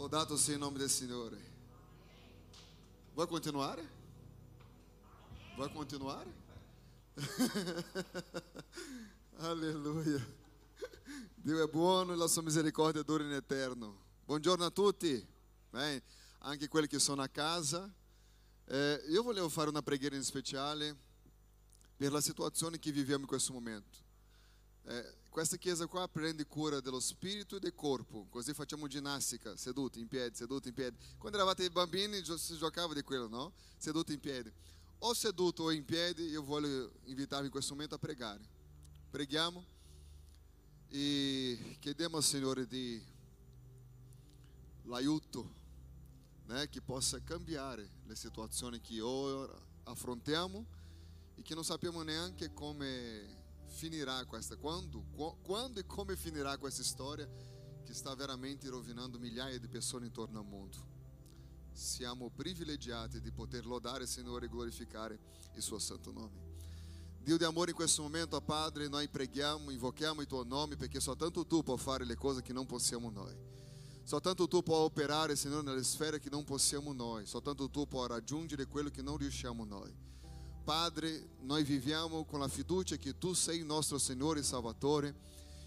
Lodato 0.00 0.34
sia 0.38 0.54
il 0.54 0.60
nome 0.60 0.78
del 0.78 0.88
Signore. 0.88 1.36
Vuoi 3.12 3.26
continuare? 3.26 3.86
Vuoi 5.56 5.70
continuare? 5.70 6.32
Alleluia. 9.36 10.26
Dio 11.34 11.62
è 11.62 11.68
buono 11.68 12.14
e 12.14 12.16
la 12.16 12.28
sua 12.28 12.40
misericordia 12.40 13.02
dura 13.02 13.24
in 13.24 13.32
eterno. 13.32 14.04
Buongiorno 14.24 14.64
a 14.64 14.70
tutti, 14.70 15.22
Bem, 15.68 16.00
anche 16.38 16.66
quelli 16.68 16.86
che 16.86 16.98
sono 16.98 17.20
a 17.20 17.28
casa. 17.28 17.92
Eh, 18.68 19.04
io 19.06 19.22
volevo 19.22 19.50
fare 19.50 19.68
una 19.68 19.82
preghiera 19.82 20.16
in 20.16 20.24
speciale 20.24 20.96
per 21.94 22.10
la 22.10 22.22
situazione 22.22 22.78
che 22.78 22.90
viviamo 22.90 23.24
in 23.24 23.28
questo 23.28 23.52
momento. 23.52 23.98
Eh, 24.84 25.14
questa 25.30 25.56
chiesa 25.56 25.86
qua 25.86 26.08
prende 26.08 26.44
cura 26.44 26.80
dello 26.80 26.98
spirito 26.98 27.56
e 27.56 27.60
del 27.60 27.74
corpo, 27.74 28.26
così 28.28 28.52
facciamo 28.52 28.88
ginnastica, 28.88 29.56
seduti 29.56 30.00
in 30.00 30.08
piedi, 30.08 30.34
seduti 30.34 30.68
in 30.68 30.74
piedi. 30.74 30.96
Quando 31.16 31.38
eravate 31.38 31.70
bambini 31.70 32.20
si 32.36 32.56
giocava 32.56 32.92
di 32.94 33.02
quello, 33.02 33.28
no? 33.28 33.52
Seduti 33.78 34.12
in 34.12 34.20
piedi. 34.20 34.52
O 34.98 35.14
seduto 35.14 35.62
o 35.62 35.70
in 35.70 35.84
piedi, 35.84 36.24
io 36.24 36.42
voglio 36.42 36.92
invitarvi 37.04 37.46
in 37.46 37.52
questo 37.52 37.72
momento 37.74 37.94
a 37.94 37.98
pregare. 37.98 38.40
Preghiamo 39.08 39.64
e 40.88 41.76
chiediamo 41.78 42.16
al 42.16 42.24
Signore 42.24 42.66
di 42.66 43.00
l'aiuto 44.82 45.54
né, 46.46 46.68
che 46.68 46.80
possa 46.80 47.22
cambiare 47.22 47.88
le 48.04 48.16
situazioni 48.16 48.80
che 48.80 49.00
ora 49.00 49.56
affrontiamo 49.84 50.66
e 51.36 51.42
che 51.42 51.54
non 51.54 51.64
sappiamo 51.64 52.02
neanche 52.02 52.52
come 52.52 53.39
finirà 53.80 54.22
questa, 54.26 54.56
quando, 54.56 55.02
quando 55.40 55.80
e 55.80 55.86
come 55.86 56.14
finirà 56.14 56.58
questa 56.58 56.82
storia 56.82 57.26
che 57.82 57.94
sta 57.94 58.14
veramente 58.14 58.68
rovinando 58.68 59.18
migliaia 59.18 59.58
di 59.58 59.68
persone 59.68 60.04
intorno 60.04 60.38
al 60.38 60.44
mondo. 60.44 60.76
Siamo 61.72 62.28
privilegiati 62.28 63.22
di 63.22 63.32
poter 63.32 63.64
lodare 63.64 64.02
il 64.02 64.08
Signore 64.08 64.44
e 64.44 64.48
glorificare 64.50 65.18
il 65.54 65.62
suo 65.62 65.78
santo 65.78 66.12
nome. 66.12 66.48
Dio 67.22 67.38
di 67.38 67.44
amore, 67.44 67.70
in 67.70 67.76
questo 67.76 68.02
momento, 68.02 68.38
Padre, 68.42 68.86
noi 68.86 69.08
preghiamo, 69.08 69.70
invochiamo 69.70 70.20
il 70.20 70.26
tuo 70.26 70.44
nome 70.44 70.76
perché 70.76 71.00
soltanto 71.00 71.46
tu 71.46 71.62
puoi 71.62 71.78
fare 71.78 72.04
le 72.04 72.16
cose 72.16 72.42
che 72.42 72.52
non 72.52 72.66
possiamo 72.66 73.08
noi. 73.08 73.34
Soltanto 74.04 74.46
tu 74.46 74.62
puoi 74.62 74.80
operare, 74.80 75.36
Signore, 75.36 75.62
nelle 75.62 75.84
sfere 75.84 76.18
che 76.18 76.28
non 76.28 76.44
possiamo 76.44 76.92
noi. 76.92 77.24
Soltanto 77.24 77.70
tu 77.70 77.88
puoi 77.88 78.08
raggiungere 78.08 78.66
quello 78.66 78.90
che 78.90 79.00
non 79.00 79.16
riusciamo 79.16 79.64
noi. 79.64 80.08
Padre, 80.70 81.30
noi 81.40 81.64
viviamo 81.64 82.24
con 82.24 82.38
la 82.38 82.46
fiducia 82.46 82.94
che 82.94 83.18
tu 83.18 83.32
sei 83.32 83.64
nostro 83.64 83.98
Signore 83.98 84.38
e 84.38 84.44
Salvatore 84.44 85.12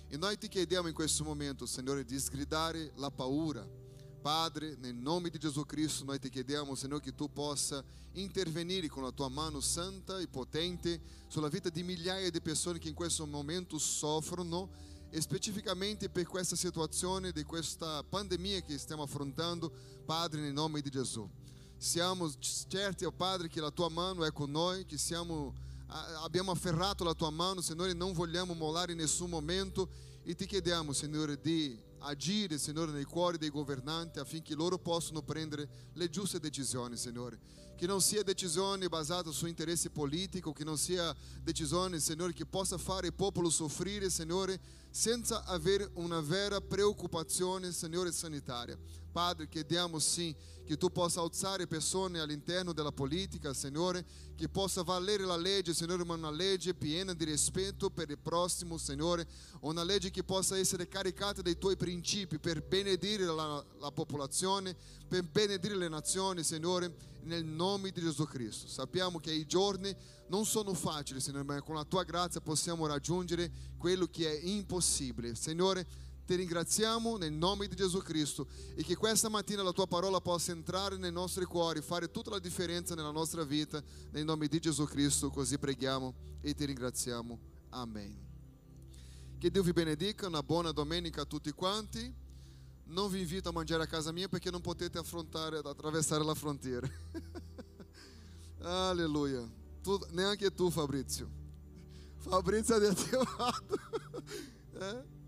e 0.08 0.16
noi 0.16 0.38
ti 0.38 0.48
chiediamo 0.48 0.88
in 0.88 0.94
questo 0.94 1.26
momento, 1.26 1.66
Signore, 1.66 2.06
di 2.06 2.18
sgridare 2.18 2.94
la 2.96 3.12
paura. 3.12 3.68
Padre, 4.22 4.78
nel 4.80 4.96
nome 4.96 5.30
di 5.30 5.38
Gesù 5.38 5.66
Cristo, 5.66 6.06
noi 6.06 6.20
ti 6.20 6.30
chiediamo, 6.30 6.74
Signore, 6.74 7.02
che 7.02 7.14
tu 7.14 7.30
possa 7.30 7.84
intervenire 8.14 8.88
con 8.88 9.04
la 9.04 9.12
tua 9.12 9.28
mano 9.28 9.60
santa 9.60 10.20
e 10.20 10.30
potente 10.30 11.02
sulla 11.28 11.50
vita 11.50 11.68
di 11.68 11.84
migliaia 11.84 12.32
di 12.32 12.40
persone 12.40 12.80
che 12.80 12.88
in 12.88 12.96
questo 12.96 13.26
momento 13.26 13.78
soffrono, 13.78 14.70
specificamente 15.20 16.08
per 16.08 16.26
questa 16.28 16.56
situazione 16.56 17.34
di 17.34 17.44
questa 17.44 18.06
pandemia 18.06 18.62
che 18.62 18.78
stiamo 18.78 19.04
affrontando, 19.04 19.70
Padre, 20.06 20.40
nel 20.40 20.54
nome 20.54 20.80
di 20.80 20.90
Gesù. 20.90 21.30
Siamo 21.84 22.32
certi, 22.70 23.04
oh 23.04 23.12
Padre, 23.12 23.50
che 23.50 23.60
la 23.60 23.70
tua 23.70 23.90
mano 23.90 24.24
è 24.24 24.32
con 24.32 24.50
noi, 24.50 24.86
che 24.86 24.98
siamo, 24.98 25.54
abbiamo 26.24 26.52
afferrato 26.52 27.04
la 27.04 27.14
tua 27.14 27.30
mano, 27.30 27.60
Signore, 27.60 27.92
non 27.92 28.14
vogliamo 28.14 28.54
mollare 28.54 28.94
in 28.94 29.00
nessun 29.00 29.30
momento 29.30 29.90
e 30.24 30.34
ti 30.34 30.46
chiediamo, 30.46 30.94
Signore, 30.94 31.42
di 31.42 31.78
agire, 32.00 32.58
Signore, 32.58 32.94
nei 32.94 33.04
cuori 33.04 33.38
dei 33.38 33.50
governanti 33.50 34.20
affinché 34.20 34.56
loro 34.56 34.78
possano 34.78 35.24
prendere 35.24 35.68
le 35.92 36.10
giuste 36.10 36.40
decisioni, 36.40 36.96
Signore. 36.96 37.38
Che 37.76 37.86
non 37.86 38.00
sia 38.00 38.24
decisione 38.24 38.88
basata 38.88 39.30
su 39.32 39.46
interesse 39.46 39.90
politico, 39.90 40.54
che 40.54 40.64
non 40.64 40.78
sia 40.78 41.14
decisione, 41.42 42.00
Signore, 42.00 42.32
che 42.32 42.46
possa 42.46 42.78
fare 42.78 43.08
il 43.08 43.14
popolo 43.14 43.50
soffrire, 43.50 44.10
Signore, 44.10 44.58
senza 44.90 45.44
avere 45.44 45.90
una 45.96 46.22
vera 46.22 46.62
preoccupazione, 46.62 47.74
Signore, 47.74 48.14
sanitaria. 48.14 48.80
Padre, 49.14 49.48
chiediamo 49.48 50.00
sim 50.00 50.34
che 50.66 50.76
tu 50.76 50.92
possa 50.92 51.22
alzare 51.22 51.68
persone 51.68 52.20
all'interno 52.20 52.74
della 52.74 52.92
politica, 52.92 53.54
Signore, 53.54 54.04
che 54.36 54.50
possa 54.50 54.82
valere 54.82 55.24
la 55.24 55.38
legge, 55.38 55.74
Signore, 55.74 56.04
ma 56.04 56.16
una 56.16 56.32
legge 56.32 56.74
piena 56.74 57.14
di 57.14 57.26
rispetto 57.26 57.92
per 57.92 58.10
il 58.10 58.18
prossimo, 58.18 58.78
Signore, 58.78 59.28
una 59.62 59.84
legge 59.84 60.10
che 60.10 60.24
possa 60.24 60.58
essere 60.58 60.88
caricata 60.88 61.44
dei 61.44 61.58
tuoi 61.60 61.78
principi 61.78 62.40
per 62.40 62.64
benedire 62.64 63.26
la, 63.26 63.64
la 63.80 63.92
popolazione, 63.92 64.76
per 65.08 65.24
benedire 65.24 65.76
le 65.76 65.90
nazioni, 65.90 66.44
Signore, 66.44 67.12
nel 67.24 67.46
nome 67.46 67.92
di 67.92 68.02
Gesù 68.02 68.26
Cristo. 68.26 68.68
Sappiamo 68.68 69.20
che 69.20 69.32
i 69.32 69.46
giorni 69.46 69.96
non 70.28 70.46
sono 70.46 70.74
facili, 70.74 71.20
Signore, 71.20 71.44
ma 71.44 71.62
con 71.62 71.76
la 71.76 71.84
tua 71.84 72.04
grazia 72.04 72.42
possiamo 72.42 72.88
raggiungere 72.88 73.52
quello 73.78 74.08
che 74.08 74.32
è 74.32 74.44
impossibile. 74.44 75.36
Signore, 75.36 75.86
ti 76.26 76.36
ringraziamo 76.36 77.18
nel 77.18 77.34
nome 77.34 77.68
di 77.68 77.76
Gesù 77.76 78.00
Cristo 78.00 78.48
e 78.76 78.84
che 78.84 78.96
questa 78.96 79.30
mattina 79.30 79.62
la 79.62 79.72
tua 79.72 79.88
parola 79.88 80.22
possa 80.22 80.52
entrare 80.52 80.98
nei 80.98 81.12
nostri 81.12 81.46
cuori, 81.46 81.82
fare 81.82 82.10
tutta 82.12 82.30
la 82.30 82.40
differenza 82.40 82.96
nella 82.96 83.12
nostra 83.12 83.44
vita, 83.44 83.84
nel 84.12 84.24
nome 84.24 84.48
di 84.48 84.60
Gesù 84.60 84.86
Cristo, 84.86 85.30
così 85.30 85.58
preghiamo 85.58 86.14
e 86.42 86.54
ti 86.54 86.66
ringraziamo. 86.66 87.40
Amen. 87.70 88.32
Che 89.38 89.52
Dio 89.52 89.64
vi 89.64 89.74
benedica, 89.74 90.28
una 90.28 90.44
buona 90.44 90.72
domenica 90.72 91.22
a 91.22 91.26
tutti 91.26 91.52
quanti. 91.52 92.22
Non 92.86 93.10
vi 93.10 93.22
invito 93.22 93.50
a 93.50 93.52
mangiare 93.52 93.84
a 93.84 93.88
casa 93.88 94.12
mia 94.12 94.30
perché 94.30 94.52
non 94.52 94.62
potete 94.62 94.98
affrontare, 94.98 95.58
attraversare 95.58 96.24
la 96.24 96.36
frontiera. 96.36 96.88
Alleluia. 98.60 99.46
Tu, 99.82 100.00
neanche 100.12 100.54
tu 100.54 100.70
Fabrizio. 100.70 101.30
Fabrizio 102.18 102.76
è 102.78 102.80
deattivato. 102.80 103.76
eh? 104.80 105.22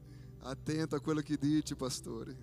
Attento 0.48 0.96
a 0.96 1.00
quello 1.00 1.22
che 1.22 1.38
dice, 1.38 1.76
pastore. 1.76 2.38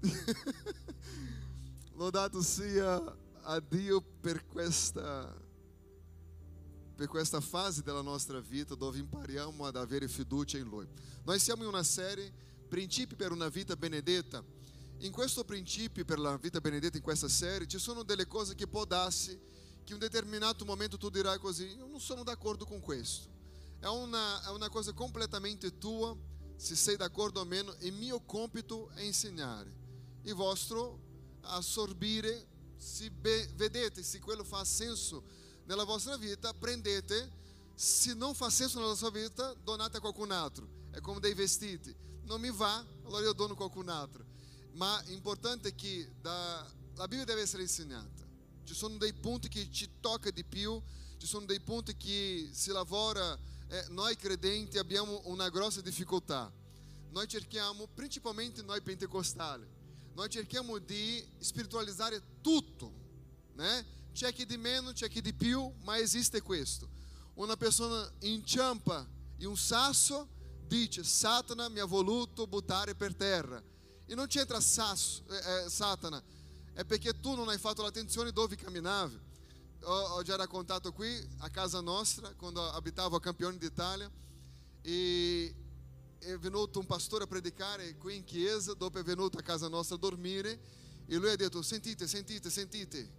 Lodato 1.94 2.40
sia 2.40 3.02
a 3.42 3.58
Dio 3.58 4.00
per 4.00 4.46
questa, 4.46 5.36
per 6.94 7.08
questa 7.08 7.40
fase 7.40 7.82
della 7.82 8.00
nostra 8.00 8.38
vita 8.38 8.76
dove 8.76 8.98
impariamo 8.98 9.64
ad 9.64 9.74
avere 9.74 10.06
fiducia 10.06 10.56
in 10.56 10.68
Lui. 10.68 10.86
Noi 11.24 11.40
siamo 11.40 11.64
in 11.64 11.68
una 11.68 11.82
serie 11.82 12.32
Principi 12.68 13.16
per 13.16 13.32
una 13.32 13.48
vita 13.48 13.74
benedetta. 13.74 14.44
In 14.98 15.10
questo 15.10 15.42
principio 15.42 16.04
per 16.04 16.20
la 16.20 16.36
vita 16.36 16.60
benedetta, 16.60 16.96
in 16.96 17.02
questa 17.02 17.28
serie, 17.28 17.66
ci 17.66 17.78
sono 17.78 18.04
delle 18.04 18.28
cose 18.28 18.54
che 18.54 18.68
può 18.68 18.84
darsi 18.84 19.36
che 19.82 19.94
in 19.94 19.94
un 19.94 19.98
determinato 19.98 20.64
momento 20.64 20.96
tu 20.96 21.08
dirai 21.08 21.38
così, 21.38 21.74
io 21.74 21.86
non 21.86 21.98
sono 21.98 22.22
d'accordo 22.22 22.64
con 22.66 22.80
questo. 22.80 23.28
È 23.80 23.86
una, 23.86 24.44
è 24.46 24.50
una 24.50 24.68
cosa 24.68 24.92
completamente 24.92 25.76
tua 25.78 26.16
se 26.58 26.74
sei 26.74 26.96
d'accordo 26.96 27.40
o 27.40 27.44
meno, 27.44 27.72
il 27.80 27.92
mio 27.92 28.20
compito 28.20 28.90
è 28.90 29.02
insegnare, 29.02 29.72
il 30.22 30.34
vostro 30.34 30.98
assorbire, 31.42 32.48
se 32.76 33.10
vedete 33.54 34.02
se 34.02 34.18
quello 34.18 34.42
fa 34.42 34.64
senso 34.64 35.22
nella 35.66 35.84
vostra 35.84 36.16
vita, 36.16 36.52
prendete, 36.52 37.30
se 37.76 38.12
non 38.14 38.34
fa 38.34 38.50
senso 38.50 38.80
nella 38.80 38.96
sua 38.96 39.10
vita, 39.10 39.54
donate 39.62 39.98
a 39.98 40.00
qualcun 40.00 40.32
altro. 40.32 40.68
È 40.90 41.00
come 41.00 41.20
dei 41.20 41.32
vestiti, 41.32 41.94
non 42.24 42.40
mi 42.40 42.50
va, 42.50 42.84
allora 43.04 43.22
io 43.22 43.32
dono 43.34 43.52
a 43.52 43.56
qualcun 43.56 43.88
altro. 43.88 44.26
Ma 44.72 45.00
l'importante 45.06 45.68
è 45.68 45.74
che 45.76 46.10
da, 46.20 46.68
la 46.96 47.06
Bibbia 47.06 47.24
deve 47.24 47.42
essere 47.42 47.62
insegnata. 47.62 48.26
Ci 48.64 48.74
sono 48.74 48.96
dei 48.96 49.12
punti 49.12 49.48
che 49.48 49.70
ci 49.70 49.88
tocca 50.00 50.30
di 50.30 50.44
più, 50.44 50.82
ci 51.18 51.26
sono 51.26 51.46
dei 51.46 51.60
punti 51.60 51.96
che 51.96 52.50
si 52.52 52.70
lavora 52.70 53.38
eh, 53.68 53.84
noi 53.90 54.16
credenti 54.16 54.78
abbiamo 54.78 55.20
una 55.24 55.48
grossa 55.50 55.80
difficoltà. 55.80 56.50
Noi 57.10 57.26
cerchiamo, 57.26 57.86
principalmente 57.86 58.62
noi 58.62 58.80
pentecostali, 58.80 59.66
noi 60.14 60.28
cerchiamo 60.28 60.78
di 60.78 61.26
spiritualizzare 61.38 62.20
tutto, 62.40 62.92
né? 63.54 63.96
C'è 64.12 64.32
chi 64.32 64.46
di 64.46 64.56
meno, 64.56 64.92
c'è 64.92 65.08
chi 65.08 65.20
di 65.20 65.32
più, 65.32 65.72
ma 65.82 65.98
esiste 65.98 66.42
questo. 66.42 66.88
Una 67.34 67.56
persona 67.56 68.10
inciampa 68.20 69.06
in 69.36 69.46
un 69.46 69.56
sasso, 69.56 70.28
dice 70.66 71.04
Satana 71.04 71.68
mi 71.68 71.78
ha 71.78 71.84
voluto 71.84 72.46
buttare 72.46 72.94
per 72.94 73.14
terra. 73.14 73.62
E 74.06 74.14
non 74.14 74.26
c'entra 74.26 74.60
sasso, 74.60 75.22
eh, 75.28 75.64
eh, 75.64 75.70
Satana, 75.70 76.22
è 76.72 76.84
perché 76.84 77.20
tu 77.20 77.34
non 77.34 77.48
hai 77.48 77.58
fatto 77.58 77.82
l'attenzione 77.82 78.32
dove 78.32 78.56
camminavi 78.56 79.26
ho, 79.82 80.22
già 80.22 80.36
raccontato 80.36 80.92
qui 80.92 81.26
a 81.38 81.50
casa 81.50 81.80
nostra, 81.80 82.34
quando 82.34 82.62
abitavo 82.70 83.16
a 83.16 83.20
Campione 83.20 83.56
d'Italia, 83.58 84.10
e 84.82 85.54
è 86.18 86.36
venuto 86.38 86.78
un 86.80 86.86
pastore 86.86 87.24
a 87.24 87.26
predicare 87.26 87.96
qui 87.96 88.16
in 88.16 88.24
chiesa, 88.24 88.74
dopo 88.74 88.98
è 88.98 89.02
venuto 89.02 89.38
a 89.38 89.42
casa 89.42 89.68
nostra 89.68 89.96
a 89.96 89.98
dormire, 89.98 90.60
e 91.06 91.16
lui 91.16 91.30
ha 91.30 91.36
detto, 91.36 91.62
sentite, 91.62 92.06
sentite, 92.06 92.50
sentite. 92.50 93.16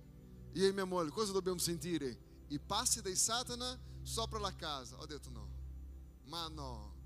Io 0.54 0.68
e 0.68 0.72
mia 0.72 0.86
moglie, 0.86 1.12
cosa 1.12 1.32
dobbiamo 1.32 1.60
sentire? 1.60 2.18
I 2.48 2.60
passi 2.60 3.02
di 3.02 3.16
Satana 3.16 3.80
sopra 4.02 4.40
la 4.40 4.54
casa. 4.56 4.98
Ho 4.98 5.06
detto 5.06 5.30
no, 5.30 5.50
ma 6.26 6.48
no. 6.48 6.98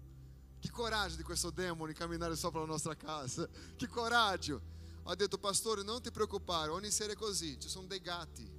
Che 0.60 0.70
coraggio 0.70 1.18
di 1.18 1.24
questo 1.24 1.50
demone 1.50 1.94
camminare 1.94 2.36
sopra 2.38 2.62
la 2.62 2.66
nostra 2.66 2.96
casa. 2.96 3.48
Che 3.76 3.88
coraggio. 3.88 4.62
Ho 5.04 5.16
detto, 5.16 5.38
pastore, 5.38 5.84
non 5.84 6.02
ti 6.02 6.12
preoccupare, 6.12 6.72
ogni 6.72 6.90
sera 6.90 7.12
è 7.12 7.16
così, 7.16 7.60
ci 7.60 7.68
sono 7.68 7.88
dei 7.88 8.00
gatti. 8.00 8.50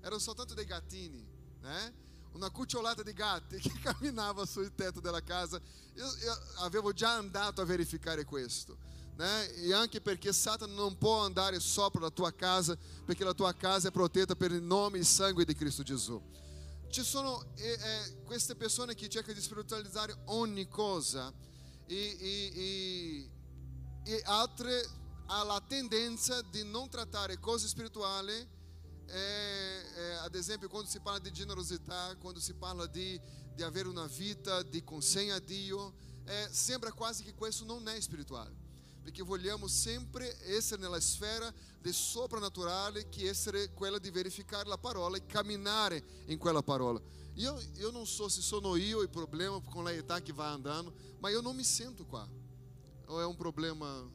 Erano 0.00 0.18
soltanto 0.18 0.54
dei 0.54 0.64
gattini, 0.64 1.24
né? 1.60 2.08
Una 2.32 2.50
cucciolata 2.50 3.02
di 3.02 3.12
gatti 3.12 3.58
che 3.60 3.72
camminava 3.80 4.46
sul 4.46 4.74
tetto 4.74 5.00
della 5.00 5.22
casa. 5.22 5.60
Io, 5.94 6.04
io 6.04 6.38
avevo 6.58 6.92
già 6.92 7.14
andato 7.14 7.60
a 7.60 7.64
verificare 7.64 8.24
questo. 8.24 8.76
Né? 9.16 9.52
E 9.54 9.72
anche 9.74 10.00
perché 10.00 10.32
Satana 10.32 10.72
non 10.72 10.96
può 10.96 11.24
andare 11.24 11.60
sopra 11.60 12.00
la 12.00 12.10
tua 12.10 12.32
casa, 12.32 12.76
perché 13.04 13.24
la 13.24 13.34
tua 13.34 13.52
casa 13.54 13.88
è 13.88 13.90
protetta 13.90 14.34
per 14.34 14.52
il 14.52 14.62
nome 14.62 14.96
e 14.96 15.00
il 15.00 15.06
sangue 15.06 15.44
di 15.44 15.54
Cristo 15.54 15.82
Gesù. 15.82 16.22
Ci 16.88 17.02
sono 17.02 17.44
eh, 17.56 17.68
eh, 17.72 18.22
queste 18.24 18.56
persone 18.56 18.94
che 18.94 19.08
cercano 19.08 19.34
di 19.34 19.42
spiritualizzare 19.42 20.22
ogni 20.26 20.66
cosa 20.68 21.32
e, 21.86 22.16
e, 22.18 22.52
e, 22.54 23.30
e 24.04 24.22
altre 24.24 24.98
hanno 25.26 25.44
la 25.44 25.62
tendenza 25.66 26.42
di 26.42 26.64
non 26.64 26.88
trattare 26.88 27.38
cose 27.38 27.68
spirituali, 27.68 28.32
eh, 29.10 29.84
eh, 29.96 30.12
ad 30.24 30.34
esempio 30.34 30.68
quando 30.68 30.88
si 30.88 31.00
parla 31.00 31.18
di 31.18 31.32
generosità, 31.32 32.16
quando 32.18 32.40
si 32.40 32.54
parla 32.54 32.86
di, 32.86 33.20
di 33.54 33.62
avere 33.62 33.88
una 33.88 34.06
vita 34.06 34.62
di 34.62 34.82
consegna 34.82 35.34
a 35.34 35.40
Dio, 35.40 35.94
eh, 36.24 36.48
sembra 36.50 36.92
quasi 36.92 37.22
che 37.24 37.34
questo 37.34 37.64
non 37.64 37.86
è 37.88 38.00
spirituale. 38.00 38.68
perché 39.02 39.22
vogliamo 39.22 39.66
sempre 39.66 40.36
essere 40.54 40.80
nella 40.80 41.00
sfera 41.00 41.52
del 41.80 41.94
soprannaturale 41.94 43.08
che 43.08 43.28
essere 43.28 43.72
quella 43.72 43.98
di 43.98 44.10
verificare 44.10 44.68
la 44.68 44.76
parola 44.76 45.16
e 45.16 45.26
camminare 45.26 46.02
in 46.26 46.38
quella 46.38 46.62
parola. 46.62 47.00
Io, 47.34 47.58
io 47.76 47.90
non 47.90 48.06
so 48.06 48.28
se 48.28 48.42
sono 48.42 48.76
io 48.76 49.00
il 49.00 49.08
problema 49.08 49.60
con 49.60 49.84
la 49.84 49.92
età 49.92 50.20
che 50.20 50.32
va 50.32 50.50
andando, 50.50 50.92
ma 51.18 51.30
eu 51.30 51.40
não 51.40 51.54
me 51.54 51.64
sento 51.64 52.04
qua. 52.04 52.28
Ou 53.06 53.20
é 53.20 53.26
um 53.26 53.34
problema 53.34 54.08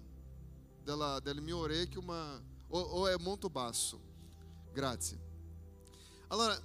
della, 0.83 1.19
del 1.19 1.41
mio 1.41 1.57
orecchio, 1.57 2.01
ma, 2.01 2.41
o, 2.69 2.79
o 2.79 3.07
è 3.07 3.17
molto 3.17 3.49
basso. 3.49 3.99
Grazie. 4.75 5.17
Allora, 6.27 6.61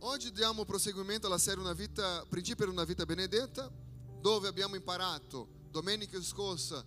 oggi 0.00 0.32
diamo 0.32 0.64
proseguimento 0.64 1.28
alla 1.28 1.38
serie 1.38 1.62
Una 1.62 1.72
vita, 1.72 2.26
Principi 2.28 2.56
per 2.56 2.68
una 2.68 2.82
vita 2.82 3.06
benedetta, 3.06 3.70
dove 4.20 4.48
abbiamo 4.48 4.74
imparato 4.74 5.46
domenica 5.70 6.20
scorsa 6.20 6.84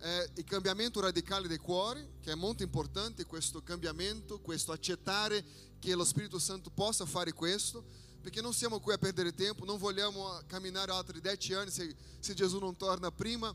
eh, 0.00 0.30
il 0.34 0.44
cambiamento 0.44 1.00
radicale 1.00 1.48
del 1.48 1.62
cuore, 1.62 2.16
che 2.20 2.32
è 2.32 2.34
molto 2.34 2.62
importante 2.62 3.24
questo 3.24 3.62
cambiamento, 3.62 4.40
questo 4.40 4.72
accettare 4.72 5.42
che 5.78 5.94
lo 5.94 6.04
Spirito 6.04 6.38
Santo 6.38 6.68
possa 6.68 7.06
fare 7.06 7.32
questo, 7.32 7.82
perché 8.20 8.42
non 8.42 8.52
siamo 8.52 8.80
qui 8.80 8.92
a 8.92 8.98
perdere 8.98 9.32
tempo, 9.32 9.64
non 9.64 9.78
vogliamo 9.78 10.42
camminare 10.46 10.92
altri 10.92 11.22
dieci 11.22 11.54
anni 11.54 11.70
se, 11.70 11.96
se 12.18 12.34
Gesù 12.34 12.58
non 12.58 12.76
torna 12.76 13.10
prima 13.10 13.50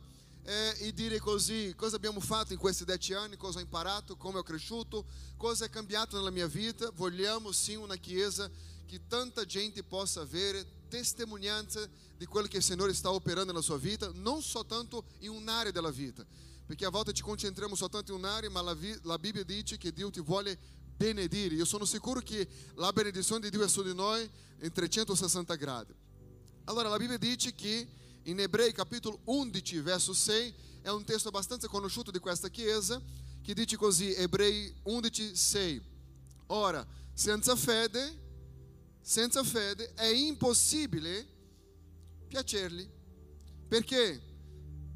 eh, 0.46 0.76
e 0.78 0.94
dire 0.94 1.20
così 1.20 1.74
cosa 1.76 1.96
abbiamo 1.96 2.20
fatto 2.20 2.54
in 2.54 2.60
questi 2.60 2.86
dieci 2.86 3.14
anni, 3.14 3.36
cosa 3.36 3.58
ho 3.58 3.62
imparato, 3.62 4.16
come 4.16 4.38
ho 4.38 4.44
cresciuto, 4.44 5.06
cosa 5.38 5.66
è 5.66 5.70
cambiato 5.70 6.18
nella 6.18 6.30
mia 6.30 6.48
vita. 6.48 6.92
Vogliamo 6.94 7.52
sim 7.52 7.82
una 7.82 7.96
chiesa 7.96 8.50
che 8.86 9.02
tanta 9.08 9.44
gente 9.46 9.84
possa 9.84 10.22
avere 10.22 10.84
testimonianza 10.88 11.88
di 12.16 12.26
quello 12.28 12.48
che 12.48 12.58
il 12.58 12.64
Signore 12.64 12.94
sta 12.94 13.12
operando 13.12 13.52
nella 13.52 13.64
sua 13.64 13.78
vita, 13.78 14.12
non 14.14 14.44
soltanto 14.44 15.06
in 15.20 15.32
un'area 15.32 15.72
della 15.72 15.90
vita, 15.90 16.24
perché 16.66 16.86
a 16.86 16.90
volte 16.90 17.12
ci 17.12 17.24
concentriamo 17.24 17.74
soltanto 17.74 18.12
in 18.12 18.20
un'area, 18.20 18.50
ma 18.52 18.62
la, 18.62 18.78
la 19.02 19.18
Bibbia 19.18 19.44
dice 19.44 19.78
che 19.78 19.92
Dio 19.92 20.12
ti 20.12 20.22
vuole 20.22 20.58
benedire. 20.96 21.56
Io 21.56 21.66
sono 21.66 21.86
sicuro 21.86 22.22
che 22.22 22.48
la 22.76 22.94
benedizione 22.94 23.42
di 23.42 23.50
Dio 23.50 23.64
è 23.64 23.68
su 23.68 23.82
di 23.82 23.96
noi 23.96 24.30
in 24.62 24.72
360 24.72 25.56
gradi. 25.56 25.94
Allora 26.66 26.88
la 26.90 26.98
Bibbia 26.98 27.18
dice 27.18 27.54
che 27.56 27.88
in 28.26 28.40
Ebrei 28.40 28.72
capitolo 28.74 29.20
11 29.26 29.80
verso 29.80 30.14
6 30.14 30.54
è 30.82 30.90
un 30.90 31.04
testo 31.04 31.30
abbastanza 31.30 31.68
conosciuto 31.68 32.12
di 32.12 32.20
questa 32.20 32.50
chiesa 32.50 33.02
che 33.42 33.54
dice 33.54 33.78
così, 33.78 34.14
Ebrei 34.14 34.74
11, 34.84 35.36
6. 35.36 35.82
Ora, 36.48 36.86
senza 37.14 37.56
fede, 37.56 38.24
senza 39.02 39.44
fede 39.44 39.94
è 39.94 40.06
impossibile 40.06 41.28
piacergli, 42.28 42.90
perché 43.68 44.22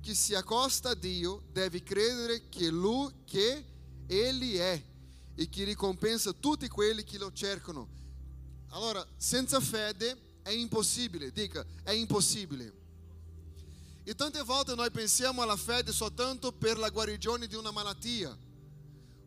chi 0.02 0.16
si 0.16 0.34
accosta 0.34 0.90
a 0.90 0.96
Dio 0.96 1.44
deve 1.52 1.84
credere 1.84 2.50
che 2.50 2.70
Lui, 2.70 3.14
che 3.26 3.66
Egli 4.08 4.56
è 4.58 4.84
e 5.36 5.50
che 5.50 5.64
ricompensa 5.64 6.34
tutti 6.34 6.68
quelli 6.68 7.04
che 7.04 7.20
lo 7.20 7.32
cercano. 7.32 7.88
Allora, 8.70 9.06
senza 9.16 9.60
fede 9.60 10.18
è 10.42 10.50
impossibile, 10.50 11.32
dica, 11.32 11.64
è 11.84 11.92
impossibile. 11.92 12.79
E 14.10 14.16
tante 14.16 14.42
volte 14.42 14.74
noi 14.74 14.90
pensiamo 14.90 15.44
alla 15.44 15.56
fede 15.56 15.92
soltanto 15.92 16.52
per 16.52 16.80
la 16.80 16.90
guarigione 16.90 17.46
di 17.46 17.54
una 17.54 17.70
malattia, 17.70 18.36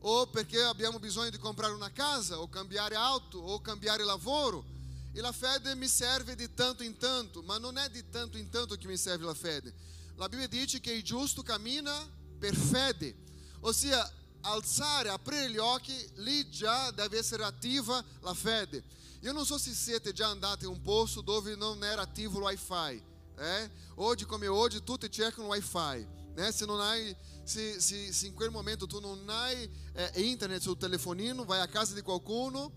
o 0.00 0.26
perché 0.26 0.60
abbiamo 0.60 0.98
bisogno 0.98 1.30
di 1.30 1.38
comprare 1.38 1.72
una 1.72 1.92
casa, 1.92 2.40
o 2.40 2.48
cambiare 2.48 2.96
auto, 2.96 3.38
o 3.38 3.60
cambiare 3.60 4.02
lavoro. 4.02 4.64
E 5.12 5.20
la 5.20 5.30
fede 5.30 5.76
mi 5.76 5.86
serve 5.86 6.34
di 6.34 6.52
tanto 6.52 6.82
in 6.82 6.96
tanto, 6.96 7.42
ma 7.42 7.58
non 7.58 7.78
è 7.78 7.88
di 7.90 8.08
tanto 8.08 8.38
in 8.38 8.50
tanto 8.50 8.74
che 8.74 8.88
mi 8.88 8.96
serve 8.96 9.24
la 9.24 9.34
fede. 9.34 9.72
La 10.16 10.28
Bibbia 10.28 10.48
dice 10.48 10.80
che 10.80 10.90
il 10.90 11.04
giusto 11.04 11.44
cammina 11.44 11.94
per 12.36 12.56
fede, 12.56 13.14
ossia 13.60 14.12
alzare, 14.40 15.10
aprire 15.10 15.48
gli 15.48 15.58
occhi, 15.58 15.94
lì 16.14 16.50
già 16.50 16.90
deve 16.90 17.18
essere 17.18 17.44
attiva 17.44 18.04
la 18.22 18.34
fede. 18.34 18.82
Io 19.20 19.30
non 19.30 19.46
so 19.46 19.58
se 19.58 19.72
siete 19.74 20.12
già 20.12 20.26
andati 20.26 20.64
in 20.64 20.72
un 20.72 20.82
posto 20.82 21.20
dove 21.20 21.54
non 21.54 21.84
era 21.84 22.02
attivo 22.02 22.40
wifi. 22.40 23.10
Eh? 23.38 23.70
Oggi 23.96 24.24
come 24.24 24.46
oggi 24.46 24.82
cercano 25.10 25.48
wifi. 25.48 26.06
Né? 26.34 26.50
Se, 26.52 26.64
non 26.64 26.80
hai, 26.80 27.14
se, 27.44 27.80
se, 27.80 28.12
se 28.12 28.26
in 28.26 28.34
momento 28.50 28.86
tu 28.86 29.00
non 29.00 29.28
hai 29.28 29.70
eh, 29.94 30.22
internet 30.22 30.60
sul 30.60 30.76
telefonino, 30.76 31.44
vai 31.44 31.60
a 31.60 31.66
casa 31.66 31.94
di 31.94 32.02
qualcuno 32.02 32.72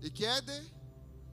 e 0.00 0.10
chiede 0.12 0.72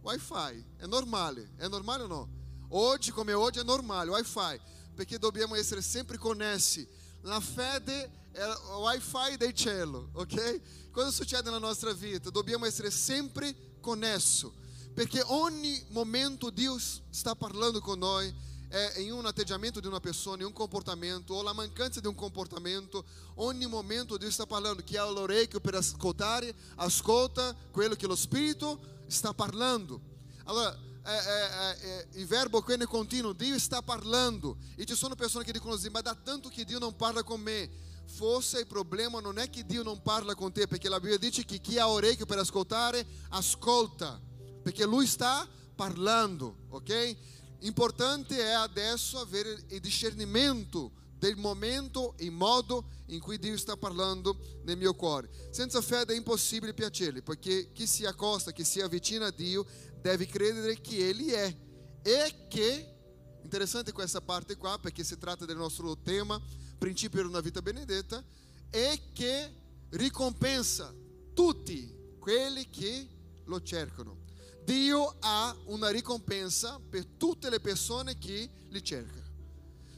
wifi. 0.02 0.66
È 0.78 0.86
normale, 0.86 1.52
è 1.58 1.68
normale 1.68 2.04
o 2.04 2.08
no? 2.08 2.30
Oggi 2.70 3.12
è 3.60 3.64
normale, 3.64 4.10
wifi, 4.10 4.60
perché 4.94 5.18
dobbiamo 5.18 5.56
essere 5.56 5.82
sempre 5.82 6.18
connessi. 6.18 6.88
È 7.22 7.28
il 7.28 8.58
wifi 8.80 9.38
del 9.38 9.54
cielo, 9.54 10.10
ok? 10.14 10.92
Cosa 10.92 11.12
succede 11.12 11.44
nella 11.44 11.58
nostra 11.58 11.94
vita? 11.94 12.30
Dobbiamo 12.30 12.66
essere 12.66 12.92
sempre 12.92 13.78
connessi, 13.80 14.50
perché 14.94 15.22
ogni 15.26 15.84
momento 15.90 16.50
Dio 16.50 16.78
sta 17.10 17.36
parlando 17.36 17.80
con 17.82 18.00
noi 18.00 18.34
é 18.76 19.02
em 19.02 19.14
um 19.14 19.26
atteggiamento 19.26 19.82
de 19.82 19.88
uma 19.88 20.02
pessoa, 20.02 20.38
em 20.38 20.44
um 20.44 20.52
comportamento, 20.52 21.34
ou 21.34 21.48
a 21.48 21.54
mancança 21.54 22.02
de 22.02 22.10
um 22.10 22.14
comportamento, 22.14 23.06
ogni 23.34 23.66
momento 23.68 24.20
Deus 24.20 24.34
está 24.34 24.46
falando 24.46 24.84
que 24.84 24.98
ha 24.98 25.06
l'orecchio 25.06 25.62
per 25.62 25.76
ascoltare, 25.76 26.54
ascolta 26.76 27.56
quello 27.72 27.96
che 27.96 28.06
lo 28.06 28.18
Spirito 28.18 28.78
sta 29.08 29.34
parlando. 29.34 30.02
Allora, 30.44 30.78
é, 31.06 31.16
é, 31.16 31.78
é, 31.88 32.08
il 32.16 32.26
verbo 32.26 32.62
qui 32.62 32.74
è 32.74 32.86
continuo, 32.86 33.32
Dio 33.32 33.58
sta 33.58 33.82
parlando. 33.82 34.58
E 34.76 34.84
ci 34.84 34.94
sono 34.94 35.16
persone 35.16 35.46
che 35.46 35.54
dicono 35.54 35.72
così, 35.72 35.90
ma 35.90 36.02
da 36.02 36.14
tanto 36.14 36.50
che 36.50 36.66
Dio 36.66 36.78
non 36.78 36.98
parla 36.98 37.24
con 37.24 37.40
me. 37.40 37.70
Forse 38.06 38.60
il 38.60 38.68
problema 38.68 39.22
non 39.22 39.38
è 39.38 39.50
che 39.50 39.66
Dio 39.66 39.84
non 39.84 40.02
parla 40.02 40.36
con 40.36 40.52
te, 40.52 40.68
perché 40.68 40.90
la 40.90 41.00
Bibbia 41.00 41.18
dice 41.18 41.46
che 41.46 41.60
chi 41.60 41.80
ha 41.80 41.88
orecchio 41.88 42.26
per 42.26 42.40
ascoltare, 42.40 43.06
ascolta, 43.30 44.20
perché 44.62 44.86
Lui 44.86 45.08
sta 45.08 45.48
parlando, 45.76 46.58
ok? 46.70 47.18
Importante 47.66 48.38
è 48.38 48.52
adesso 48.52 49.18
avere 49.20 49.66
il 49.70 49.80
discernimento 49.80 50.92
del 51.18 51.36
momento 51.36 52.16
e 52.18 52.30
modo 52.30 52.92
in 53.08 53.20
cui 53.20 53.40
Dio 53.40 53.58
sta 53.58 53.76
parlando 53.76 54.38
nel 54.66 54.78
mio 54.78 54.94
cuore. 54.94 55.30
Senza 55.50 55.82
fede 55.82 56.14
è 56.14 56.16
impossibile 56.16 56.76
piacergli, 56.76 57.24
perché 57.24 57.72
chi 57.72 57.88
si 57.88 58.06
accosta, 58.06 58.52
chi 58.52 58.64
si 58.64 58.82
avvicina 58.82 59.28
a 59.28 59.32
Dio, 59.32 59.66
deve 60.00 60.28
credere 60.28 60.80
che 60.80 61.10
Egli 61.10 61.32
è 61.32 61.58
e 62.04 62.48
che, 62.48 62.96
interessante 63.42 63.92
questa 63.92 64.22
parte 64.22 64.58
qua, 64.58 64.78
perché 64.78 65.04
si 65.04 65.18
tratta 65.18 65.46
del 65.46 65.58
nostro 65.58 65.98
tema, 65.98 66.40
principio 66.78 67.20
per 67.20 67.28
una 67.28 67.40
vita 67.40 67.64
benedetta, 67.64 68.24
e 68.70 69.10
che 69.12 69.54
ricompensa 69.90 70.94
tutti 71.34 71.92
quelli 72.20 72.70
che 72.70 73.08
lo 73.46 73.60
cercano. 73.64 74.25
Dio 74.66 75.16
ha 75.20 75.56
una 75.66 75.90
ricompensa 75.90 76.80
per 76.90 77.06
tutte 77.06 77.50
le 77.50 77.60
persone 77.60 78.18
che 78.18 78.50
li 78.70 78.84
cercano. 78.84 79.24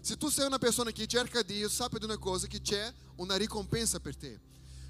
Se 0.02 0.18
tu 0.18 0.30
sei 0.30 0.46
una 0.46 0.60
persona 0.60 0.92
che 0.92 1.08
cerca 1.08 1.42
Dio, 1.42 1.70
sappi 1.70 1.98
di 2.00 2.06
una 2.06 2.18
cosa, 2.18 2.48
che 2.48 2.62
c'è 2.62 2.94
una 3.16 3.36
ricompensa 3.36 4.00
per 4.00 4.16
te. 4.16 4.40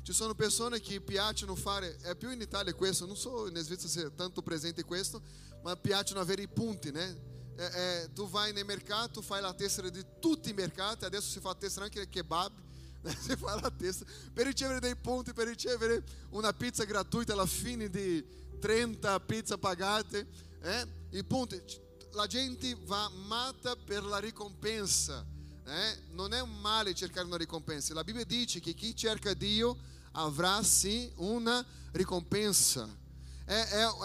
Ci 0.01 0.13
sono 0.13 0.33
persone 0.35 0.79
che 0.79 0.99
piacciono 1.01 1.55
fare, 1.55 1.97
è 1.97 2.15
più 2.15 2.31
in 2.31 2.41
Italia 2.41 2.73
questo, 2.73 3.05
non 3.05 3.15
so 3.15 3.47
in 3.47 3.55
Svizzera 3.57 3.89
se 3.89 4.05
è 4.07 4.15
tanto 4.15 4.41
presente 4.41 4.83
questo, 4.83 5.21
ma 5.63 5.75
piacciono 5.75 6.19
avere 6.19 6.43
i 6.43 6.47
punti, 6.47 6.91
né? 6.91 7.35
É, 7.57 8.03
é, 8.03 8.07
tu 8.09 8.27
vai 8.27 8.53
nel 8.53 8.65
mercato, 8.65 9.21
fai 9.23 9.41
la 9.41 9.51
tessera 9.51 9.89
di 9.89 10.05
tutti 10.19 10.51
i 10.51 10.53
mercati, 10.53 11.05
adesso 11.05 11.27
si 11.27 11.39
fa 11.39 11.55
tessera 11.55 11.85
anche 11.85 12.07
kebab, 12.07 12.53
né? 13.01 13.17
si 13.19 13.35
fa 13.35 13.59
la 13.59 13.71
tessera 13.71 14.07
per 14.31 14.45
ricevere 14.45 14.79
dei 14.79 14.95
punti, 14.95 15.33
per 15.33 15.47
ricevere 15.47 16.03
una 16.29 16.53
pizza 16.53 16.83
gratuita 16.83 17.33
alla 17.33 17.47
fine 17.47 17.89
di 17.89 18.23
30 18.59 19.19
pizze 19.21 19.57
pagate, 19.57 20.27
eh? 20.61 20.87
il 21.11 21.25
punto, 21.25 21.55
la 22.13 22.27
gente 22.27 22.75
va 22.85 23.09
matta 23.09 23.75
per 23.75 24.03
la 24.03 24.17
ricompensa, 24.17 25.25
eh, 25.65 25.97
non 26.11 26.33
è 26.33 26.41
un 26.41 26.59
male 26.59 26.93
cercare 26.93 27.25
una 27.25 27.37
ricompensa. 27.37 27.93
La 27.93 28.03
Bibbia 28.03 28.23
dice 28.23 28.59
che 28.59 28.73
chi 28.73 28.95
cerca 28.95 29.33
Dio 29.33 29.77
avrà 30.13 30.63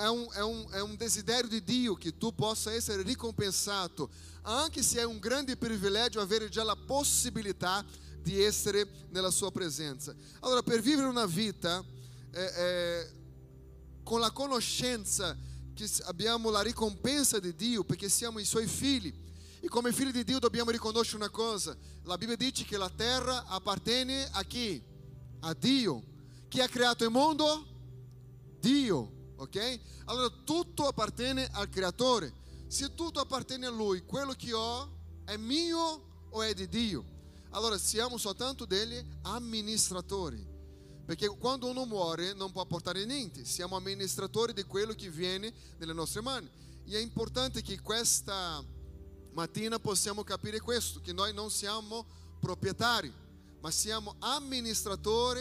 un, 0.08 0.28
è, 0.32 0.40
un, 0.40 0.66
è 0.70 0.80
un 0.80 0.96
desiderio 0.96 1.48
di 1.48 1.64
Dio 1.64 1.94
che 1.94 2.16
tu 2.16 2.34
possa 2.34 2.72
essere 2.72 3.02
ricompensato, 3.02 4.10
anche 4.42 4.82
se 4.82 5.00
è 5.00 5.04
un 5.04 5.18
grande 5.18 5.56
privilegio 5.56 6.20
avere 6.20 6.48
già 6.48 6.62
la 6.62 6.76
possibilità 6.76 7.84
di 8.20 8.40
essere 8.40 8.88
nella 9.10 9.30
sua 9.30 9.50
presenza. 9.50 10.14
Allora, 10.40 10.62
per 10.62 10.80
vivere 10.80 11.08
una 11.08 11.26
vita 11.26 11.84
eh, 12.30 12.52
eh, 12.56 13.10
con 14.02 14.20
la 14.20 14.30
conoscenza 14.30 15.36
che 15.74 15.88
abbiamo 16.04 16.50
la 16.50 16.60
ricompensa 16.60 17.38
di 17.38 17.54
Dio, 17.54 17.84
perché 17.84 18.08
siamo 18.08 18.38
i 18.38 18.44
suoi 18.44 18.66
figli, 18.66 19.12
e 19.60 19.68
come 19.68 19.92
figli 19.92 20.10
di 20.10 20.24
Dio 20.24 20.38
dobbiamo 20.38 20.70
riconoscere 20.70 21.16
una 21.16 21.30
cosa: 21.30 21.76
la 22.04 22.16
Bibbia 22.16 22.36
dice 22.36 22.64
che 22.64 22.76
la 22.76 22.90
terra 22.90 23.46
appartiene 23.46 24.28
a 24.32 24.42
chi? 24.44 24.82
A 25.40 25.54
Dio. 25.54 26.02
Chi 26.48 26.60
ha 26.60 26.68
creato 26.68 27.04
il 27.04 27.10
mondo? 27.10 27.66
Dio 28.60 29.20
ok? 29.42 29.80
Allora 30.04 30.28
tutto 30.44 30.86
appartiene 30.86 31.48
al 31.52 31.68
creatore. 31.68 32.32
Se 32.68 32.94
tutto 32.94 33.20
appartiene 33.20 33.66
a 33.66 33.70
lui, 33.70 34.04
quello 34.04 34.32
che 34.32 34.52
ho 34.52 34.90
è 35.24 35.36
mio 35.36 36.26
o 36.30 36.42
è 36.42 36.54
di 36.54 36.68
Dio? 36.68 37.04
Allora 37.50 37.76
siamo 37.76 38.16
soltanto 38.16 38.64
degli 38.64 38.98
amministratori. 39.22 40.51
Perché 41.04 41.28
quando 41.28 41.68
uno 41.68 41.84
muore 41.84 42.32
non 42.32 42.52
può 42.52 42.64
portare 42.64 43.04
niente, 43.04 43.44
siamo 43.44 43.76
amministratori 43.76 44.52
di 44.52 44.62
quello 44.64 44.92
che 44.94 45.10
viene 45.10 45.52
nelle 45.78 45.92
nostre 45.92 46.20
mani. 46.20 46.48
E 46.84 46.96
è 46.96 47.00
importante 47.00 47.62
che 47.62 47.80
questa 47.80 48.64
mattina 49.32 49.78
possiamo 49.78 50.22
capire 50.22 50.60
questo, 50.60 51.00
che 51.00 51.12
noi 51.12 51.32
non 51.32 51.50
siamo 51.50 52.06
proprietari, 52.38 53.12
ma 53.60 53.70
siamo 53.70 54.16
amministratori 54.18 55.40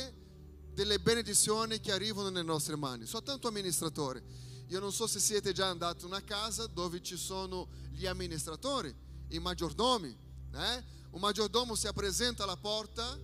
delle 0.74 1.00
benedizioni 1.00 1.80
che 1.80 1.92
arrivano 1.92 2.30
nelle 2.30 2.46
nostre 2.46 2.76
mani, 2.76 3.06
soltanto 3.06 3.48
amministratore. 3.48 4.24
Io 4.68 4.80
non 4.80 4.94
so 4.94 5.06
se 5.06 5.20
siete 5.20 5.52
già 5.52 5.68
andati 5.68 6.02
in 6.02 6.12
una 6.12 6.24
casa 6.24 6.66
dove 6.66 7.02
ci 7.02 7.18
sono 7.18 7.68
gli 7.92 8.06
amministratori, 8.06 8.94
i 9.30 9.40
maggiordomi. 9.40 10.18
Eh? 10.54 10.84
Un 11.12 11.20
maggiordomo 11.20 11.76
si 11.76 11.90
presenta 11.94 12.44
alla 12.44 12.56
porta, 12.56 13.20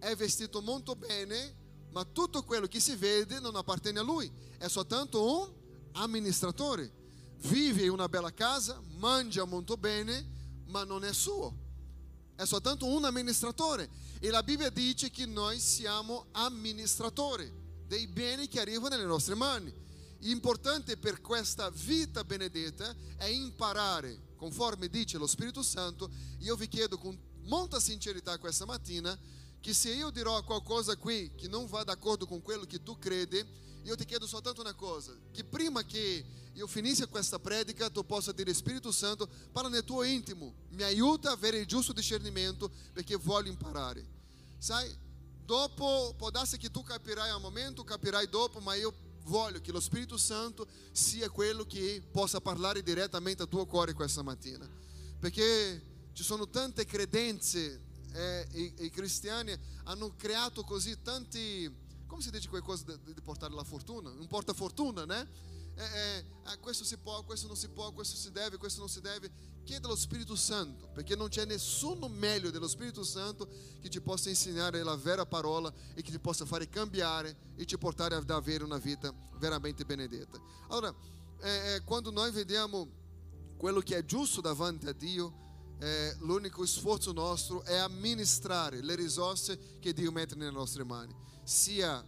è 0.00 0.14
vestito 0.16 0.60
molto 0.60 0.96
bene, 0.96 1.54
ma 1.90 2.04
tutto 2.04 2.42
quello 2.42 2.66
che 2.66 2.80
si 2.80 2.94
vede 2.96 3.40
non 3.40 3.56
appartiene 3.56 3.98
a 3.98 4.02
lui, 4.02 4.30
è 4.58 4.68
soltanto 4.68 5.40
un 5.40 5.52
amministratore. 5.92 6.92
Vive 7.42 7.84
in 7.84 7.90
una 7.90 8.08
bella 8.08 8.32
casa, 8.32 8.80
mangia 8.96 9.44
molto 9.44 9.76
bene, 9.76 10.26
ma 10.66 10.84
non 10.84 11.04
è 11.04 11.12
suo 11.12 11.66
è 12.38 12.46
soltanto 12.46 12.86
un 12.86 13.04
amministratore. 13.04 13.90
E 14.20 14.30
la 14.30 14.44
Bibbia 14.44 14.70
dice 14.70 15.10
che 15.10 15.26
noi 15.26 15.58
siamo 15.58 16.26
amministratori 16.30 17.52
dei 17.84 18.06
beni 18.06 18.46
che 18.46 18.60
arrivano 18.60 18.94
nelle 18.94 19.08
nostre 19.08 19.34
mani. 19.34 19.74
L'importante 20.20 20.96
per 20.96 21.20
questa 21.20 21.68
vita 21.70 22.22
benedetta 22.22 22.94
è 23.16 23.24
imparare, 23.24 24.34
conforme 24.36 24.88
dice 24.88 25.18
lo 25.18 25.26
Spirito 25.26 25.64
Santo. 25.64 26.08
Io 26.38 26.54
vi 26.54 26.68
chiedo 26.68 26.96
con 26.96 27.18
molta 27.42 27.80
sincerità 27.80 28.38
questa 28.38 28.64
mattina 28.64 29.18
che 29.60 29.74
se 29.74 29.92
io 29.92 30.10
dirò 30.10 30.42
qualcosa 30.44 30.96
qui 30.96 31.32
che 31.34 31.48
non 31.48 31.66
va 31.66 31.84
d'accordo 31.84 32.26
con 32.26 32.42
quello 32.42 32.64
che 32.64 32.82
tu 32.82 32.98
credi, 32.98 33.44
io 33.82 33.96
ti 33.96 34.04
chiedo 34.04 34.26
soltanto 34.26 34.60
una 34.60 34.74
cosa, 34.74 35.16
che 35.32 35.44
prima 35.44 35.84
che 35.84 36.24
io 36.52 36.66
finisca 36.66 37.06
questa 37.06 37.38
predica, 37.38 37.88
tu 37.88 38.04
possa 38.04 38.32
dire 38.32 38.52
Spirito 38.52 38.90
Santo, 38.90 39.28
parla 39.52 39.68
nel 39.68 39.84
tuo 39.84 40.02
intimo, 40.02 40.52
mi 40.70 40.82
aiuta 40.82 41.30
a 41.30 41.32
avere 41.32 41.58
il 41.58 41.66
giusto 41.66 41.92
discernimento 41.92 42.70
perché 42.92 43.16
voglio 43.16 43.48
imparare. 43.48 44.04
Sai, 44.58 44.92
dopo, 45.44 46.14
può 46.16 46.30
darsi 46.30 46.58
che 46.58 46.70
tu 46.70 46.82
capirai 46.82 47.30
al 47.30 47.40
momento, 47.40 47.84
capirai 47.84 48.28
dopo, 48.28 48.58
ma 48.60 48.74
io 48.74 48.92
voglio 49.22 49.60
che 49.60 49.72
lo 49.72 49.80
Spirito 49.80 50.16
Santo 50.16 50.66
sia 50.90 51.30
quello 51.30 51.64
che 51.64 52.02
possa 52.10 52.40
parlare 52.40 52.82
direttamente 52.82 53.42
al 53.42 53.48
tuo 53.48 53.64
cuore 53.66 53.92
questa 53.92 54.22
mattina. 54.22 54.68
Perché 55.20 56.10
ci 56.12 56.22
sono 56.22 56.48
tante 56.48 56.84
credenze 56.84 57.86
eh, 58.18 58.46
i, 58.52 58.74
i 58.86 58.90
cristiani 58.90 59.56
hanno 59.84 60.14
creato 60.16 60.64
così 60.64 61.00
tanti, 61.02 61.72
come 62.06 62.20
si 62.20 62.30
dice 62.30 62.48
qualcosa 62.48 62.96
di, 62.96 63.14
di 63.14 63.20
portare 63.20 63.54
la 63.54 63.64
fortuna? 63.64 64.10
Un 64.10 64.26
portafortuna, 64.26 65.04
né? 65.04 65.28
é, 65.78 66.24
ah, 66.44 66.56
questo 66.58 66.84
si 66.84 66.96
può, 66.96 67.22
questo 67.22 67.46
non 67.46 67.56
si 67.56 67.68
può, 67.68 67.92
questo 67.92 68.16
si 68.16 68.32
deve, 68.32 68.56
questo 68.56 68.80
non 68.80 68.88
si 68.88 69.00
deve. 69.00 69.30
Chiede 69.62 69.86
allo 69.86 69.96
Spirito 69.96 70.34
Santo, 70.34 70.88
perché 70.88 71.14
non 71.14 71.28
c'è 71.28 71.44
nessuno 71.44 72.08
meglio 72.08 72.50
dello 72.50 72.66
Spirito 72.66 73.04
Santo 73.04 73.46
che 73.80 73.88
ti 73.88 74.00
possa 74.00 74.28
insegnare 74.28 74.82
la 74.82 74.96
vera 74.96 75.24
parola 75.26 75.72
e 75.94 76.02
che 76.02 76.10
ti 76.10 76.18
possa 76.18 76.44
fare 76.44 76.68
cambiare 76.68 77.36
e 77.54 77.64
ti 77.64 77.76
portare 77.78 78.14
ad 78.16 78.28
avere 78.30 78.64
una 78.64 78.78
vita 78.78 79.14
veramente 79.38 79.84
benedetta. 79.84 80.40
Allora, 80.68 80.92
é, 81.40 81.76
é, 81.76 81.80
quando 81.82 82.10
noi 82.10 82.32
vediamo 82.32 82.88
quello 83.56 83.80
che 83.80 83.96
è 83.96 84.04
giusto 84.04 84.40
davanti 84.40 84.86
a 84.86 84.92
Dio, 84.92 85.47
é, 85.80 86.16
l'unico 86.20 86.64
sforzo 86.66 87.12
nostro 87.12 87.62
è 87.62 87.76
amministrare 87.76 88.82
le 88.82 88.94
risorse 88.94 89.78
che 89.80 89.92
Dio 89.92 90.10
mette 90.10 90.34
nelle 90.34 90.50
nostre 90.50 90.84
mani, 90.84 91.14
sia 91.44 92.04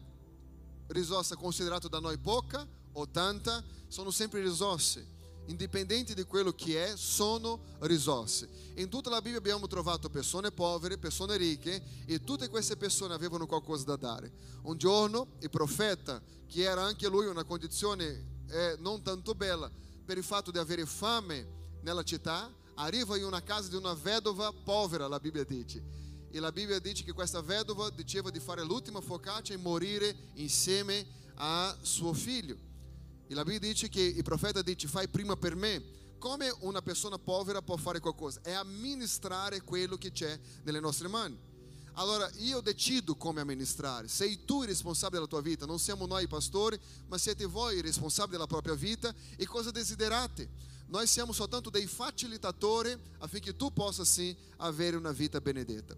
risorsa 0.88 1.36
considerata 1.36 1.88
da 1.88 2.00
noi 2.00 2.18
poca 2.18 2.66
80 2.92 3.64
sono 3.88 4.10
sempre 4.10 4.40
risorse. 4.42 5.18
Indipendente 5.46 6.14
di 6.14 6.22
quello 6.24 6.52
che 6.52 6.92
è, 6.92 6.96
sono 6.96 7.60
risorse. 7.80 8.48
In 8.76 8.88
tutta 8.88 9.10
la 9.10 9.20
Bibbia 9.20 9.38
abbiamo 9.38 9.66
trovato 9.66 10.08
persone 10.08 10.52
povere, 10.52 10.98
persone 10.98 11.36
ricche 11.36 11.82
e 12.06 12.22
tutte 12.22 12.48
queste 12.48 12.76
persone 12.76 13.14
avevano 13.14 13.46
qualcosa 13.46 13.84
da 13.84 13.96
dare. 13.96 14.32
Un 14.62 14.76
giorno 14.76 15.32
il 15.40 15.50
profeta, 15.50 16.22
che 16.46 16.62
era 16.62 16.82
anche 16.82 17.08
lui 17.08 17.24
in 17.24 17.30
una 17.30 17.44
condizione 17.44 18.44
eh, 18.48 18.76
non 18.78 19.02
tanto 19.02 19.34
bella 19.34 19.70
per 20.04 20.18
il 20.18 20.24
fatto 20.24 20.50
di 20.50 20.58
avere 20.58 20.86
fame 20.86 21.78
nella 21.82 22.02
città, 22.02 22.52
arriva 22.80 23.16
in 23.16 23.24
una 23.24 23.42
casa 23.42 23.68
di 23.68 23.76
una 23.76 23.94
vedova 23.94 24.52
povera, 24.52 25.06
la 25.06 25.20
Bibbia 25.20 25.44
dice. 25.44 25.82
E 26.30 26.38
la 26.40 26.52
Bibbia 26.52 26.78
dice 26.78 27.02
che 27.02 27.12
questa 27.12 27.40
vedova 27.42 27.90
diceva 27.90 28.30
di 28.30 28.40
fare 28.40 28.62
l'ultima 28.62 29.00
focaccia 29.00 29.52
e 29.52 29.56
morire 29.56 30.14
insieme 30.34 31.04
a 31.34 31.76
suo 31.82 32.12
figlio. 32.12 32.56
E 33.26 33.34
la 33.34 33.44
Bibbia 33.44 33.68
dice 33.68 33.88
che 33.88 34.00
il 34.00 34.22
profeta 34.22 34.62
dice 34.62 34.88
fai 34.88 35.08
prima 35.08 35.36
per 35.36 35.54
me. 35.54 35.98
Come 36.18 36.54
una 36.60 36.82
persona 36.82 37.18
povera 37.18 37.62
può 37.62 37.76
fare 37.76 37.98
qualcosa? 37.98 38.40
È 38.42 38.52
amministrare 38.52 39.62
quello 39.62 39.96
che 39.96 40.12
c'è 40.12 40.38
nelle 40.62 40.80
nostre 40.80 41.08
mani. 41.08 41.48
Allora 41.94 42.30
io 42.36 42.60
decido 42.60 43.14
come 43.16 43.40
amministrare. 43.40 44.08
Sei 44.08 44.44
tu 44.44 44.62
il 44.62 44.68
responsabile 44.68 45.18
della 45.18 45.30
tua 45.30 45.42
vita, 45.42 45.66
non 45.66 45.78
siamo 45.78 46.06
noi 46.06 46.28
pastori, 46.28 46.78
ma 47.08 47.18
siete 47.18 47.44
voi 47.46 47.78
i 47.78 47.80
responsabili 47.80 48.32
della 48.36 48.46
propria 48.46 48.74
vita 48.74 49.12
e 49.36 49.46
cosa 49.46 49.70
desiderate. 49.70 50.48
Noi 50.90 51.06
siamo 51.06 51.32
soltanto 51.32 51.70
dei 51.70 51.86
facilitatori 51.86 52.96
affinché 53.18 53.54
tu 53.54 53.72
possa 53.72 54.04
sim 54.04 54.34
avere 54.56 54.96
una 54.96 55.12
vita 55.12 55.40
benedetta. 55.40 55.96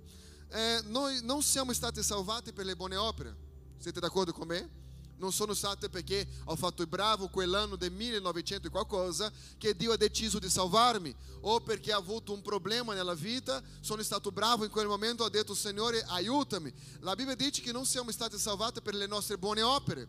Eh, 0.50 0.82
noi 0.84 1.22
non 1.22 1.42
siamo 1.42 1.72
stati 1.72 2.02
salvati 2.02 2.52
per 2.52 2.66
le 2.66 2.76
buone 2.76 2.96
opere. 2.96 3.34
Siete 3.78 4.00
d'accordo 4.00 4.32
con 4.32 4.46
me? 4.46 4.80
non 5.16 5.32
sono 5.32 5.54
state 5.54 5.88
perché 5.88 6.26
ho 6.46 6.56
fatto 6.56 6.82
il 6.82 6.88
bravo 6.88 7.28
quell'anno 7.28 7.76
del 7.76 7.92
1900 7.92 8.66
e 8.66 8.70
qualcosa 8.70 9.32
che 9.56 9.76
Dio 9.76 9.92
ha 9.92 9.96
deciso 9.96 10.40
di 10.40 10.50
salvarmi 10.50 11.14
o 11.42 11.60
perché 11.60 11.94
ho 11.94 11.98
avuto 11.98 12.32
un 12.32 12.42
problema 12.42 12.92
nella 12.92 13.14
vita, 13.14 13.62
sono 13.80 14.02
stato 14.02 14.32
bravo 14.32 14.64
in 14.64 14.70
quel 14.70 14.88
momento, 14.88 15.22
ho 15.22 15.28
detto 15.28 15.54
Signore 15.54 16.02
aiutami. 16.08 16.72
La 16.98 17.14
Bibbia 17.14 17.36
dice 17.36 17.62
che 17.62 17.70
non 17.70 17.86
siamo 17.86 18.10
stati 18.10 18.36
salvati 18.36 18.82
per 18.82 18.94
le 18.94 19.06
nostre 19.06 19.38
buone 19.38 19.62
opere, 19.62 20.08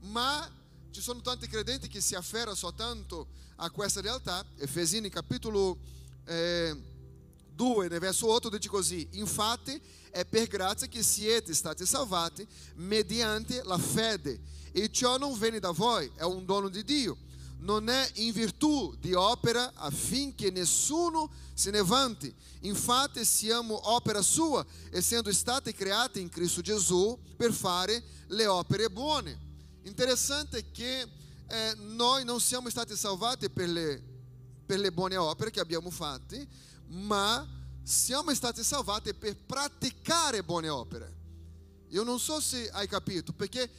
ma 0.00 0.50
ci 0.90 1.00
sono 1.00 1.20
tanti 1.20 1.46
credenti 1.46 1.86
che 1.86 2.00
si 2.00 2.16
afferrano 2.16 2.56
soltanto 2.56 3.28
a 3.58 3.70
questa 3.70 4.00
realtà. 4.00 4.44
Efesini 4.56 5.08
capitolo 5.08 5.78
eh, 6.26 6.76
2, 7.54 7.88
nel 7.88 7.98
verso 7.98 8.30
8 8.30 8.48
dice 8.50 8.68
così, 8.68 9.06
infatti 9.12 9.80
è 10.10 10.24
per 10.24 10.46
grazia 10.46 10.86
che 10.86 11.02
siete 11.02 11.54
stati 11.54 11.84
salvati 11.84 12.46
mediante 12.76 13.62
la 13.64 13.78
fede. 13.78 14.40
E 14.72 14.90
ciò 14.90 15.18
non 15.18 15.36
viene 15.38 15.58
da 15.58 15.70
voi, 15.70 16.10
è 16.14 16.22
un 16.22 16.44
dono 16.44 16.68
di 16.68 16.84
Dio. 16.84 17.16
Non 17.60 17.88
è 17.88 18.08
in 18.14 18.32
virtù 18.32 18.94
di 19.00 19.12
opera 19.14 19.72
affinché 19.74 20.50
nessuno 20.50 21.28
se 21.52 21.72
ne 21.72 21.82
vanti. 21.82 22.32
Infatti 22.60 23.24
siamo 23.24 23.90
opera 23.90 24.22
sua, 24.22 24.64
essendo 24.92 25.32
stati 25.32 25.72
creati 25.72 26.20
in 26.20 26.28
Cristo 26.28 26.60
Gesù 26.60 27.18
per 27.36 27.52
fare 27.52 28.00
le 28.28 28.46
opere 28.46 28.88
buone. 28.88 29.46
Interessante 29.82 30.70
che 30.70 31.08
eh, 31.48 31.74
noi 31.76 32.24
non 32.24 32.40
siamo 32.40 32.68
stati 32.68 32.94
salvati 32.94 33.48
per 33.48 33.68
le, 33.68 34.02
per 34.66 34.78
le 34.78 34.92
buone 34.92 35.16
opere 35.16 35.50
che 35.50 35.60
abbiamo 35.60 35.90
fatte, 35.90 36.46
ma 36.88 37.46
siamo 37.82 38.34
stati 38.34 38.62
salvati 38.62 39.14
per 39.14 39.36
praticare 39.36 40.42
buone 40.42 40.68
opere. 40.68 41.16
Io 41.88 42.02
non 42.02 42.18
so 42.18 42.38
se 42.40 42.68
hai 42.70 42.86
capito, 42.86 43.32
perché 43.32 43.70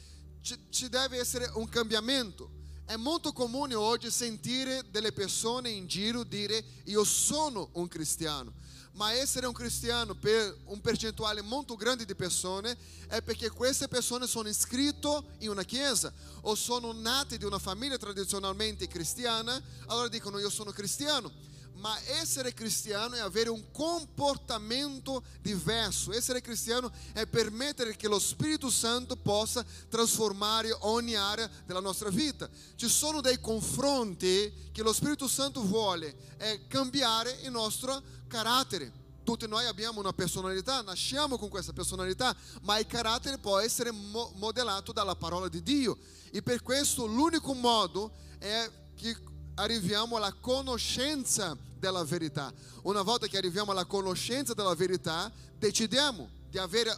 ci 0.42 0.88
deve 0.88 1.18
essere 1.18 1.48
un 1.54 1.68
cambiamento. 1.68 2.58
È 2.84 2.96
molto 2.96 3.32
comune 3.32 3.74
oggi 3.74 4.10
sentire 4.10 4.84
delle 4.90 5.12
persone 5.12 5.70
in 5.70 5.86
giro 5.86 6.24
dire 6.24 6.64
io 6.86 7.04
sono 7.04 7.70
un 7.74 7.86
cristiano. 7.86 8.52
Ma 9.00 9.14
essere 9.14 9.46
un 9.46 9.54
cristiano 9.54 10.14
per 10.14 10.54
un 10.66 10.78
percentuale 10.82 11.40
molto 11.40 11.74
grande 11.74 12.04
di 12.04 12.14
persone 12.14 12.76
è 13.08 13.22
perché 13.22 13.48
queste 13.48 13.88
persone 13.88 14.26
sono 14.26 14.46
iscritte 14.46 15.22
in 15.38 15.48
una 15.48 15.62
chiesa 15.62 16.12
o 16.42 16.54
sono 16.54 16.92
nate 16.92 17.38
di 17.38 17.46
una 17.46 17.58
famiglia 17.58 17.96
tradizionalmente 17.96 18.88
cristiana, 18.88 19.58
allora 19.86 20.08
dicono 20.08 20.38
io 20.38 20.50
sono 20.50 20.70
cristiano. 20.70 21.32
Ma 21.74 21.98
essere 22.20 22.52
cristiano 22.52 23.14
è 23.14 23.20
avere 23.20 23.48
un 23.48 23.70
comportamento 23.70 25.22
diverso. 25.40 26.12
Essere 26.12 26.40
cristiano 26.40 26.92
è 27.12 27.26
permettere 27.26 27.96
che 27.96 28.06
lo 28.06 28.18
Spirito 28.18 28.70
Santo 28.70 29.16
possa 29.16 29.64
trasformare 29.88 30.76
ogni 30.80 31.14
area 31.14 31.50
della 31.64 31.80
nostra 31.80 32.10
vita. 32.10 32.48
Ci 32.76 32.88
sono 32.88 33.20
dei 33.20 33.40
confronti 33.40 34.70
che 34.72 34.82
lo 34.82 34.92
Spirito 34.92 35.26
Santo 35.26 35.62
vuole 35.62 36.14
è 36.36 36.66
cambiare 36.66 37.38
il 37.42 37.50
nostro 37.50 38.02
carattere. 38.26 38.92
Tutti 39.22 39.46
noi 39.46 39.66
abbiamo 39.66 40.00
una 40.00 40.12
personalità, 40.12 40.80
nasciamo 40.82 41.38
con 41.38 41.48
questa 41.48 41.72
personalità, 41.72 42.34
ma 42.62 42.78
il 42.78 42.86
carattere 42.86 43.38
può 43.38 43.58
essere 43.58 43.90
mo- 43.90 44.32
modellato 44.36 44.92
dalla 44.92 45.14
parola 45.14 45.48
di 45.48 45.62
Dio. 45.62 45.98
E 46.32 46.42
per 46.42 46.62
questo 46.62 47.06
l'unico 47.06 47.54
modo 47.54 48.12
è 48.38 48.70
che 48.96 49.16
arriviamo 49.60 50.16
alla 50.16 50.32
conoscenza 50.32 51.56
della 51.78 52.04
verità. 52.04 52.52
Una 52.82 53.02
volta 53.02 53.26
che 53.26 53.36
arriviamo 53.36 53.72
alla 53.72 53.84
conoscenza 53.84 54.54
della 54.54 54.74
verità, 54.74 55.30
decidiamo 55.58 56.28
di 56.48 56.58
avere 56.58 56.96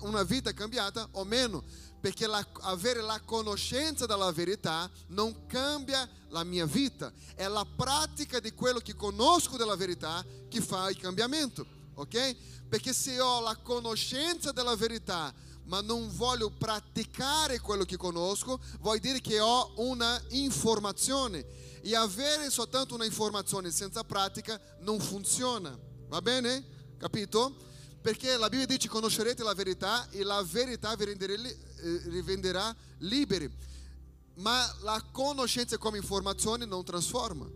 una 0.00 0.22
vita 0.22 0.52
cambiata 0.52 1.06
o 1.12 1.24
meno, 1.24 1.62
perché 2.00 2.26
la, 2.26 2.44
avere 2.62 3.02
la 3.02 3.20
conoscenza 3.24 4.06
della 4.06 4.32
verità 4.32 4.90
non 5.08 5.46
cambia 5.46 6.08
la 6.28 6.42
mia 6.44 6.64
vita, 6.64 7.12
è 7.34 7.46
la 7.46 7.66
pratica 7.76 8.40
di 8.40 8.52
quello 8.52 8.78
che 8.78 8.94
conosco 8.94 9.58
della 9.58 9.76
verità 9.76 10.24
che 10.48 10.60
fa 10.62 10.88
il 10.88 10.96
cambiamento, 10.96 11.66
ok? 11.94 12.36
Perché 12.68 12.94
se 12.94 13.20
ho 13.20 13.42
la 13.42 13.56
conoscenza 13.56 14.52
della 14.52 14.74
verità, 14.74 15.32
ma 15.64 15.82
non 15.82 16.08
voglio 16.14 16.50
praticare 16.50 17.60
quello 17.60 17.84
che 17.84 17.96
conosco, 17.96 18.58
vuol 18.80 18.98
dire 18.98 19.20
che 19.20 19.38
ho 19.38 19.72
una 19.76 20.20
informazione 20.30 21.68
e 21.82 21.94
avere 21.94 22.50
soltanto 22.50 22.94
una 22.94 23.04
informazione 23.04 23.70
senza 23.70 24.04
pratica 24.04 24.60
non 24.80 25.00
funziona. 25.00 25.76
Va 26.08 26.20
bene? 26.20 26.64
Capito? 26.98 27.68
Perché 28.00 28.36
la 28.36 28.48
Bibbia 28.48 28.66
dice 28.66 28.88
conoscerete 28.88 29.42
la 29.42 29.54
verità 29.54 30.08
e 30.10 30.22
la 30.22 30.42
verità 30.42 30.94
vi 30.94 31.04
eh, 31.04 32.22
renderà 32.24 32.74
liberi. 32.98 33.50
Ma 34.34 34.74
la 34.80 35.02
conoscenza 35.12 35.76
come 35.76 35.98
informazione 35.98 36.64
non 36.64 36.84
trasforma. 36.84 37.46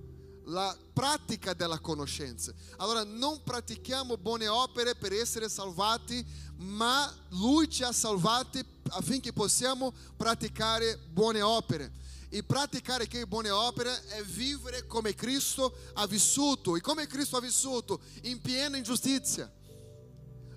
La 0.47 0.77
pratica 0.93 1.55
della 1.55 1.79
conoscenza. 1.79 2.53
Allora 2.77 3.03
non 3.05 3.43
pratichiamo 3.43 4.19
buone 4.19 4.47
opere 4.47 4.95
per 4.95 5.13
essere 5.15 5.49
salvati, 5.49 6.25
ma 6.57 7.11
Lui 7.31 7.69
ci 7.71 7.83
ha 7.83 7.93
salvati 7.93 8.63
affinché 8.91 9.33
possiamo 9.33 9.93
praticare 10.17 10.99
buone 11.11 11.41
opere. 11.41 11.91
E 12.35 12.43
praticare 12.43 13.07
che 13.07 13.29
buone 13.29 13.51
opere 13.51 14.07
è 14.09 14.21
vivere 14.25 14.89
come 14.89 15.15
Cristo 15.15 15.73
ha 15.93 16.05
vissuto. 16.09 16.75
E 16.75 16.81
come 16.81 17.07
Cristo 17.07 17.37
ha 17.37 17.41
vissuto? 17.41 18.01
In 18.23 18.41
piena 18.41 18.77
ingiustizia. 18.77 19.49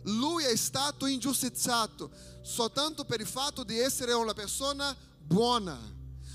Lui 0.05 0.43
è 0.43 0.55
stato 0.55 1.05
ingiustiziato 1.05 2.10
soltanto 2.41 3.05
per 3.05 3.19
il 3.19 3.27
fatto 3.27 3.63
di 3.63 3.77
essere 3.77 4.13
una 4.13 4.34
persona 4.34 4.98
buona, 5.19 5.79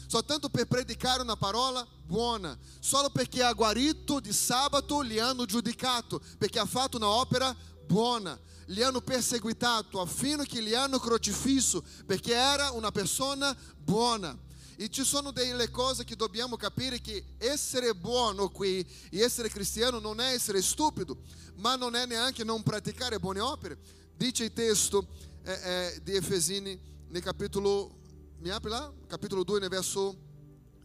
soltanto 0.07 0.49
per 0.49 0.69
predicare 0.69 1.23
una 1.23 1.35
parola 1.35 1.85
buona, 2.05 2.57
solo 2.79 3.11
perché 3.11 3.43
ha 3.43 3.53
guarito 3.53 4.21
di 4.21 4.33
sabato 4.33 5.03
gli 5.03 5.19
hanno 5.19 5.45
giudicato, 5.45 6.23
perché 6.39 6.61
ha 6.61 6.67
fatto 6.67 6.99
una 6.99 7.09
opera 7.09 7.53
buona. 7.85 8.39
Gli 8.65 8.81
hanno 8.81 9.01
perseguitato 9.01 10.01
affino 10.01 10.45
che 10.45 10.63
gli 10.63 10.73
hanno 10.73 11.01
crocifisso, 11.01 11.83
perché 12.07 12.33
era 12.33 12.71
una 12.71 12.93
persona 12.93 13.53
buona. 13.77 14.51
E 14.83 14.91
ci 14.91 15.05
sono 15.05 15.31
delle 15.31 15.71
cose 15.71 16.03
che 16.03 16.17
dobbiamo 16.17 16.57
capire 16.57 17.01
che 17.01 17.37
essere 17.39 17.95
buono 17.95 18.49
qui 18.49 18.85
e 19.11 19.21
essere 19.21 19.49
cristiano 19.49 20.01
non 20.01 20.21
è 20.21 20.33
essere 20.33 20.61
stupido, 20.61 21.19
ma 21.59 21.77
non 21.77 21.95
è 21.95 22.05
neanche 22.05 22.43
non 22.43 22.65
praticare 22.65 23.21
buone 23.21 23.39
opere. 23.39 23.79
Dice 24.17 24.43
il 24.43 24.53
testo 24.53 25.07
eh, 25.45 25.53
eh, 25.53 26.01
di 26.03 26.17
Efesini 26.17 26.77
nel 27.11 27.23
capitolo, 27.23 27.97
mi 28.41 28.51
apri 28.51 28.71
là? 28.71 28.93
Capitolo 29.07 29.45
2 29.45 29.61
nel 29.61 29.69
verso 29.69 30.17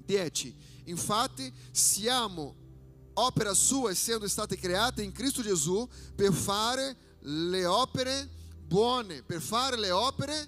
10. 0.05 0.55
Infatti 0.83 1.51
siamo 1.71 2.53
opera 3.13 3.55
sua 3.55 3.89
essendo 3.89 4.27
state 4.27 4.59
create 4.59 5.01
in 5.01 5.11
Cristo 5.11 5.41
Gesù 5.41 5.89
per 6.15 6.31
fare 6.33 6.95
le 7.21 7.65
opere 7.65 8.29
buone, 8.63 9.23
per 9.23 9.41
fare 9.41 9.75
le 9.75 9.89
opere 9.89 10.47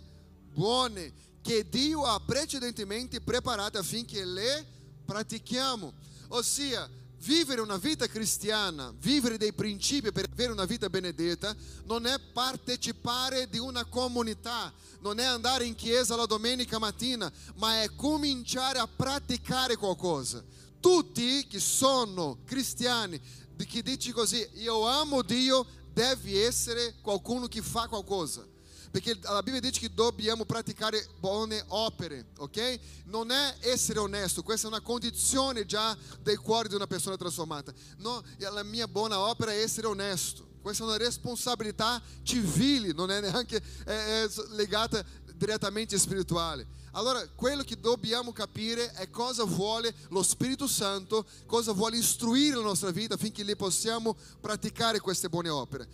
buone 0.53 1.28
che 1.49 1.67
Dio 1.67 2.03
ha 2.03 2.19
precedentemente 2.19 3.21
preparate 3.21 3.79
affinché 3.79 4.23
le 4.23 4.63
pratichiamo. 5.03 5.91
Ossia, 6.27 6.88
vivere 7.21 7.59
una 7.62 7.77
vita 7.77 8.05
cristiana, 8.05 8.93
vivere 8.99 9.35
dei 9.39 9.51
principi 9.51 10.12
per 10.12 10.27
avere 10.31 10.51
una 10.51 10.65
vita 10.65 10.91
benedetta, 10.91 11.55
non 11.85 12.05
è 12.05 12.19
partecipare 12.19 13.49
di 13.49 13.57
una 13.57 13.83
comunità, 13.85 14.71
non 14.99 15.17
è 15.17 15.23
andare 15.23 15.65
in 15.65 15.73
chiesa 15.73 16.15
la 16.15 16.27
domenica 16.27 16.77
mattina, 16.77 17.31
ma 17.55 17.81
è 17.81 17.95
cominciare 17.95 18.77
a 18.77 18.88
praticare 18.88 19.75
qualcosa. 19.75 20.43
Tutti 20.79 21.47
che 21.47 21.59
sono 21.59 22.41
cristiani, 22.45 23.19
che 23.57 23.81
dici 23.81 24.12
così, 24.12 24.47
io 24.57 24.85
amo 24.85 25.23
Dio, 25.23 25.65
devi 25.91 26.38
essere 26.38 26.93
qualcuno 27.01 27.47
che 27.47 27.63
fa 27.63 27.88
qualcosa 27.88 28.45
perché 28.91 29.17
la 29.21 29.43
Bibbia 29.43 29.60
dice 29.60 29.80
che 29.80 29.93
dobbiamo 29.93 30.45
praticare 30.45 31.08
buone 31.19 31.63
opere, 31.67 32.28
ok? 32.38 32.80
Non 33.06 33.32
è 33.32 33.58
essere 33.60 33.99
onesto, 33.99 34.41
questa 34.41 34.67
è 34.67 34.69
una 34.69 34.82
condizione 34.82 35.65
già 35.65 35.95
del 36.21 36.39
cuore 36.39 36.69
di 36.69 36.75
una 36.75 36.88
persona 36.88 37.15
trasformata. 37.15 37.71
No, 37.97 38.23
la 38.38 38.63
mia 38.63 38.88
buona 38.88 39.19
opera 39.19 39.52
è 39.52 39.62
essere 39.62 39.88
onesto. 39.88 40.47
Questa 40.62 40.84
è 40.84 40.88
una 40.88 40.97
responsabilità 40.97 42.02
civile, 42.23 42.91
non 42.91 43.12
è 43.12 43.21
neanche 43.21 43.62
è, 43.86 44.23
è 44.23 44.30
legata 44.49 45.04
direttamente 45.36 45.97
spirituale. 45.97 46.67
Allora, 46.93 47.25
quello 47.36 47.63
che 47.63 47.80
dobbiamo 47.80 48.34
capire 48.34 48.91
è 48.93 49.10
cosa 49.10 49.43
vuole 49.43 49.93
lo 50.10 50.23
Spirito 50.23 50.67
Santo, 50.67 51.25
cosa 51.45 51.71
vuole 51.71 51.97
istruire 51.97 52.56
la 52.56 52.63
nostra 52.63 52.89
vita 52.89 53.13
affinché 53.13 53.43
lì 53.43 53.56
possiamo 53.56 54.17
praticare 54.41 54.99
queste 54.99 55.30
buone 55.30 55.49
opere. 55.49 55.88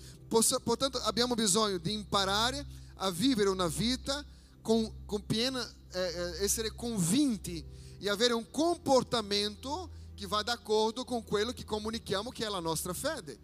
Portanto, 0.64 0.98
abbiamo 1.00 1.36
bisogno 1.36 1.78
di 1.78 1.92
imparare 1.92 2.66
a 2.96 3.12
vivere 3.12 3.50
una 3.50 3.68
vita 3.68 4.24
con, 4.62 5.06
con 5.06 5.26
piena, 5.26 5.62
eh, 5.92 6.00
eh, 6.00 6.44
essere 6.44 6.74
convinti 6.74 7.64
e 8.00 8.10
avere 8.10 8.34
un 8.34 8.50
comportamento 8.50 9.90
che 10.16 10.28
va 10.28 10.42
d'accordo 10.42 11.04
con 11.04 11.24
quello 11.24 11.52
che 11.52 11.66
comunichiamo 11.66 12.30
che 12.30 12.46
è 12.46 12.50
la 12.50 12.60
nostra 12.60 12.94
fede. 12.94 13.38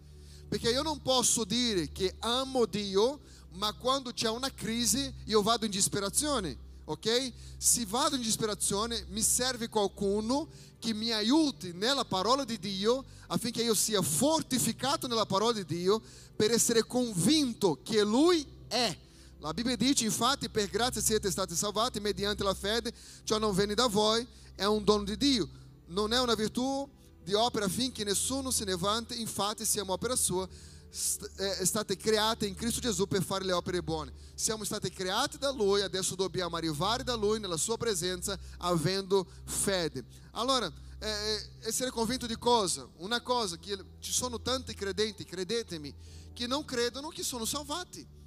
Perché 0.48 0.70
io 0.70 0.82
non 0.82 1.00
posso 1.00 1.44
dire 1.44 1.90
che 1.92 2.14
amo 2.18 2.66
Dio, 2.66 3.20
ma 3.52 3.72
quando 3.72 4.12
c'è 4.12 4.28
una 4.28 4.52
crisi 4.52 5.12
io 5.24 5.42
vado 5.42 5.64
in 5.64 5.70
disperazione, 5.70 6.56
ok? 6.84 7.32
Se 7.56 7.86
vado 7.86 8.16
in 8.16 8.22
disperazione 8.22 9.04
mi 9.08 9.22
serve 9.22 9.68
qualcuno 9.68 10.48
che 10.78 10.92
mi 10.92 11.12
aiuti 11.12 11.72
nella 11.72 12.04
parola 12.04 12.44
di 12.44 12.58
Dio 12.58 13.04
affinché 13.28 13.62
io 13.62 13.74
sia 13.74 14.02
fortificato 14.02 15.06
nella 15.06 15.26
parola 15.26 15.52
di 15.52 15.64
Dio 15.64 16.02
per 16.34 16.50
essere 16.50 16.84
convinto 16.84 17.78
che 17.82 18.02
Lui 18.02 18.44
è 18.66 18.96
La 19.42 19.52
Bibbia 19.52 19.74
dice, 19.74 20.04
infatti, 20.04 20.48
per 20.48 20.68
grazia 20.70 21.00
siete 21.00 21.28
stati 21.28 21.56
salvati 21.56 21.98
mediante 21.98 22.44
la 22.44 22.54
fede, 22.54 22.92
ciò 23.24 23.38
non 23.38 23.52
viene 23.56 23.74
da 23.74 23.88
voi, 23.88 24.24
è 24.54 24.62
un 24.62 24.84
dono 24.84 25.02
di 25.02 25.16
Dio. 25.16 25.48
Non 25.86 26.12
è 26.12 26.20
una 26.20 26.34
virtù 26.34 26.88
di 27.24 27.34
opera 27.34 27.64
affinché 27.64 28.04
nessuno 28.04 28.52
si 28.52 28.62
ne 28.62 28.76
vanti, 28.76 29.20
infatti 29.20 29.64
siamo 29.64 29.94
opera 29.94 30.14
sua, 30.14 30.48
eh, 30.48 31.66
state 31.66 31.96
create 31.96 32.46
in 32.46 32.54
Cristo 32.54 32.78
Gesù 32.78 33.08
per 33.08 33.24
fare 33.24 33.44
le 33.44 33.50
opere 33.50 33.82
buone. 33.82 34.12
Siamo 34.36 34.62
stati 34.62 34.90
creati 34.90 35.38
da 35.38 35.50
Lui, 35.50 35.80
adesso 35.80 36.14
dobbiamo 36.14 36.54
arrivare 36.54 37.02
da 37.02 37.16
Lui 37.16 37.40
nella 37.40 37.56
sua 37.56 37.76
presenza 37.76 38.38
avendo 38.58 39.26
fede. 39.44 40.04
Allora, 40.34 40.72
eh, 41.00 41.48
essere 41.62 41.90
convinto 41.90 42.28
di 42.28 42.38
cosa? 42.38 42.88
Una 42.98 43.20
cosa, 43.20 43.58
che 43.58 43.76
ci 43.98 44.12
sono 44.12 44.40
tanti 44.40 44.72
credenti, 44.72 45.24
credetemi, 45.24 45.92
che 46.32 46.46
non 46.46 46.64
credono 46.64 47.08
che 47.08 47.24
sono 47.24 47.44
salvati. 47.44 48.20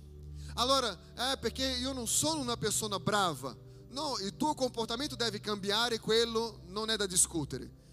Allora, 0.55 0.97
é 1.17 1.35
perché 1.35 1.65
io 1.65 1.91
non 1.91 2.07
sono 2.07 2.39
una 2.39 2.55
persona 2.55 2.97
brava. 2.97 3.55
No, 3.89 4.17
il 4.19 4.35
tuo 4.37 4.53
comportamento 4.53 5.15
deve 5.15 5.39
cambiare, 5.39 5.99
quello 5.99 6.61
non 6.67 6.89
è 6.89 6.95
da 6.95 7.05
discutere. 7.05 7.83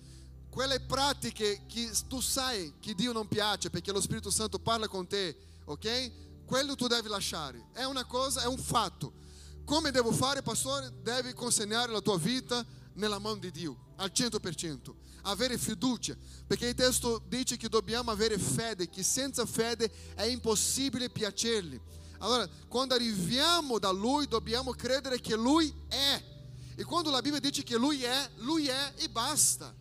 Quelle 0.48 0.80
pratiche 0.80 1.62
che 1.66 1.90
tu 2.06 2.20
sai 2.20 2.74
che 2.78 2.94
Dio 2.94 3.12
non 3.12 3.26
piace 3.26 3.70
perché 3.70 3.90
lo 3.90 4.00
Spirito 4.00 4.30
Santo 4.30 4.58
parla 4.58 4.86
con 4.86 5.06
te, 5.06 5.36
ok? 5.64 6.44
Quello 6.44 6.74
tu 6.74 6.86
devi 6.86 7.08
lasciare. 7.08 7.68
È 7.72 7.84
una 7.84 8.04
cosa, 8.04 8.42
è 8.42 8.46
un 8.46 8.58
fatto. 8.58 9.12
Come 9.64 9.90
devo 9.90 10.12
fare, 10.12 10.42
pastore? 10.42 10.92
Devi 11.02 11.32
consegnare 11.32 11.90
la 11.90 12.00
tua 12.00 12.18
vita 12.18 12.64
nella 12.94 13.18
mano 13.18 13.36
di 13.36 13.50
Dio, 13.50 13.76
al 13.96 14.10
100%. 14.14 14.94
Avere 15.22 15.56
fiducia, 15.56 16.16
perché 16.46 16.66
il 16.66 16.74
testo 16.74 17.22
dice 17.26 17.56
che 17.56 17.68
dobbiamo 17.68 18.10
avere 18.10 18.38
fede, 18.38 18.90
che 18.90 19.02
senza 19.02 19.46
fede 19.46 19.90
è 20.14 20.24
impossibile 20.24 21.10
piacergli. 21.10 21.80
Allora, 22.22 22.48
quando 22.68 22.94
arriviamo 22.94 23.80
da 23.80 23.90
Lui, 23.90 24.28
dobbiamo 24.28 24.70
credere 24.72 25.20
che 25.20 25.34
Lui 25.34 25.74
è. 25.88 26.22
E 26.76 26.84
quando 26.84 27.10
la 27.10 27.20
Bibbia 27.20 27.40
dice 27.40 27.64
che 27.64 27.76
Lui 27.76 28.02
è, 28.04 28.30
Lui 28.36 28.68
è 28.68 28.92
e 28.96 29.08
basta. 29.08 29.74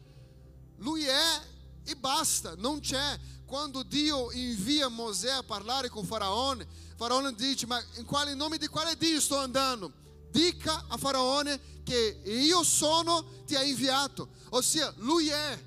Lui 0.78 1.04
è 1.06 1.42
e 1.84 1.96
basta, 1.96 2.56
non 2.56 2.80
c'è. 2.80 3.20
Quando 3.46 3.84
Dio 3.84 4.32
invia 4.32 4.88
Mosè 4.88 5.30
a 5.30 5.44
parlare 5.44 5.90
con 5.90 6.04
Faraone, 6.04 6.68
Faraone 6.96 7.36
dice: 7.36 7.68
Ma 7.68 7.80
in 7.98 8.06
quale 8.06 8.34
nome 8.34 8.58
di 8.58 8.68
quale 8.68 8.98
Dio 8.98 9.22
sto 9.22 9.38
andando? 9.38 9.92
Dica 10.32 10.86
a 10.88 10.98
Faraone 10.98 11.84
che 11.84 12.22
io 12.26 12.64
sono 12.64 13.44
ti 13.46 13.56
ha 13.56 13.62
inviato. 13.62 14.30
Ossia, 14.50 14.92
lui 14.98 15.28
è. 15.28 15.64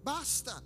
Basta. 0.00 0.62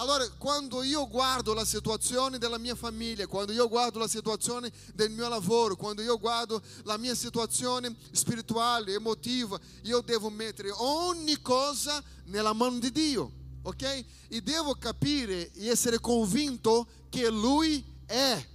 Allora, 0.00 0.28
quando 0.38 0.84
io 0.84 1.08
guardo 1.08 1.52
la 1.54 1.64
situazione 1.64 2.38
della 2.38 2.58
mia 2.58 2.76
famiglia, 2.76 3.26
quando 3.26 3.50
io 3.50 3.66
guardo 3.66 3.98
la 3.98 4.06
situazione 4.06 4.70
del 4.94 5.10
mio 5.10 5.28
lavoro, 5.28 5.74
quando 5.74 6.02
io 6.02 6.20
guardo 6.20 6.62
la 6.84 6.96
mia 6.96 7.16
situazione 7.16 7.92
spirituale, 8.12 8.92
emotiva, 8.92 9.58
io 9.82 10.00
devo 10.02 10.30
mettere 10.30 10.70
ogni 10.72 11.40
cosa 11.42 12.00
nella 12.26 12.52
mano 12.52 12.78
di 12.78 12.92
Dio, 12.92 13.32
ok? 13.62 14.04
E 14.28 14.40
devo 14.40 14.76
capire 14.76 15.50
e 15.50 15.66
essere 15.66 15.98
convinto 15.98 16.86
che 17.08 17.28
Lui 17.28 17.84
è. 18.06 18.46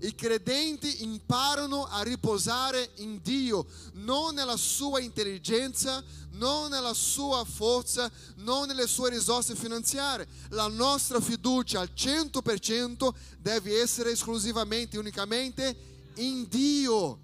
I 0.00 0.14
credenti 0.14 1.02
imparano 1.02 1.84
a 1.86 2.02
riposare 2.02 2.90
in 2.96 3.20
Dio, 3.22 3.66
non 3.94 4.34
nella 4.34 4.56
sua 4.56 5.00
intelligenza, 5.00 6.02
non 6.32 6.70
nella 6.70 6.94
sua 6.94 7.44
forza, 7.44 8.10
non 8.36 8.68
nelle 8.68 8.86
sue 8.86 9.10
risorse 9.10 9.56
finanziarie. 9.56 10.26
La 10.50 10.68
nostra 10.68 11.20
fiducia 11.20 11.80
al 11.80 11.90
100% 11.94 13.12
deve 13.40 13.80
essere 13.80 14.12
esclusivamente, 14.12 14.98
unicamente 14.98 15.76
in 16.16 16.46
Dio. 16.48 17.20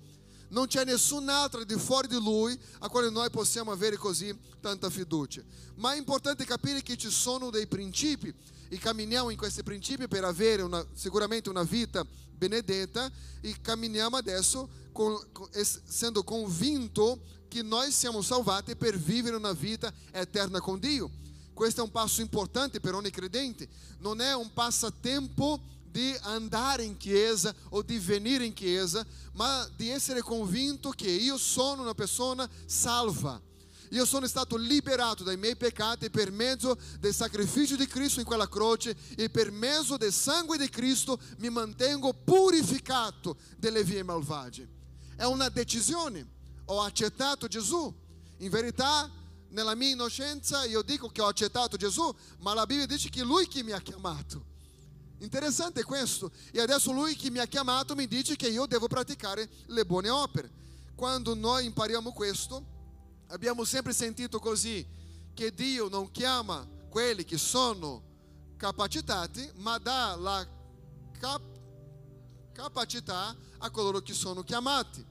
Non 0.49 0.67
c'è 0.67 0.85
nessun'altra 0.85 1.65
di 1.65 1.79
fuori 1.79 2.09
di 2.09 2.17
Lui 2.17 2.59
a 2.81 2.89
quale 2.89 3.11
noi 3.11 3.31
possiamo 3.31 3.71
avere 3.73 3.97
così 3.97 4.37
tanta 4.61 4.91
fiducia. 4.91 5.43
Ma 5.77 5.95
è 5.95 5.97
importante 5.97 6.45
capire 6.45 6.83
che 6.83 6.97
ci 6.97 7.11
sono 7.11 7.51
dei 7.51 7.67
principi 7.67 8.33
e 8.69 8.79
camminiamo 8.79 9.31
in 9.31 9.37
questi 9.37 9.63
principi 9.63 10.09
per 10.09 10.25
avere 10.25 10.63
una, 10.63 10.85
sicuramente 10.95 11.49
una 11.49 11.63
vita 11.63 12.05
benedetta 12.37 13.11
e 13.41 13.57
camminiamo 13.61 14.17
adesso 14.17 14.69
con, 14.93 15.19
con, 15.33 15.49
essendo 15.53 16.23
convinto 16.23 17.21
che 17.49 17.63
nós 17.63 17.91
siamo 17.91 18.21
salvati 18.23 18.75
per 18.77 18.99
vivere 18.99 19.37
una 19.37 19.53
vita 19.53 19.93
eterna 20.11 20.61
con 20.61 20.79
Dio. 20.79 21.11
Questo 21.53 21.81
è 21.81 21.85
un 21.85 21.93
passo 21.93 22.21
importante 22.21 22.81
per 22.81 22.95
ogni 22.95 23.11
credente, 23.11 23.69
non 23.99 24.21
è 24.21 24.35
un 24.35 24.53
passatempo 24.53 25.61
di 25.95 26.13
andare 26.23 26.83
in 26.83 26.97
chiesa 26.97 27.55
o 27.69 27.81
di 27.83 27.99
venire 28.01 28.45
in 28.45 28.53
chiesa, 28.53 29.07
ma 29.35 29.69
di 29.77 29.89
essere 29.91 30.21
convinto 30.21 30.91
che 30.91 31.09
io 31.09 31.39
sono 31.39 31.83
una 31.83 31.95
persona 31.95 32.51
salva. 32.67 33.41
Io 33.95 34.05
sono 34.05 34.27
stato 34.27 34.57
liberato 34.57 35.23
dai 35.23 35.37
miei 35.37 35.55
peccati 35.57 36.11
per 36.11 36.33
mezzo 36.33 36.77
del 36.99 37.15
sacrificio 37.15 37.77
di 37.77 37.87
Cristo 37.87 38.19
in 38.19 38.27
quella 38.27 38.49
croce 38.49 38.97
e 39.15 39.31
per 39.31 39.53
mezzo 39.53 39.97
del 39.97 40.13
sangue 40.13 40.59
di 40.59 40.69
Cristo 40.69 41.17
mi 41.39 41.49
mantengo 41.49 42.13
purificato 42.13 43.37
dalle 43.57 43.85
vie 43.85 44.03
malvagie. 44.03 44.69
È 45.15 45.23
una 45.23 45.49
decisione. 45.49 46.27
Ho 46.67 46.81
accettato 46.83 47.47
Gesù. 47.47 47.95
In 48.39 48.51
verità, 48.51 49.09
nella 49.51 49.77
mia 49.77 49.91
innocenza, 49.91 50.65
io 50.65 50.83
dico 50.83 51.09
che 51.09 51.23
ho 51.23 51.29
accettato 51.29 51.77
Gesù, 51.77 52.13
ma 52.39 52.53
la 52.53 52.67
Bibbia 52.67 52.87
dice 52.87 53.09
che 53.11 53.23
Lui 53.23 53.47
che 53.47 53.63
mi 53.63 53.71
ha 53.71 53.81
chiamato. 53.81 54.45
Interessante 55.19 55.85
questo. 55.85 56.33
E 56.51 56.61
adesso 56.61 56.91
Lui 56.91 57.15
che 57.15 57.31
mi 57.31 57.39
ha 57.39 57.47
chiamato 57.47 57.95
mi 57.95 58.09
dice 58.09 58.35
che 58.35 58.49
io 58.49 58.67
devo 58.67 58.89
praticare 58.89 59.49
le 59.67 59.87
buone 59.87 60.11
opere. 60.11 60.51
Quando 60.97 61.37
noi 61.37 61.67
impariamo 61.67 62.11
questo, 62.13 62.74
abbiamo 63.29 63.65
sempre 63.65 63.93
sentito 63.93 64.39
così, 64.39 64.87
che 65.35 65.53
Dio 65.53 65.89
non 65.89 66.11
chiama 66.11 66.67
quelli 66.89 67.25
che 67.25 67.39
sono 67.39 68.03
capacitati, 68.57 69.51
ma 69.57 69.79
dà 69.79 70.15
la 70.17 70.47
cap- 71.19 71.61
capacità 72.53 73.37
a 73.59 73.71
coloro 73.71 74.01
che 74.01 74.15
sono 74.15 74.43
chiamati. 74.43 75.05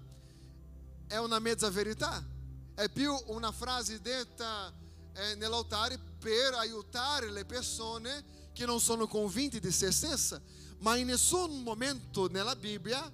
È 1.08 1.17
una 1.17 1.39
mezza 1.39 1.69
verità, 1.69 2.26
è 2.73 2.89
più 2.89 3.13
una 3.28 3.52
frase 3.52 3.99
detta 4.02 4.73
eh, 5.13 5.36
nell'altare 5.36 5.99
per 6.17 6.54
aiutare 6.54 7.30
le 7.30 7.45
persone 7.45 8.23
che 8.54 8.65
non 8.65 8.80
sono 8.80 9.08
convinte 9.08 9.60
di 9.60 9.71
se 9.71 9.91
stesse, 9.91 10.41
ma 10.80 10.95
in 10.95 11.08
nessun 11.08 11.62
momento 11.63 12.30
nella 12.30 12.56
Bibbia 12.56 13.12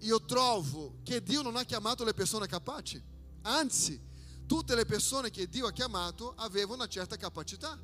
io 0.00 0.24
trovo 0.24 0.98
che 1.02 1.22
Dio 1.22 1.42
non 1.42 1.56
ha 1.56 1.64
chiamato 1.64 2.04
le 2.04 2.14
persone 2.14 2.46
capaci, 2.46 3.02
anzi, 3.42 4.00
tutte 4.50 4.74
le 4.74 4.84
persone 4.84 5.30
che 5.30 5.48
Dio 5.48 5.68
ha 5.68 5.72
chiamato 5.72 6.34
avevano 6.34 6.74
una 6.82 6.88
certa 6.88 7.14
capacità. 7.14 7.78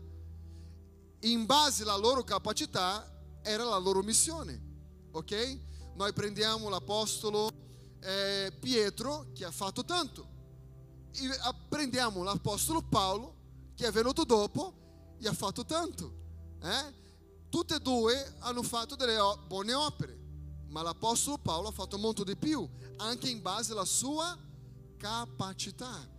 In 1.20 1.46
base 1.46 1.84
alla 1.84 1.94
loro 1.94 2.24
capacità 2.24 3.08
era 3.40 3.62
la 3.62 3.76
loro 3.76 4.02
missione. 4.02 4.60
Ok? 5.12 5.60
Noi 5.94 6.12
prendiamo 6.12 6.68
l'apostolo 6.68 7.48
eh, 8.00 8.52
Pietro 8.58 9.28
che 9.32 9.44
ha 9.44 9.52
fatto 9.52 9.84
tanto. 9.84 10.26
E 11.12 11.28
prendiamo 11.68 12.24
l'apostolo 12.24 12.82
Paolo 12.82 13.36
che 13.76 13.86
è 13.86 13.92
venuto 13.92 14.24
dopo 14.24 15.14
e 15.20 15.28
ha 15.28 15.34
fatto 15.34 15.64
tanto. 15.64 16.14
Eh? 16.60 16.94
Tutte 17.48 17.76
e 17.76 17.78
due 17.78 18.34
hanno 18.40 18.64
fatto 18.64 18.96
delle 18.96 19.18
buone 19.46 19.72
opere, 19.72 20.18
ma 20.70 20.82
l'apostolo 20.82 21.38
Paolo 21.38 21.68
ha 21.68 21.72
fatto 21.72 21.96
molto 21.96 22.24
di 22.24 22.34
più, 22.34 22.68
anche 22.96 23.28
in 23.28 23.40
base 23.40 23.70
alla 23.70 23.84
sua 23.84 24.36
capacità. 24.96 26.14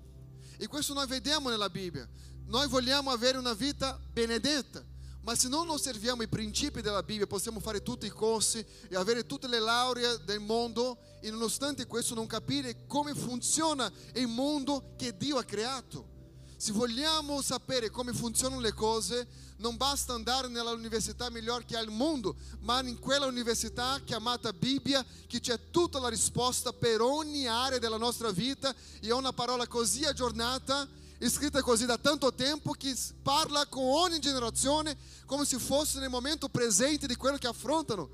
E 0.58 0.68
questo 0.68 0.94
noi 0.94 1.06
vediamo 1.06 1.50
nella 1.50 1.70
Bibbia. 1.70 2.08
Noi 2.48 2.68
vogliamo 2.68 3.12
avere 3.12 3.38
una 3.38 3.54
vita 3.54 4.00
benedetta, 4.12 4.84
ma 5.22 5.36
se 5.36 5.48
non 5.50 5.70
osserviamo 5.70 6.24
i 6.24 6.28
principi 6.28 6.82
della 6.82 7.04
Bibbia, 7.04 7.28
possiamo 7.28 7.60
fare 7.60 7.84
tutti 7.84 8.06
i 8.06 8.10
corsi 8.10 8.66
e 8.90 8.96
avere 8.96 9.26
tutte 9.26 9.48
le 9.48 9.60
lauree 9.60 10.24
del 10.24 10.40
mondo 10.40 10.98
e 11.22 11.30
nonostante 11.30 11.86
questo 11.86 12.16
non 12.16 12.26
capire 12.26 12.86
come 12.88 13.14
funziona 13.14 13.92
il 14.14 14.28
mondo 14.28 14.94
che 14.98 15.16
Dio 15.16 15.38
ha 15.38 15.44
creato. 15.44 16.16
Se 16.56 16.72
vogliamo 16.72 17.42
sapere 17.42 17.92
come 17.92 18.14
funzionano 18.14 18.62
le 18.62 18.74
cose, 18.74 19.28
non 19.58 19.76
basta 19.78 20.14
andare 20.14 20.48
nella 20.48 20.72
università 20.72 21.30
migliore 21.30 21.66
che 21.66 21.78
ha 21.78 21.82
il 21.82 21.90
mondo, 21.90 22.36
ma 22.60 22.82
in 22.82 23.00
quella 23.00 23.26
università 23.26 24.00
chiamata 24.04 24.54
Bibbia, 24.54 25.06
che 25.28 25.40
c'è 25.40 25.70
tutta 25.72 26.00
la 26.00 26.10
risposta 26.10 26.74
per 26.74 27.02
ogni 27.02 27.48
area 27.48 27.80
della 27.80 27.98
nostra 27.98 28.32
vita 28.32 28.74
e 29.02 29.08
è 29.08 29.14
una 29.14 29.34
parola 29.34 29.68
così 29.68 30.06
aggiornata, 30.06 30.88
scritta 31.20 31.62
così 31.62 31.86
da 31.86 31.98
tanto 31.98 32.34
tempo, 32.34 32.72
che 32.74 32.96
parla 33.24 33.66
con 33.66 33.84
ogni 33.84 34.20
generazione 34.20 34.96
come 35.26 35.46
se 35.46 35.58
fosse 35.58 36.00
nel 36.00 36.10
momento 36.10 36.50
presente 36.50 37.08
di 37.08 37.16
quello 37.16 37.38
che 37.38 37.48
affrontano. 37.48 38.10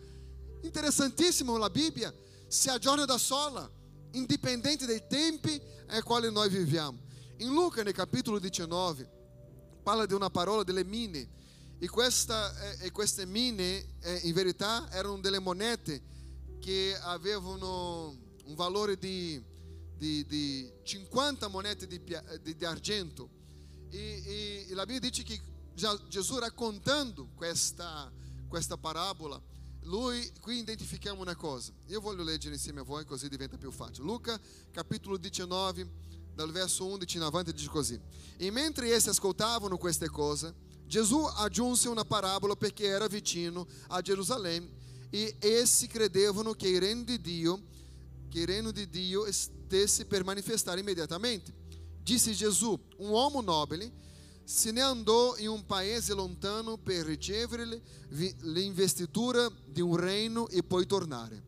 Interessantissimo 0.62 1.58
la 1.58 1.70
Bibbia, 1.70 2.14
si 2.48 2.70
aggiorna 2.70 3.04
da 3.04 3.18
sola, 3.18 3.70
indipendente 4.12 4.86
dai 4.86 5.04
tempi 5.08 5.62
ai 5.88 6.02
quali 6.02 6.32
noi 6.32 6.48
viviamo. 6.48 7.00
In 7.38 7.52
Luca, 7.52 7.84
nel 7.84 7.94
capitolo 7.94 8.40
19, 8.40 9.13
parla 9.84 10.06
di 10.06 10.14
una 10.14 10.30
parola 10.30 10.64
delle 10.64 10.84
mine. 10.84 11.42
E, 11.78 11.88
questa, 11.90 12.78
e 12.80 12.92
queste 12.92 13.26
mine 13.26 13.86
eh, 14.00 14.20
in 14.24 14.34
verità 14.34 14.90
erano 14.92 15.20
delle 15.20 15.40
monete 15.40 16.02
che 16.60 16.98
avevano 17.02 18.18
un 18.46 18.56
valore 18.56 18.98
di, 18.98 19.44
di, 19.98 20.26
di 20.26 20.72
50 20.82 21.50
monete 21.50 21.86
di, 21.86 22.02
di, 22.02 22.56
di 22.56 22.66
argento. 22.66 23.30
E, 23.90 24.24
e, 24.26 24.66
e, 24.70 24.74
la 24.74 24.86
Bibbia 24.86 25.10
dice 25.10 25.24
che 25.24 25.40
Gesù 26.08 26.40
raccontando 26.40 27.30
questa, 27.36 28.10
questa 28.48 28.78
parabola 28.78 29.42
lui, 29.86 30.32
qui 30.40 30.60
identifichiamo 30.60 31.22
una 31.22 31.36
cosa. 31.36 31.74
Io 31.88 32.00
voglio 32.00 32.24
leggere 32.24 32.54
insieme 32.54 32.82
a 32.82 32.84
voi 32.84 33.06
così 33.06 33.28
diventa 33.28 33.58
più 33.58 33.72
facile. 33.72 34.06
Luca 34.06 34.40
capitolo 34.72 35.18
19 35.18 35.90
dal 36.34 36.52
verso 36.52 36.86
11 36.86 37.18
in 37.18 37.24
avanti 37.24 37.54
dice 37.54 37.70
così: 37.70 38.00
E 38.38 38.52
mentre 38.52 38.90
essi 38.92 39.10
ascoltavano 39.10 39.78
queste 39.78 40.10
cose, 40.10 40.54
Gesù 40.86 41.24
aggiunse 41.24 41.90
una 41.90 42.06
parabola 42.06 42.56
perché 42.56 42.86
era 42.86 43.08
vicino 43.08 43.68
a 43.88 44.02
Gerusalemme 44.02 44.70
e 45.10 45.36
essi 45.40 45.88
credevano 45.88 46.54
che 46.54 46.68
il 46.68 46.80
regno 46.80 47.04
di 47.04 47.22
Dio, 47.22 47.62
che 48.30 48.42
il 48.42 48.48
regno 48.48 48.72
di 48.72 48.90
Dio 48.90 49.32
stesse 49.32 50.06
per 50.06 50.24
manifestare 50.24 50.80
immediatamente. 50.80 51.54
Disse 52.02 52.34
Gesù: 52.34 52.80
Um 52.98 53.10
uomo 53.10 53.42
nobile 53.42 53.92
se 54.44 54.72
ne 54.72 54.82
andò 54.82 55.36
in 55.38 55.48
un 55.48 55.66
paese 55.66 56.14
lontano 56.14 56.78
per 56.78 57.06
ricevere 57.06 57.82
l'investitura 58.42 59.50
di 59.66 59.82
un 59.82 59.96
reino 59.96 60.50
e 60.50 60.64
poi 60.64 60.86
tornare. 60.86 61.42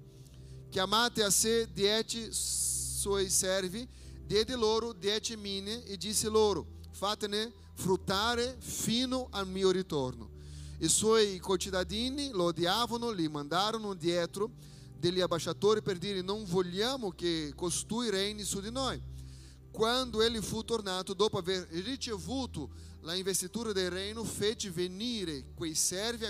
Chiamate 0.70 1.24
a 1.24 1.30
sé 1.30 1.72
dieci 1.72 2.30
suoi 2.32 3.30
servi 3.30 3.88
diede 4.26 4.56
loro 4.56 4.94
dieci 4.94 5.36
mine 5.36 5.84
e 5.86 5.98
disse 5.98 6.28
loro: 6.30 6.66
fatene 6.92 7.52
fruttare 7.74 8.56
fino 8.60 9.28
al 9.32 9.48
mio 9.48 9.72
ritorno. 9.72 10.32
I 10.80 10.88
suoi 10.90 11.40
concittadini 11.40 12.32
lo 12.32 12.46
odiavano, 12.46 13.12
li 13.12 13.28
mandarono 13.28 13.94
dietro 13.94 14.52
degli 14.98 15.22
ambasciatori 15.22 15.82
per 15.82 15.98
dire 15.98 16.22
non 16.22 16.44
vogliamo 16.46 17.12
che 17.12 17.54
costui 17.56 18.10
regni 18.10 18.44
su 18.44 18.60
di 18.60 18.72
noi. 18.72 19.02
Quando 19.72 20.22
ele 20.22 20.42
fu 20.42 20.64
tornato, 20.64 21.14
dopo 21.14 21.38
aver 21.38 21.68
ricevuto 21.70 22.70
la 23.02 23.14
investitura 23.14 23.72
del 23.72 23.92
reino, 23.92 24.24
fece 24.24 24.72
venire 24.72 25.46
quei 25.54 25.76
servi 25.76 26.28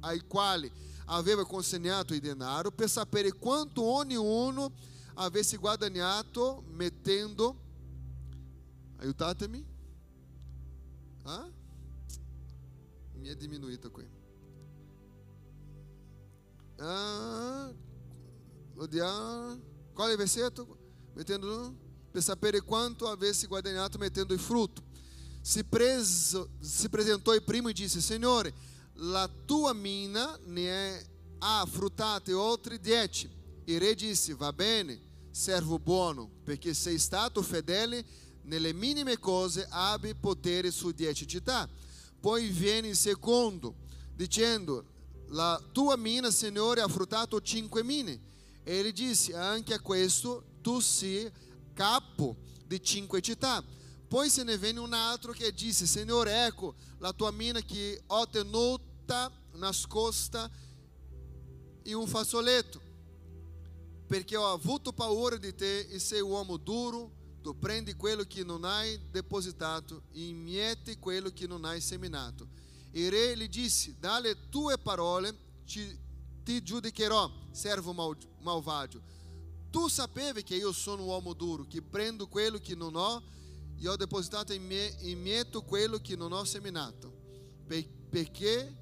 ai 0.00 0.20
quali 0.20 0.70
aveva 1.06 1.44
consegnato 1.46 2.14
il 2.14 2.20
denaro 2.20 2.70
per 2.70 2.88
sapere 2.88 3.32
quanto 3.32 3.82
ognuno 3.82 4.72
avesse 5.20 5.56
guadagnato 5.56 6.62
mettendo 6.68 7.56
aiutatemi 8.98 9.64
ah? 11.24 11.50
mi 13.14 13.28
è 13.28 13.34
diminuito 13.34 13.90
qui 13.90 14.06
ah, 16.78 17.72
è 18.76 20.10
il 20.10 20.16
versetto? 20.16 20.78
mettendo 21.14 21.74
per 22.10 22.22
sapere 22.22 22.60
quanto 22.62 23.08
avesse 23.08 23.46
guadagnato 23.46 23.98
mettendo 23.98 24.32
il 24.32 24.40
frutto 24.40 24.82
si, 25.40 25.64
preso, 25.64 26.50
si 26.60 26.86
apresentou 26.86 27.34
il 27.34 27.42
primo 27.42 27.68
e 27.68 27.72
disse 27.72 28.00
Signore 28.00 28.54
la 29.00 29.28
tua 29.44 29.72
mina 29.72 30.38
ne 30.44 30.68
è, 30.68 31.06
ha 31.38 31.66
fruttate 31.70 32.32
oltre 32.32 32.80
dieci. 32.80 33.30
Il 33.64 33.78
re 33.78 33.94
disse, 33.94 34.34
va 34.34 34.52
bene, 34.52 35.00
servo 35.30 35.78
buono, 35.78 36.30
perché 36.44 36.74
sei 36.74 36.98
stato 36.98 37.42
fedele 37.42 38.04
nelle 38.42 38.72
minime 38.72 39.18
cose, 39.18 39.66
abbi 39.70 40.14
potere 40.14 40.70
su 40.70 40.90
dieci 40.90 41.26
città. 41.26 41.68
Poi 42.20 42.48
viene 42.48 42.88
il 42.88 42.96
secondo, 42.96 43.74
dicendo, 44.14 44.84
la 45.28 45.62
tua 45.72 45.96
mina, 45.96 46.30
Signore, 46.30 46.80
ha 46.80 46.88
frutato 46.88 47.40
cinque 47.40 47.84
mine. 47.84 48.20
E 48.64 48.76
ele 48.76 48.92
disse, 48.92 49.34
anche 49.34 49.74
a 49.74 49.80
questo 49.80 50.44
tu 50.62 50.80
sei 50.80 51.30
capo 51.74 52.36
di 52.66 52.82
cinque 52.82 53.20
città. 53.20 53.62
Poi 54.08 54.30
se 54.30 54.42
ne 54.42 54.56
venne 54.56 54.80
un 54.80 54.92
altro 54.92 55.32
che 55.32 55.52
disse, 55.52 55.86
Signore, 55.86 56.46
ecco 56.46 56.74
la 56.98 57.12
tua 57.12 57.30
mina 57.30 57.60
che 57.60 58.02
ho 58.06 58.26
tenuto 58.28 58.86
porta 59.08 59.32
nascosta 59.52 60.50
in 61.84 61.94
un 61.94 62.06
fazzoletto, 62.06 62.80
perché 64.08 64.36
ho 64.36 64.50
avuto 64.50 64.94
paura 64.94 65.36
di 65.36 65.54
te 65.54 65.80
e 65.80 65.98
sei 65.98 66.22
uomo 66.22 66.56
duro, 66.56 67.12
tu 67.42 67.58
prendi 67.58 67.92
quello 67.92 68.24
che 68.24 68.42
non 68.42 68.64
hai 68.64 68.98
depositato 69.10 70.04
e 70.12 70.28
immieti 70.28 70.98
quello 70.98 71.30
che 71.30 71.46
non 71.46 71.66
hai 71.66 71.82
seminato. 71.82 72.48
Il 72.92 73.10
re 73.10 73.36
gli 73.36 73.46
disse, 73.48 73.94
dalle 73.98 74.48
tue 74.48 74.78
parole 74.78 75.36
ti, 75.66 75.96
ti 76.42 76.62
giudicherò, 76.62 77.30
servo 77.50 77.92
mal. 77.92 78.16
Tu 79.70 79.88
sapevi 79.88 80.42
che 80.42 80.56
io 80.56 80.72
sono 80.72 81.02
un 81.02 81.08
uomo 81.08 81.34
duro, 81.34 81.66
che 81.66 81.82
prendo 81.82 82.28
quello 82.28 82.58
che 82.58 82.74
non 82.74 82.96
ho 82.96 83.22
e 83.78 83.86
ho 83.86 83.96
depositato 83.96 84.54
e 84.54 84.96
imieto 85.02 85.62
quello 85.64 85.98
che 85.98 86.16
non 86.16 86.32
ho 86.32 86.44
seminato. 86.44 87.12
Perché 87.66 88.74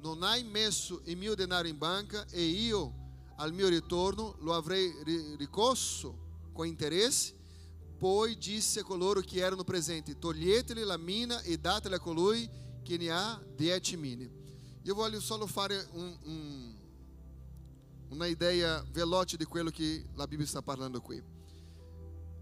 non 0.00 0.22
hai 0.22 0.44
messo 0.44 1.00
il 1.04 1.16
mio 1.16 1.34
denaro 1.34 1.66
in 1.66 1.78
banca 1.78 2.26
e 2.28 2.44
io 2.44 3.04
al 3.36 3.52
mio 3.52 3.68
ritorno 3.68 4.36
lo 4.40 4.54
avrei 4.54 4.92
ricorso 5.36 6.16
con 6.52 6.66
interesse? 6.66 7.34
Poi 7.98 8.36
disse 8.36 8.80
a 8.80 8.84
coloro 8.84 9.20
che 9.20 9.38
erano 9.38 9.64
presenti: 9.64 10.18
Toglietele 10.18 10.84
la 10.84 10.98
mina 10.98 11.40
e 11.42 11.56
datela 11.58 11.96
a 11.96 12.00
colui 12.00 12.48
che 12.82 12.96
ne 12.96 13.10
ha 13.10 13.42
dieci 13.54 13.96
mine. 13.96 14.30
Io 14.82 14.94
voglio 14.94 15.20
solo 15.20 15.46
fare 15.46 15.88
un, 15.92 16.16
un, 16.24 16.74
una 18.10 18.26
idea 18.26 18.84
veloce 18.92 19.36
di 19.36 19.44
quello 19.44 19.70
che 19.70 20.04
la 20.14 20.26
Bibbia 20.26 20.46
sta 20.46 20.62
parlando 20.62 21.00
qui. 21.00 21.16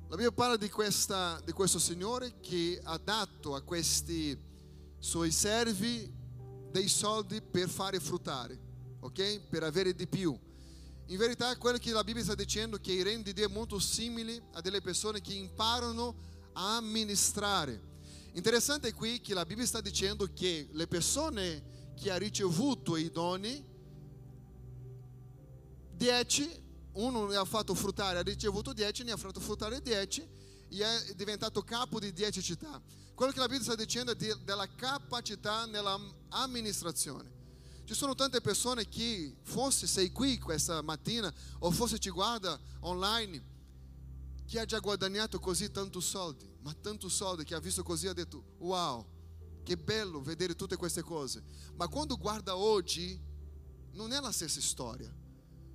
La 0.08 0.16
Bibbia 0.16 0.32
parla 0.32 0.56
di, 0.56 0.68
questa, 0.68 1.40
di 1.44 1.52
questo 1.52 1.78
Signore 1.78 2.38
che 2.40 2.78
ha 2.82 2.98
dato 2.98 3.54
a 3.54 3.62
questi 3.62 4.38
suoi 4.98 5.30
servi 5.30 6.12
dei 6.70 6.88
soldi 6.88 7.40
per 7.40 7.68
fare 7.68 7.98
fruttare, 8.00 8.58
ok? 9.00 9.40
Per 9.48 9.62
avere 9.62 9.94
di 9.94 10.06
più. 10.06 10.38
In 11.08 11.18
verità 11.18 11.54
quello 11.58 11.76
che 11.76 11.92
la 11.92 12.02
Bibbia 12.02 12.22
sta 12.22 12.34
dicendo 12.34 12.76
è 12.76 12.80
che 12.80 12.92
il 12.92 13.04
regno 13.04 13.22
di 13.22 13.34
Dio 13.34 13.46
è 13.46 13.52
molto 13.52 13.78
simile 13.78 14.48
a 14.52 14.62
delle 14.62 14.80
persone 14.80 15.20
che 15.20 15.34
imparano 15.34 16.16
a 16.54 16.76
amministrare. 16.76 17.92
Interessante 18.32 18.92
qui 18.94 19.20
che 19.20 19.34
la 19.34 19.44
Bibbia 19.44 19.66
sta 19.66 19.82
dicendo 19.82 20.32
che 20.32 20.68
le 20.72 20.86
persone 20.86 21.92
che 21.94 22.10
hanno 22.10 22.20
ricevuto 22.20 22.96
i 22.96 23.10
doni, 23.10 23.62
10, 25.92 26.62
uno 26.92 27.26
ne 27.26 27.36
ha 27.36 27.44
fatto 27.44 27.74
fruttare, 27.74 28.18
ha 28.18 28.22
ricevuto 28.22 28.72
10, 28.72 29.04
ne 29.04 29.12
ha 29.12 29.16
fatto 29.16 29.40
fruttare 29.40 29.82
10 29.82 30.28
e 30.70 30.84
è 30.84 31.14
diventato 31.14 31.62
capo 31.62 32.00
di 32.00 32.12
10 32.12 32.42
città. 32.42 32.80
Quello 33.14 33.30
che 33.30 33.38
la 33.38 33.46
Bibbia 33.46 33.62
sta 33.62 33.74
dicendo 33.74 34.10
è 34.12 34.16
della 34.16 34.74
capacità 34.74 35.66
nell'amministrazione. 35.66 37.33
Ci 37.84 37.92
sono 37.92 38.14
tante 38.14 38.40
persone 38.40 38.88
che 38.88 39.36
forse 39.42 39.86
sei 39.86 40.10
qui 40.10 40.38
questa 40.38 40.80
mattina 40.80 41.32
o 41.58 41.70
forse 41.70 41.98
ci 41.98 42.08
guarda 42.08 42.58
online 42.80 43.52
che 44.46 44.58
ha 44.58 44.64
già 44.64 44.78
guadagnato 44.78 45.38
così 45.38 45.70
tanto 45.70 46.00
soldi, 46.00 46.50
ma 46.60 46.72
tanto 46.74 47.08
soldi 47.08 47.44
che 47.44 47.54
ha 47.54 47.60
visto 47.60 47.82
così 47.82 48.08
ha 48.08 48.14
detto 48.14 48.54
wow, 48.58 49.06
che 49.62 49.76
bello 49.76 50.22
vedere 50.22 50.54
tutte 50.54 50.76
queste 50.76 51.02
cose. 51.02 51.42
Ma 51.74 51.86
quando 51.88 52.16
guarda 52.16 52.56
oggi 52.56 53.20
non 53.92 54.12
è 54.12 54.20
la 54.20 54.32
stessa 54.32 54.60
storia. 54.60 55.12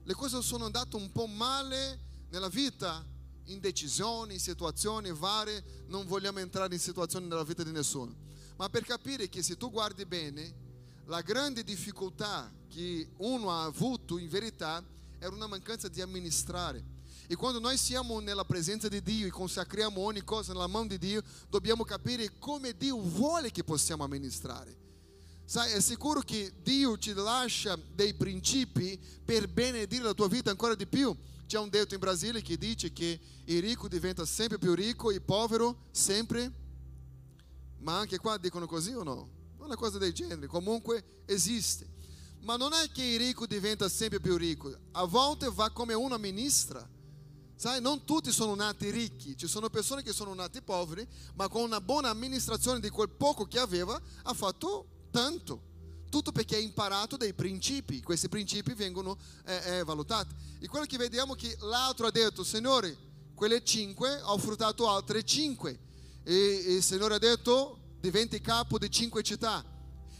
Le 0.03 0.13
cose 0.13 0.41
sono 0.41 0.65
andate 0.65 0.95
un 0.95 1.11
po' 1.11 1.27
male 1.27 2.07
nella 2.29 2.49
vita 2.49 3.05
in 3.45 3.59
decisioni, 3.59 4.33
in 4.33 4.39
situazioni 4.39 5.11
varie, 5.11 5.63
non 5.87 6.05
vogliamo 6.07 6.39
entrare 6.39 6.73
in 6.73 6.79
situazioni 6.79 7.27
nella 7.27 7.43
vita 7.43 7.63
di 7.63 7.71
nessuno, 7.71 8.15
ma 8.57 8.69
per 8.69 8.83
capire 8.83 9.29
che 9.29 9.43
se 9.43 9.57
tu 9.57 9.69
guardi 9.69 10.05
bene, 10.05 10.67
la 11.09 11.21
grande 11.21 11.63
difficoltà 11.63 12.51
che 12.67 13.09
uno 13.17 13.49
ha 13.49 13.63
avuto 13.63 14.19
in 14.19 14.29
verità 14.29 14.83
era 15.17 15.33
una 15.33 15.47
mancanza 15.47 15.87
di 15.87 16.01
amministrare. 16.01 16.97
E 17.27 17.35
quando 17.35 17.59
noi 17.59 17.77
siamo 17.77 18.19
nella 18.19 18.45
presenza 18.45 18.87
di 18.87 19.01
Dio 19.01 19.25
e 19.25 19.31
consacriamo 19.31 19.99
ogni 20.01 20.23
cosa 20.23 20.53
nella 20.53 20.67
mano 20.67 20.87
di 20.87 20.99
Dio, 20.99 21.23
dobbiamo 21.49 21.83
capire 21.83 22.37
come 22.37 22.77
Dio 22.77 22.99
vuole 22.99 23.49
che 23.49 23.63
possiamo 23.63 24.03
amministrare. 24.03 24.77
Sai, 25.45 25.71
è 25.71 25.81
sicuro 25.81 26.21
che 26.21 26.53
Dio 26.61 26.95
ci 26.99 27.13
lascia 27.13 27.75
dei 27.75 28.13
principi 28.13 28.99
per 29.25 29.47
benedire 29.47 30.03
la 30.03 30.13
tua 30.13 30.27
vita 30.27 30.51
ancora 30.51 30.75
di 30.75 30.85
più. 30.85 31.15
C'è 31.47 31.57
un 31.57 31.69
detto 31.69 31.95
in 31.95 31.99
Brasile 31.99 32.43
che 32.43 32.55
dice 32.55 32.93
che 32.93 33.19
il 33.45 33.61
ricco 33.61 33.87
diventa 33.87 34.25
sempre 34.25 34.59
più 34.59 34.75
ricco 34.75 35.09
e 35.09 35.15
il 35.15 35.23
povero 35.23 35.87
sempre. 35.89 36.51
Ma 37.79 37.97
anche 37.97 38.19
qua 38.19 38.37
dicono 38.37 38.67
così 38.67 38.93
o 38.93 39.01
no? 39.01 39.37
Una 39.69 39.77
cosa 39.77 39.99
del 39.99 40.13
genere, 40.13 40.47
comunque 40.47 41.21
esiste. 41.27 41.87
Ma 42.39 42.55
non 42.55 42.73
è 42.73 42.89
che 42.91 43.03
il 43.03 43.19
ricco 43.19 43.45
diventa 43.45 43.87
sempre 43.87 44.19
più 44.19 44.35
ricco, 44.35 44.75
a 44.93 45.05
volte 45.05 45.47
va 45.51 45.69
come 45.69 45.93
uno 45.93 46.15
amministra. 46.15 46.89
Sai, 47.55 47.79
non 47.79 48.03
tutti 48.03 48.31
sono 48.31 48.55
nati 48.55 48.89
ricchi, 48.89 49.37
ci 49.37 49.45
sono 49.45 49.69
persone 49.69 50.01
che 50.01 50.11
sono 50.11 50.33
nati 50.33 50.63
poveri, 50.63 51.07
ma 51.35 51.47
con 51.49 51.61
una 51.61 51.79
buona 51.79 52.09
amministrazione 52.09 52.79
di 52.79 52.89
quel 52.89 53.09
poco 53.09 53.45
che 53.45 53.59
aveva 53.59 54.01
ha 54.23 54.33
fatto 54.33 54.87
tanto. 55.11 55.61
Tutto 56.09 56.31
perché 56.31 56.55
ha 56.55 56.59
imparato 56.59 57.15
dei 57.15 57.35
principi, 57.35 58.01
questi 58.01 58.27
principi 58.27 58.73
vengono 58.73 59.19
eh, 59.45 59.77
eh, 59.77 59.83
valutati. 59.83 60.33
E 60.61 60.67
quello 60.67 60.87
che 60.87 60.97
vediamo 60.97 61.35
è 61.35 61.37
che 61.37 61.55
l'altro 61.59 62.07
ha 62.07 62.11
detto, 62.11 62.43
Signore, 62.43 62.97
quelle 63.35 63.63
cinque 63.63 64.19
ho 64.19 64.37
fruttato 64.39 64.89
altre 64.89 65.23
cinque. 65.23 65.79
E, 66.23 66.33
e 66.33 66.73
il 66.73 66.83
Signore 66.83 67.13
ha 67.13 67.19
detto, 67.19 67.78
diventi 67.99 68.39
capo 68.41 68.77
di 68.77 68.89
cinque 68.89 69.23
città. 69.23 69.63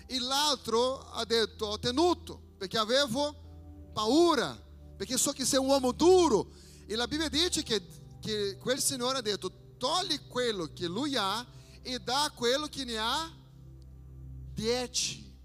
E 0.06 0.20
l'altro 0.20 1.10
ha 1.12 1.24
detto, 1.26 1.68
ho 1.68 1.80
tenuto, 1.80 2.54
perché 2.58 2.78
avevo 2.78 3.92
paura, 3.94 4.58
perché 4.98 5.18
so 5.18 5.32
che 5.32 5.46
sei 5.46 5.60
un 5.60 5.68
uomo 5.68 5.92
duro. 5.92 6.52
E 6.88 6.96
la 6.96 7.08
Bibbia 7.08 7.30
dice 7.30 7.64
che, 7.64 7.86
che 8.20 8.58
quel 8.58 8.82
Signore 8.82 9.20
ha 9.20 9.22
detto, 9.22 9.76
togli 9.78 10.28
quello 10.28 10.72
che 10.74 10.88
lui 10.88 11.16
ha 11.16 11.46
e 11.82 12.00
dà 12.00 12.32
quello 12.36 12.68
che 12.68 12.84
ne 12.84 12.98
ha 12.98 13.32
dieci. 14.54 15.38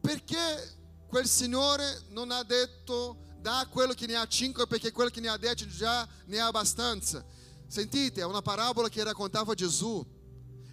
Perché 0.00 0.78
quel 1.08 1.26
Signore 1.26 2.04
non 2.10 2.30
ha 2.30 2.42
detto 2.42 3.18
dà 3.40 3.66
quello 3.68 3.92
che 3.92 4.06
ne 4.06 4.14
ha 4.14 4.26
cinque 4.28 4.68
perché 4.68 4.92
quello 4.92 5.10
che 5.10 5.20
ne 5.20 5.28
ha 5.28 5.36
dieci 5.36 5.66
già 5.68 6.06
ne 6.26 6.38
ha 6.38 6.46
abbastanza? 6.46 7.24
Sentite, 7.66 8.20
è 8.20 8.24
una 8.24 8.42
parabola 8.42 8.88
che 8.88 9.02
raccontava 9.02 9.54
Gesù 9.54 10.06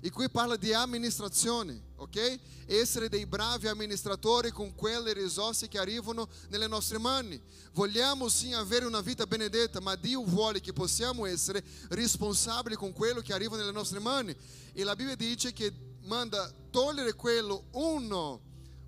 e 0.01 0.09
qui 0.11 0.29
parla 0.29 0.55
di 0.55 0.73
amministrazione. 0.73 1.87
ok? 1.97 2.39
Essere 2.65 3.09
dei 3.09 3.25
bravi 3.25 3.67
amministratori 3.67 4.51
con 4.51 4.73
quelle 4.73 5.11
risorse 5.11 5.67
che 5.67 5.77
arrivano 5.77 6.29
nelle 6.49 6.67
nostre 6.67 6.97
mani. 6.97 7.41
Vogliamo 7.73 8.29
sim 8.29 8.53
avere 8.53 8.85
una 8.85 9.01
vita 9.01 9.27
benedetta, 9.27 9.81
ma 9.81 9.95
Dio 9.95 10.23
vuole 10.23 10.61
che 10.61 10.71
possiamo 10.71 11.25
essere 11.25 11.63
responsabili 11.89 12.75
con 12.75 12.93
quello 12.93 13.19
che 13.19 13.33
arriva 13.33 13.57
nelle 13.57 13.71
nostre 13.71 13.99
mani. 13.99 14.35
E 14.71 14.83
la 14.83 14.95
Bibbia 14.95 15.15
dice 15.15 15.51
che 15.51 15.73
manda 16.03 16.49
togliere 16.69 17.13
quello 17.13 17.65
uno, 17.71 18.41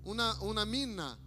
una, 0.04 0.34
una 0.40 0.64
mina 0.64 1.18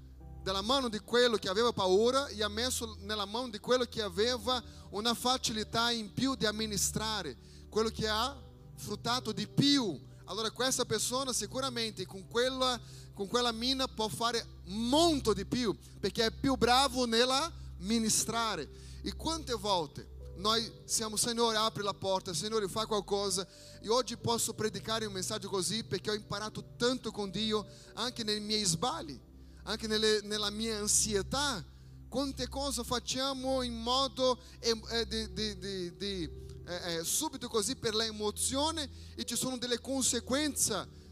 dalla 0.41 0.61
mano 0.61 0.89
di 0.89 0.99
quello 0.99 1.37
che 1.37 1.49
aveva 1.49 1.71
paura 1.71 2.27
e 2.27 2.41
ha 2.41 2.47
messo 2.47 2.97
nella 3.01 3.25
mano 3.25 3.49
di 3.49 3.59
quello 3.59 3.85
che 3.85 4.01
aveva 4.01 4.63
una 4.91 5.13
facilità 5.13 5.91
in 5.91 6.13
più 6.13 6.35
di 6.35 6.45
amministrare, 6.45 7.35
quello 7.69 7.89
che 7.89 8.07
ha 8.07 8.44
fruttato 8.75 9.31
di 9.31 9.47
più. 9.47 9.99
Allora 10.25 10.49
questa 10.51 10.85
persona 10.85 11.33
sicuramente 11.33 12.05
con 12.05 12.27
quella, 12.27 12.79
con 13.13 13.27
quella 13.27 13.51
mina 13.51 13.87
può 13.87 14.07
fare 14.07 14.43
molto 14.65 15.33
di 15.33 15.45
più, 15.45 15.75
perché 15.99 16.25
è 16.25 16.31
più 16.31 16.55
bravo 16.55 17.05
nella 17.05 17.51
ministrare. 17.77 18.67
E 19.01 19.15
quante 19.15 19.53
volte 19.53 20.13
noi 20.37 20.69
siamo, 20.83 21.15
Signore, 21.15 21.57
apri 21.57 21.83
la 21.83 21.93
porta, 21.93 22.33
Signore, 22.33 22.67
fa 22.67 22.85
qualcosa. 22.85 23.47
E 23.81 23.87
oggi 23.89 24.17
posso 24.17 24.53
predicare 24.53 25.05
un 25.05 25.13
messaggio 25.13 25.47
così 25.47 25.83
perché 25.83 26.09
ho 26.09 26.15
imparato 26.15 26.63
tanto 26.75 27.11
con 27.11 27.29
Dio, 27.29 27.65
anche 27.93 28.23
nei 28.23 28.39
miei 28.39 28.63
sbagli, 28.63 29.17
anche 29.63 29.87
nelle, 29.87 30.21
nella 30.23 30.49
mia 30.49 30.77
ansietà. 30.77 31.63
Quante 32.09 32.47
cose 32.47 32.83
facciamo 32.83 33.61
in 33.61 33.75
modo 33.75 34.39
eh, 34.59 34.79
eh, 34.89 35.07
di, 35.07 35.33
di, 35.33 35.57
di, 35.57 35.97
di 35.97 36.44
eh, 36.67 37.03
subito 37.03 37.47
così 37.47 37.75
per 37.75 37.95
l'emozione 37.95 38.89
e 39.15 39.23
ci 39.23 39.35
sono 39.35 39.57
delle 39.57 39.79
conseguenze 39.79 41.03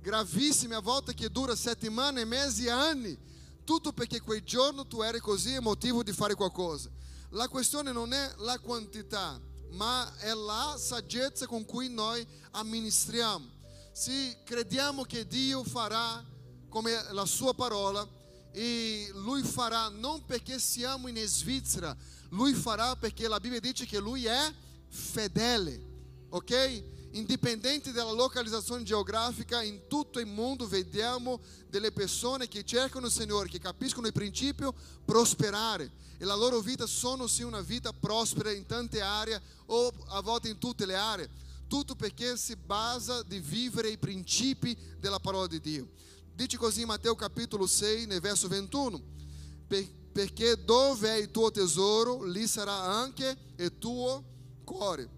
gravissime 0.00 0.74
a 0.74 0.80
volte 0.80 1.14
che 1.14 1.30
dura 1.30 1.54
settimane, 1.54 2.24
mesi 2.24 2.66
e 2.66 2.70
anni. 2.70 3.18
Tutto 3.64 3.92
perché 3.92 4.20
quel 4.20 4.42
giorno 4.42 4.86
tu 4.86 5.02
eri 5.02 5.20
così 5.20 5.52
emotivo 5.52 6.02
di 6.02 6.12
fare 6.12 6.34
qualcosa. 6.34 6.90
La 7.30 7.48
questione 7.48 7.92
non 7.92 8.12
è 8.12 8.34
la 8.38 8.58
quantità, 8.58 9.38
ma 9.72 10.10
è 10.18 10.32
la 10.32 10.76
saggezza 10.78 11.46
con 11.46 11.66
cui 11.66 11.88
noi 11.90 12.26
amministriamo. 12.52 13.46
Se 13.92 14.38
crediamo 14.44 15.02
che 15.02 15.26
Dio 15.26 15.64
farà 15.64 16.24
come 16.68 17.12
la 17.12 17.26
sua 17.26 17.52
parola, 17.52 18.08
e 18.52 19.10
Lui 19.14 19.42
farà 19.42 19.88
non 19.88 20.24
perché 20.24 20.58
siamo 20.58 21.08
in 21.08 21.16
Svizzera, 21.26 21.94
Lui 22.30 22.54
farà 22.54 22.96
perché 22.96 23.28
la 23.28 23.38
Bibbia 23.38 23.60
dice 23.60 23.84
che 23.84 23.98
Lui 23.98 24.24
è 24.24 24.52
fedele, 24.88 25.80
ok? 26.30 26.96
Indipendente 27.12 27.90
dalla 27.90 28.12
localizzazione 28.12 28.82
geografica, 28.82 29.62
in 29.62 29.86
tutto 29.88 30.20
il 30.20 30.26
mondo 30.26 30.66
vediamo 30.66 31.40
delle 31.68 31.90
persone 31.90 32.48
che 32.48 32.64
cercano 32.64 33.06
il 33.06 33.12
Signore, 33.12 33.48
che 33.48 33.58
capiscono 33.58 34.06
il 34.06 34.12
principio 34.12 34.74
prosperare 35.04 35.90
e 36.18 36.24
la 36.24 36.34
loro 36.34 36.60
vita 36.60 36.86
sono 36.86 37.26
sì 37.26 37.42
una 37.42 37.60
vita 37.60 37.92
prospera 37.92 38.50
in 38.50 38.66
tante 38.66 39.00
aree 39.00 39.40
o 39.66 39.92
a 40.08 40.20
volte 40.20 40.48
in 40.48 40.58
tutte 40.58 40.84
le 40.84 40.96
aree, 40.96 41.30
tutto 41.66 41.94
perché 41.94 42.36
si 42.36 42.56
basa 42.56 43.22
di 43.22 43.40
vivere 43.40 43.88
i 43.88 43.98
principi 43.98 44.76
della 44.98 45.20
parola 45.20 45.46
di 45.46 45.60
Dio. 45.60 45.88
Dice 46.34 46.56
così 46.56 46.82
in 46.82 46.88
Matteo 46.88 47.14
capitolo 47.14 47.66
6, 47.66 48.06
nel 48.06 48.20
verso 48.20 48.48
21, 48.48 49.02
perché 50.12 50.62
dove 50.62 51.08
è 51.08 51.16
il 51.16 51.30
tuo 51.30 51.50
tesoro, 51.50 52.22
lì 52.24 52.46
sarà 52.46 52.74
anche 52.74 53.36
il 53.56 53.78
tuo 53.78 54.24
cuore. 54.68 55.08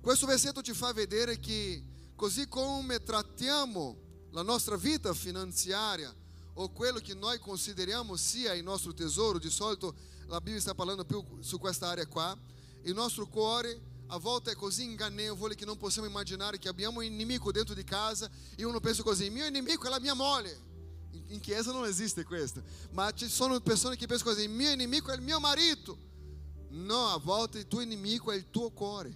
Questo 0.00 0.26
versetto 0.26 0.62
ci 0.62 0.72
fa 0.72 0.92
vedere 0.92 1.40
che 1.40 1.82
così 2.14 2.46
come 2.46 3.02
trattiamo 3.02 3.96
la 4.30 4.42
nostra 4.42 4.76
vita 4.76 5.12
finanziaria 5.12 6.14
o 6.54 6.70
quello 6.70 7.00
che 7.00 7.14
noi 7.14 7.38
consideriamo 7.38 8.14
sia 8.14 8.52
il 8.54 8.62
nostro 8.62 8.94
tesouro, 8.94 9.38
di 9.38 9.50
solito 9.50 9.94
la 10.26 10.40
Bibbia 10.40 10.60
sta 10.60 10.74
parlando 10.74 11.04
più 11.04 11.24
su 11.40 11.58
questa 11.58 11.88
area 11.88 12.06
qua, 12.06 12.38
il 12.82 12.94
nostro 12.94 13.26
cuore 13.26 13.80
a 14.08 14.18
volte 14.18 14.52
è 14.52 14.54
così 14.54 14.84
ingannevole 14.84 15.56
che 15.56 15.64
non 15.64 15.76
possiamo 15.76 16.06
immaginare 16.06 16.58
che 16.58 16.68
abbiamo 16.68 17.00
un 17.00 17.16
nemico 17.16 17.50
dentro 17.50 17.74
di 17.74 17.82
casa 17.82 18.30
e 18.54 18.64
uno 18.64 18.78
pensa 18.78 19.02
così, 19.02 19.24
il 19.24 19.32
mio 19.32 19.48
nemico 19.50 19.86
è 19.86 19.90
la 19.90 20.00
mia 20.00 20.14
moglie. 20.14 20.70
In 21.28 21.40
chiesa 21.40 21.72
non 21.72 21.86
esiste 21.86 22.22
questo, 22.24 22.62
ma 22.90 23.10
ci 23.12 23.28
sono 23.28 23.58
persone 23.60 23.96
che 23.96 24.06
pensano 24.06 24.30
così, 24.30 24.44
il 24.44 24.50
mio 24.50 24.74
nemico 24.76 25.10
è 25.10 25.14
il 25.14 25.22
mio 25.22 25.40
marito. 25.40 26.10
No, 26.72 27.08
a 27.08 27.18
volte 27.18 27.58
il 27.58 27.68
tuo 27.68 27.84
nemico 27.84 28.32
è 28.32 28.36
il 28.36 28.48
tuo 28.48 28.70
cuore, 28.70 29.14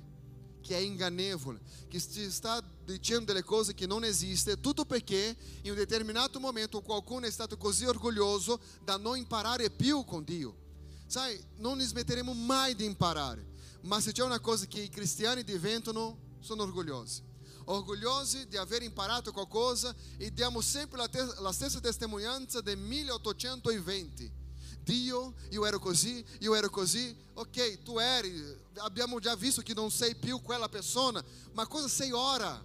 che 0.61 0.77
è 0.77 0.81
ingannevole, 0.81 1.61
che 1.89 1.99
ti 1.99 2.31
sta 2.31 2.63
dicendo 2.85 3.25
delle 3.25 3.43
cose 3.43 3.73
che 3.73 3.87
non 3.87 4.05
esistono, 4.05 4.61
tutto 4.61 4.85
perché 4.85 5.35
in 5.63 5.71
un 5.71 5.77
determinato 5.77 6.39
momento 6.39 6.83
qualcuno 6.83 7.25
è 7.25 7.31
stato 7.31 7.57
così 7.57 7.87
orgoglioso 7.87 8.61
da 8.83 8.99
non 8.99 9.17
imparare 9.17 9.71
più 9.71 10.05
con 10.05 10.23
Dio. 10.23 10.65
Sai, 11.07 11.43
non 11.57 11.81
smetteremo 11.81 12.35
mai 12.35 12.75
di 12.75 12.85
imparare, 12.85 13.47
ma 13.83 14.01
se 14.01 14.13
c'è 14.13 14.23
una 14.23 14.41
cosa 14.41 14.67
che 14.67 14.83
i 14.83 14.91
cristiani 14.91 15.43
diventano, 15.43 16.35
sono 16.41 16.63
orgogliosi. 16.63 17.23
Orgogliosi 17.69 18.47
di 18.49 18.59
aver 18.59 18.83
imparato 18.83 19.33
qualcosa 19.33 19.95
e 20.19 20.31
diamo 20.31 20.61
sempre 20.61 20.99
la, 20.99 21.09
te- 21.09 21.35
la 21.39 21.53
stessa 21.53 21.81
testimonianza 21.81 22.61
del 22.61 22.77
1820. 22.77 24.45
Dio, 24.87 25.35
io 25.51 25.67
ero 25.67 25.81
così, 25.81 26.25
io 26.39 26.55
ero 26.55 26.71
così. 26.71 27.15
Ok, 27.35 27.83
tu 27.83 27.99
eri, 27.99 28.57
abbiamo 28.77 29.19
già 29.19 29.35
visto 29.35 29.61
che 29.61 29.75
non 29.75 29.91
sei 29.91 30.15
più 30.15 30.41
quella 30.41 30.69
persona, 30.69 31.23
ma 31.55 31.67
cosa 31.67 31.89
sei 31.89 32.13
ora? 32.13 32.65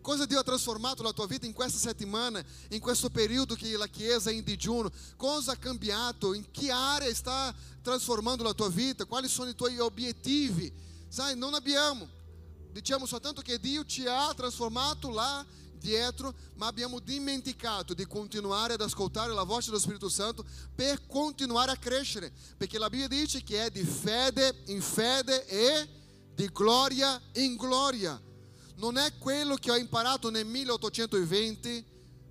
Cosa 0.00 0.26
Dio 0.26 0.40
ha 0.40 0.42
trasformato 0.42 1.04
la 1.04 1.12
tua 1.12 1.28
vita 1.28 1.46
in 1.46 1.52
questa 1.52 1.78
settimana, 1.78 2.44
in 2.70 2.80
questo 2.80 3.08
periodo 3.08 3.54
che 3.54 3.76
la 3.76 3.86
Chiesa 3.86 4.30
è 4.30 4.32
in 4.32 4.42
digiuno? 4.42 4.90
Cosa 5.16 5.52
ha 5.52 5.56
cambiato? 5.56 6.34
In 6.34 6.50
che 6.50 6.72
area 6.72 7.14
sta 7.14 7.54
trasformando 7.82 8.42
la 8.42 8.52
tua 8.52 8.68
vita? 8.68 9.04
Quali 9.04 9.28
sono 9.28 9.50
i 9.50 9.54
tuoi 9.54 9.78
obiettivi? 9.78 10.72
Sai, 11.08 11.36
non 11.36 11.54
abbiamo. 11.54 12.08
Diciamo 12.72 13.06
soltanto 13.06 13.42
che 13.42 13.60
Dio 13.60 13.84
ti 13.84 14.06
ha 14.06 14.32
trasformato 14.34 15.10
là 15.10 15.46
dietro, 15.80 16.32
ma 16.54 16.66
abbiamo 16.66 17.00
dimenticato 17.00 17.94
di 17.94 18.06
continuare 18.06 18.74
ad 18.74 18.80
ascoltare 18.82 19.32
la 19.32 19.42
voce 19.42 19.70
dello 19.70 19.80
Spirito 19.80 20.08
Santo 20.08 20.44
per 20.74 21.06
continuare 21.06 21.72
a 21.72 21.76
crescere, 21.76 22.32
perché 22.56 22.78
la 22.78 22.88
Bibbia 22.88 23.08
dice 23.08 23.42
che 23.42 23.64
è 23.64 23.70
di 23.70 23.82
fede 23.82 24.62
in 24.66 24.80
fede 24.80 25.46
e 25.46 25.88
di 26.34 26.48
gloria 26.52 27.20
in 27.34 27.56
gloria 27.56 28.20
non 28.80 28.96
è 28.96 29.16
quello 29.18 29.56
che 29.56 29.70
ho 29.70 29.76
imparato 29.76 30.30
nel 30.30 30.46
1820, 30.46 31.84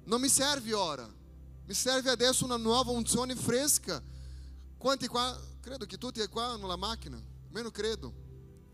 non 0.05 0.19
mi 0.19 0.27
serve 0.27 0.73
ora. 0.73 1.07
Mi 1.65 1.73
serve 1.75 2.09
adesso 2.09 2.43
una 2.43 2.57
nuova 2.57 2.89
unzione 2.89 3.35
fresca. 3.35 4.01
Quanti 4.75 5.07
qua, 5.07 5.39
credo 5.61 5.85
che 5.85 5.99
tutti 5.99 6.25
qua 6.27 6.57
la 6.57 6.75
macchina, 6.75 7.21
meno 7.49 7.69
credo, 7.69 8.11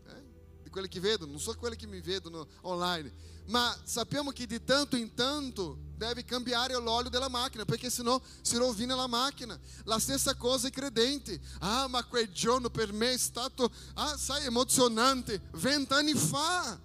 eh? 0.06 0.62
di 0.62 0.70
quelli 0.70 0.88
che 0.88 1.00
vedono, 1.00 1.32
non 1.32 1.40
so 1.40 1.54
quelli 1.56 1.76
che 1.76 1.86
mi 1.86 2.00
vedono 2.00 2.48
online, 2.62 3.12
ma 3.48 3.76
sappiamo 3.84 4.30
che 4.30 4.46
di 4.46 4.62
tanto 4.64 4.96
in 4.96 5.14
tanto 5.14 5.78
deve 5.96 6.24
cambiare 6.24 6.74
l'olio 6.74 7.08
della 7.08 7.28
macchina, 7.28 7.64
perché 7.64 7.90
senão 7.90 8.20
si 8.42 8.56
rovina 8.56 8.94
la 8.94 9.06
macchina. 9.06 9.58
La 9.84 9.98
stessa 9.98 10.34
cosa 10.34 10.68
i 10.68 10.70
credenti. 10.70 11.40
Ah, 11.60 11.86
ma 11.88 12.04
quel 12.04 12.30
giorno 12.30 12.70
per 12.70 12.92
me 12.92 13.12
è 13.12 13.18
stato, 13.18 13.70
ah, 13.94 14.16
sai, 14.16 14.44
emozionante, 14.44 15.48
vent'anni 15.52 16.14
fa. 16.14 16.78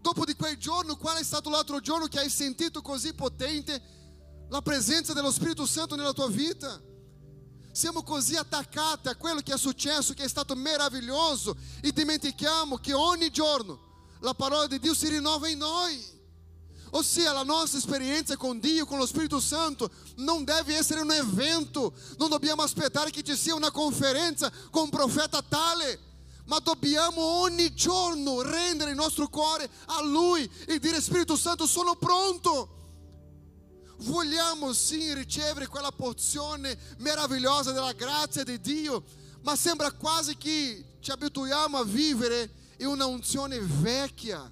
Dopo 0.00 0.24
di 0.24 0.34
quel 0.34 0.56
giorno, 0.56 0.96
qual 0.96 1.18
è 1.18 1.24
stato 1.24 1.50
l'altro 1.50 1.80
giorno 1.80 2.06
che 2.06 2.18
hai 2.18 2.30
sentito 2.30 2.82
così 2.82 3.14
potente 3.14 3.82
la 4.48 4.62
presenza 4.62 5.12
dello 5.12 5.32
Spirito 5.32 5.66
Santo 5.66 5.96
nella 5.96 6.12
tua 6.12 6.28
vita? 6.28 6.80
Siamo 7.72 8.02
così 8.02 8.36
attaccati 8.36 9.08
a 9.08 9.16
quello 9.16 9.40
che 9.40 9.52
è 9.52 9.58
successo, 9.58 10.14
che 10.14 10.24
è 10.24 10.28
stato 10.28 10.54
meraviglioso, 10.54 11.56
e 11.80 11.90
dimentichiamo 11.90 12.76
che 12.76 12.92
ogni 12.92 13.30
giorno 13.30 13.92
la 14.24 14.34
parola 14.34 14.66
di 14.66 14.78
Dio 14.78 14.94
si 14.94 15.08
rinnova 15.08 15.48
in 15.48 15.58
noi. 15.58 16.12
Ossia, 16.92 17.32
la 17.32 17.42
nostra 17.42 17.78
esperienza 17.78 18.36
con 18.36 18.58
Dio, 18.58 18.86
con 18.86 18.98
lo 18.98 19.06
Spirito 19.06 19.38
Santo, 19.38 19.90
non 20.16 20.44
deve 20.44 20.76
essere 20.76 21.02
un 21.02 21.12
evento, 21.12 21.92
non 22.16 22.30
dobbiamo 22.30 22.62
aspettare 22.62 23.10
che 23.10 23.22
ci 23.22 23.36
sia 23.36 23.54
una 23.54 23.70
conferenza 23.70 24.50
con 24.70 24.84
un 24.84 24.90
profeta 24.90 25.42
tale 25.42 26.12
ma 26.46 26.58
dobbiamo 26.58 27.22
ogni 27.22 27.72
giorno 27.72 28.42
rendere 28.42 28.90
il 28.90 28.96
nostro 28.96 29.28
cuore 29.28 29.66
a 29.86 30.02
Lui 30.02 30.48
e 30.66 30.78
dire 30.78 31.00
Spirito 31.00 31.36
Santo 31.36 31.66
sono 31.66 31.96
pronto. 31.96 32.68
Vogliamo 34.00 34.74
sì 34.74 35.14
ricevere 35.14 35.68
quella 35.68 35.90
porzione 35.90 36.78
meravigliosa 36.98 37.72
della 37.72 37.92
grazia 37.92 38.44
di 38.44 38.60
Dio, 38.60 39.04
ma 39.40 39.56
sembra 39.56 39.90
quasi 39.92 40.36
che 40.36 40.98
ci 41.00 41.10
abituiamo 41.10 41.78
a 41.78 41.84
vivere 41.84 42.63
in 42.78 42.86
una 42.86 43.06
unzione 43.06 43.58
vecchia, 43.60 44.50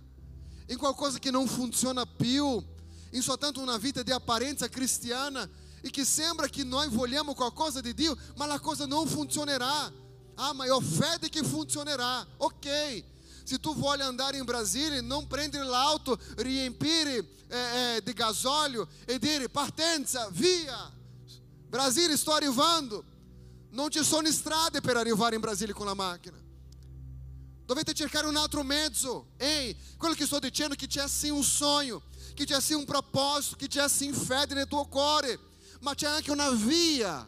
in 0.67 0.77
qualcosa 0.77 1.19
che 1.19 1.31
non 1.31 1.47
funziona 1.47 2.07
più, 2.07 2.63
in 3.11 3.23
soltanto 3.23 3.61
una 3.61 3.77
vita 3.77 4.03
di 4.03 4.11
apparenza 4.11 4.69
cristiana 4.69 5.49
e 5.81 5.91
che 5.91 6.05
sembra 6.05 6.49
che 6.49 6.65
noi 6.65 6.89
vogliamo 6.89 7.35
qualcosa 7.35 7.81
di 7.81 7.93
Dio, 7.95 8.17
ma 8.37 8.47
la 8.47 8.61
cosa 8.61 8.87
non 8.87 9.07
funzionerà. 9.07 9.93
Ah, 10.37 10.53
ma 10.55 10.65
ho 10.73 10.81
fede 10.81 11.29
che 11.29 11.43
funzionerà. 11.43 12.27
Ok. 12.39 13.05
Se 13.45 13.59
tu 13.59 13.75
vuoi 13.75 14.01
andare 14.01 14.39
in 14.39 14.45
Brasile, 14.45 15.01
non 15.01 15.27
prendere 15.27 15.65
l'auto, 15.65 16.19
riempire 16.37 17.29
eh, 17.49 17.97
eh, 17.97 19.05
e 19.05 19.19
dire 19.19 19.49
partenza, 19.49 20.29
via. 20.31 20.91
Brasile, 21.69 22.17
sto 22.17 22.33
arrivando. 22.33 23.05
Non 23.71 23.91
ci 23.91 24.03
sono 24.05 24.31
strade 24.31 24.81
per 24.81 24.97
arrivare 24.97 25.35
in 25.35 25.41
Brasile 25.41 25.73
con 25.73 25.87
la 25.87 25.95
macchina. 25.95 26.42
Dovete 27.73 27.95
cercare 27.95 28.27
un 28.27 28.37
altro 28.37 28.63
mezzo. 28.63 29.29
Ei, 29.39 29.75
quello 29.97 30.13
che 30.13 30.27
sto 30.27 30.39
dicendo 30.39 30.75
è 30.75 30.77
che 30.77 30.87
c'è 30.87 31.09
sì 31.09 31.31
un 31.31 31.43
sogno, 31.43 32.03
che 32.35 32.45
c'è 32.45 32.61
sì 32.61 32.75
un 32.75 32.85
proposito, 32.85 33.57
che 33.57 33.67
c'è 33.67 33.89
sì 33.89 34.13
fede 34.13 34.53
nel 34.53 34.69
tuo 34.69 34.85
cuore, 34.85 35.39
ma 35.81 35.95
c'è 35.95 36.07
anche 36.07 36.31
una 36.31 36.51
via. 36.51 37.27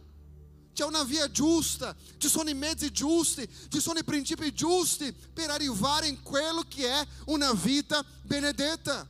C'è 0.75 0.85
una 0.85 1.03
via 1.03 1.31
giusta, 1.31 1.97
ci 2.19 2.29
sono 2.29 2.51
i 2.51 2.55
mezzi 2.55 2.93
giusti, 2.93 3.49
ci 3.71 3.81
sono 3.81 4.01
i 4.01 4.05
principi 4.05 4.53
giusti 4.53 5.15
per 5.33 5.49
arrivare 5.49 6.09
in 6.09 6.21
quello 6.21 6.63
che 6.69 6.91
è 6.91 7.07
una 7.29 7.55
vita 7.55 8.05
benedetta. 8.21 9.09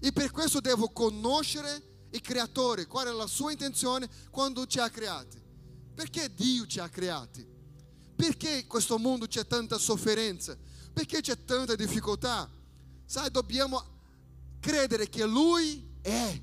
E 0.00 0.10
per 0.10 0.32
questo 0.32 0.60
devo 0.60 0.88
conoscere 0.88 2.08
il 2.10 2.20
creatore, 2.20 2.88
qual 2.88 3.06
è 3.06 3.12
la 3.12 3.28
sua 3.28 3.52
intenzione 3.52 4.08
quando 4.30 4.66
ci 4.66 4.80
ha 4.80 4.90
creati. 4.90 5.40
Perché 5.94 6.34
Dio 6.34 6.66
ci 6.66 6.80
ha 6.80 6.88
creati? 6.88 7.54
Perché 8.16 8.60
in 8.60 8.66
questo 8.66 8.98
mondo 8.98 9.26
c'è 9.26 9.46
tanta 9.46 9.76
sofferenza? 9.76 10.56
Perché 10.92 11.20
c'è 11.20 11.44
tanta 11.44 11.74
difficoltà? 11.74 12.50
Sai, 13.04 13.30
dobbiamo 13.30 13.84
credere 14.58 15.08
che 15.08 15.24
Lui 15.26 15.86
è. 16.00 16.42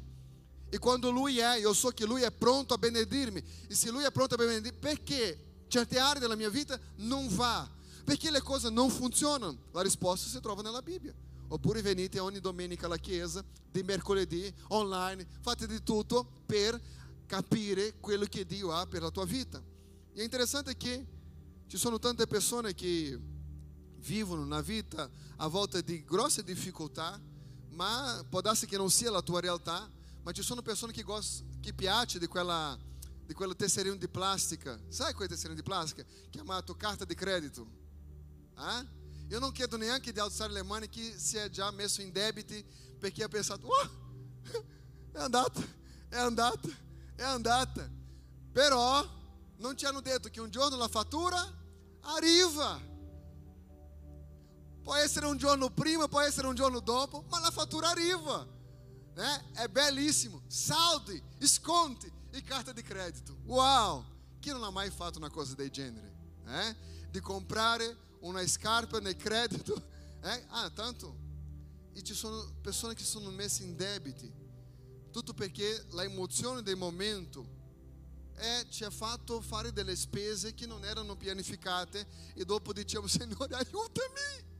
E 0.69 0.77
quando 0.77 1.09
Lui 1.09 1.39
è, 1.39 1.57
io 1.57 1.73
so 1.73 1.89
che 1.89 2.05
Lui 2.05 2.21
è 2.21 2.31
pronto 2.31 2.75
a 2.75 2.77
benedirmi. 2.77 3.43
E 3.67 3.73
se 3.73 3.89
Lui 3.89 4.03
è 4.03 4.11
pronto 4.11 4.35
a 4.35 4.37
benedirmi, 4.37 4.77
perché 4.77 5.65
certe 5.67 5.97
aree 5.97 6.19
della 6.19 6.35
mia 6.35 6.49
vita 6.49 6.79
non 6.97 7.27
va? 7.29 7.67
Perché 8.03 8.29
le 8.29 8.41
cose 8.41 8.69
non 8.69 8.89
funzionano? 8.89 9.57
La 9.71 9.81
risposta 9.81 10.29
si 10.29 10.39
trova 10.39 10.61
nella 10.61 10.81
Bibbia. 10.81 11.13
Oppure 11.47 11.81
venite 11.81 12.19
ogni 12.19 12.39
domenica 12.39 12.85
alla 12.85 12.97
chiesa, 12.97 13.43
di 13.71 13.83
mercoledì, 13.83 14.53
online, 14.69 15.25
fate 15.41 15.67
di 15.67 15.81
tutto 15.83 16.27
per 16.45 16.79
capire 17.25 17.95
quello 17.99 18.25
che 18.25 18.45
Dio 18.45 18.71
ha 18.71 18.85
per 18.85 19.01
la 19.01 19.09
tua 19.09 19.25
vita. 19.25 19.61
E 20.13 20.19
è 20.19 20.23
interessante 20.23 20.77
che 20.77 21.05
ci 21.73 21.79
sono 21.79 21.97
tante 21.97 22.27
persone 22.27 22.75
che 22.75 23.19
vivono 23.95 24.43
una 24.43 24.61
vita 24.61 25.09
a 25.37 25.47
volta 25.47 25.81
di 25.81 26.03
grosse 26.03 26.43
difficoltà, 26.43 27.19
ma 27.69 28.23
può 28.29 28.41
darsi 28.41 28.67
che 28.67 28.77
non 28.77 28.91
sia 28.91 29.09
la 29.09 29.23
tua 29.23 29.39
realtà, 29.39 29.89
ma 30.21 30.31
ci 30.31 30.43
sono 30.43 30.61
persone 30.61 30.93
che, 30.93 31.01
gostam, 31.01 31.59
che 31.59 31.73
piace 31.73 32.19
di 32.19 32.27
quella, 32.27 32.77
di 33.25 33.33
quel 33.33 33.55
tesserino 33.55 33.95
di 33.95 34.07
plastica, 34.07 34.79
sai 34.87 35.15
quel 35.15 35.27
tesserino 35.27 35.55
di 35.55 35.63
plastica? 35.63 36.05
Chiamato 36.29 36.75
carta 36.75 37.05
di 37.05 37.15
credito. 37.15 37.65
Eh? 38.55 38.87
Io 39.29 39.39
non 39.39 39.51
chiedo 39.51 39.75
neanche 39.75 40.11
di 40.11 40.19
alzare 40.19 40.53
le 40.53 40.61
mani 40.61 40.87
chi 40.87 41.11
si 41.17 41.37
è 41.37 41.49
già 41.49 41.71
messo 41.71 42.03
in 42.03 42.11
debiti 42.11 42.63
perché 42.99 43.23
ha 43.23 43.27
pensato, 43.27 43.65
oh, 43.65 43.89
è 45.11 45.17
andata, 45.17 45.59
è 46.07 46.17
andata, 46.17 46.69
è 47.15 47.23
andata. 47.23 47.89
Però 48.51 49.09
non 49.57 49.75
ci 49.75 49.85
hanno 49.85 50.01
detto 50.01 50.29
che 50.29 50.39
un 50.39 50.51
giorno 50.51 50.77
la 50.77 50.87
fattura 50.87 51.61
arriva. 52.03 52.79
Può 54.81 54.95
essere 54.95 55.25
un 55.25 55.37
giorno 55.37 55.69
prima, 55.69 56.07
può 56.07 56.19
essere 56.19 56.47
un 56.47 56.55
giorno 56.55 56.79
dopo, 56.79 57.23
ma 57.29 57.39
la 57.39 57.51
fattura 57.51 57.89
arriva. 57.89 58.45
Né? 59.15 59.51
È 59.53 59.67
bellissimo. 59.67 60.43
Saldi, 60.47 61.21
sconti 61.39 62.11
e 62.31 62.41
carta 62.41 62.73
di 62.73 62.81
credito. 62.81 63.37
Uau! 63.45 64.03
Chi 64.39 64.49
non 64.49 64.63
ha 64.63 64.71
mai 64.71 64.89
fatto 64.89 65.19
una 65.19 65.29
cosa 65.29 65.55
del 65.55 65.69
genere? 65.69 66.11
Eh? 66.45 66.75
Di 67.09 67.19
comprare 67.21 67.95
una 68.21 68.45
scarpa 68.47 68.99
nel 68.99 69.15
credito. 69.15 69.91
Eh? 70.23 70.45
Ah, 70.51 70.69
tanto. 70.69 71.17
E 71.91 72.01
ci 72.01 72.13
sono 72.13 72.49
persone 72.61 72.93
che 72.93 73.03
sono 73.03 73.29
messe 73.29 73.63
in 73.63 73.75
debiti. 73.75 74.31
Tutto 75.11 75.33
perché 75.33 75.85
la 75.89 76.03
emozione 76.03 76.61
del 76.61 76.77
momento 76.77 77.45
é, 78.35 78.65
ci 78.69 78.83
ha 78.83 78.89
fatto 78.89 79.41
fare 79.41 79.71
delle 79.71 79.95
spese 79.95 80.53
che 80.53 80.65
non 80.65 80.83
erano 80.83 81.15
pianificate 81.15 82.05
e 82.33 82.45
dopo 82.45 82.73
diciamo 82.73 83.05
Signore 83.07 83.55
aiutami! 83.55 84.51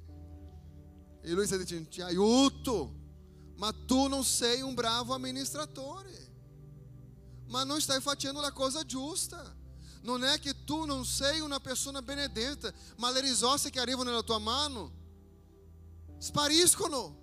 E 1.21 1.32
lui 1.32 1.45
sta 1.45 1.57
dicendo 1.57 1.89
ti 1.89 2.01
aiuto 2.01 3.01
ma 3.55 3.71
tu 3.86 4.07
non 4.07 4.24
sei 4.24 4.61
un 4.61 4.74
bravo 4.74 5.13
amministratore. 5.13 6.32
Ma 7.47 7.63
non 7.63 7.80
stai 7.80 8.01
facendo 8.01 8.41
la 8.41 8.51
cosa 8.51 8.84
giusta. 8.84 9.55
Non 10.01 10.24
è 10.24 10.39
che 10.39 10.63
tu 10.65 10.86
non 10.86 11.05
sei 11.05 11.39
una 11.39 11.59
persona 11.59 12.01
benedetta 12.01 12.74
ma 12.97 13.09
le 13.11 13.21
risorse 13.21 13.69
che 13.69 13.80
arrivano 13.80 14.09
nella 14.09 14.24
tua 14.24 14.39
mano 14.39 14.91
spariscono. 16.17 17.21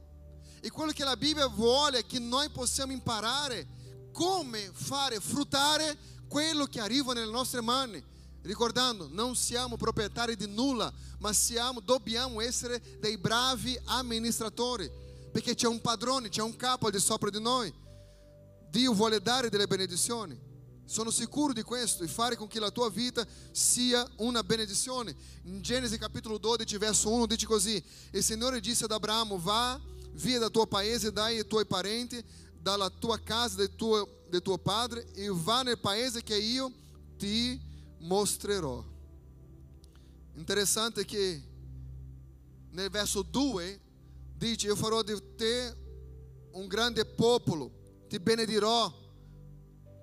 E 0.61 0.71
quello 0.71 0.93
che 0.93 1.05
la 1.05 1.17
Bibbia 1.17 1.47
vuole 1.47 1.99
è 1.99 2.07
che 2.07 2.19
noi 2.19 2.49
possiamo 2.51 2.93
imparare 2.93 3.67
come 4.13 4.71
fare 4.73 5.21
fruttare 5.21 5.99
quello 6.31 6.65
che 6.67 6.79
arriva 6.79 7.13
nelle 7.13 7.31
nostre 7.31 7.61
mani. 7.61 8.01
Ricordando, 8.43 9.09
non 9.11 9.35
siamo 9.35 9.77
proprietari 9.77 10.37
di 10.37 10.47
nulla, 10.47 10.91
ma 11.19 11.33
siamo, 11.33 11.81
dobbiamo 11.81 12.41
essere 12.41 12.81
dei 13.01 13.19
bravi 13.19 13.79
amministratori, 13.87 14.89
perché 15.33 15.55
c'è 15.57 15.67
un 15.67 15.81
padrone, 15.81 16.29
c'è 16.29 16.41
un 16.41 16.55
capo 16.55 16.87
al 16.87 16.93
di 16.93 17.01
sopra 17.01 17.31
di 17.31 17.41
noi. 17.41 17.75
Dio 18.71 18.95
vuole 18.95 19.21
dare 19.21 19.51
delle 19.51 19.67
benedizioni. 19.67 20.49
Sono 20.85 21.11
sicuro 21.11 21.53
di 21.53 21.63
questo 21.63 22.05
e 22.05 22.09
fare 22.09 22.37
con 22.37 22.47
che 22.47 22.61
la 22.61 22.71
tua 22.71 22.89
vita 22.89 23.27
sia 23.51 24.09
una 24.19 24.43
benedizione. 24.43 25.15
In 25.45 25.61
Genesi 25.61 25.99
capitolo 25.99 26.39
12, 26.39 26.79
verso 26.79 27.11
1 27.11 27.27
dice 27.27 27.47
così: 27.47 27.83
Il 28.13 28.23
Signore 28.23 28.61
disse 28.61 28.85
ad 28.85 28.93
Abramo: 28.93 29.39
Va 29.39 29.79
via 30.13 30.39
dal 30.39 30.51
tuo 30.51 30.67
paese, 30.67 31.13
dai 31.13 31.39
ai 31.39 31.47
tuoi 31.47 31.67
parenti, 31.67 32.23
dalla 32.61 32.91
tua 32.91 33.19
casa, 33.19 33.57
del 33.57 33.75
tuo 33.75 34.19
de 34.31 34.41
tuo 34.41 34.57
padre 34.57 35.05
e 35.15 35.29
vá 35.31 35.63
nel 35.63 35.79
paese 35.79 36.23
che 36.23 36.37
io 36.37 36.73
ti 37.19 37.61
mostrerò. 37.99 38.83
Interessante 40.35 41.05
che 41.05 41.43
nel 42.71 42.89
verso 42.89 43.23
2 43.23 43.81
dice: 44.37 44.69
Io 44.69 44.77
farò 44.77 45.03
di 45.03 45.15
te 45.37 45.77
un 46.53 46.67
grande 46.69 47.05
popolo, 47.05 48.05
ti 48.09 48.19
benedirò, 48.21 48.93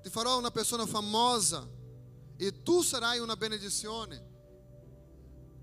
ti 0.01 0.10
farò 0.10 0.38
una 0.38 0.51
persona 0.51 0.86
famosa 0.86 1.68
e 2.36 2.62
tu 2.62 2.82
sarai 2.82 3.20
una 3.20 3.38
benedizione. 3.38 4.36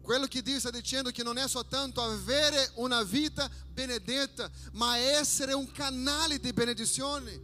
Quello 0.04 0.26
che 0.26 0.42
Dio 0.42 0.58
sta 0.58 0.70
dicendo 0.70 1.10
che 1.10 1.22
non 1.22 1.38
è 1.38 1.48
soltanto 1.48 2.02
avere 2.02 2.72
una 2.74 3.02
vita 3.02 3.50
benedetta, 3.72 4.50
ma 4.72 4.98
essere 4.98 5.54
un 5.54 5.72
canale 5.72 6.38
di 6.38 6.52
benedizione. 6.52 7.40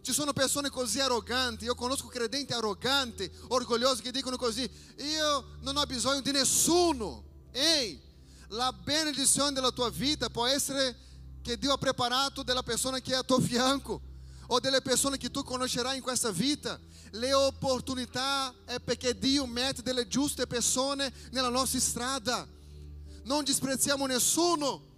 Ci 0.00 0.14
sono 0.14 0.32
persone 0.32 0.70
così 0.70 1.00
arroganti, 1.00 1.64
io 1.64 1.74
conosco 1.74 2.06
credenti 2.06 2.54
arroganti, 2.54 3.30
orgogliosi 3.48 4.00
che 4.00 4.10
dicono 4.10 4.38
così, 4.38 4.68
io 5.00 5.58
non 5.60 5.76
ho 5.76 5.84
bisogno 5.84 6.22
di 6.22 6.32
nessuno. 6.32 7.24
Ehi, 7.50 8.00
la 8.48 8.72
benedizione 8.72 9.52
della 9.52 9.70
tua 9.70 9.90
vita 9.90 10.30
può 10.30 10.46
essere 10.46 10.96
che 11.42 11.58
Dio 11.58 11.74
ha 11.74 11.78
preparato 11.78 12.42
della 12.42 12.62
persona 12.62 13.00
che 13.00 13.12
è 13.12 13.16
a 13.16 13.22
tuo 13.22 13.38
fianco 13.38 14.11
o 14.54 14.60
delle 14.60 14.82
persone 14.82 15.16
che 15.16 15.30
tu 15.30 15.42
conoscerai 15.42 15.96
in 15.96 16.02
questa 16.02 16.30
vita. 16.30 16.78
Le 17.12 17.32
opportunità 17.32 18.54
è 18.64 18.80
perché 18.80 19.18
Dio 19.18 19.46
mette 19.46 19.82
delle 19.82 20.08
giuste 20.08 20.46
persone 20.46 21.12
nella 21.30 21.48
nostra 21.48 21.80
strada. 21.80 22.46
Non 23.24 23.44
disprezziamo 23.44 24.06
nessuno. 24.06 24.90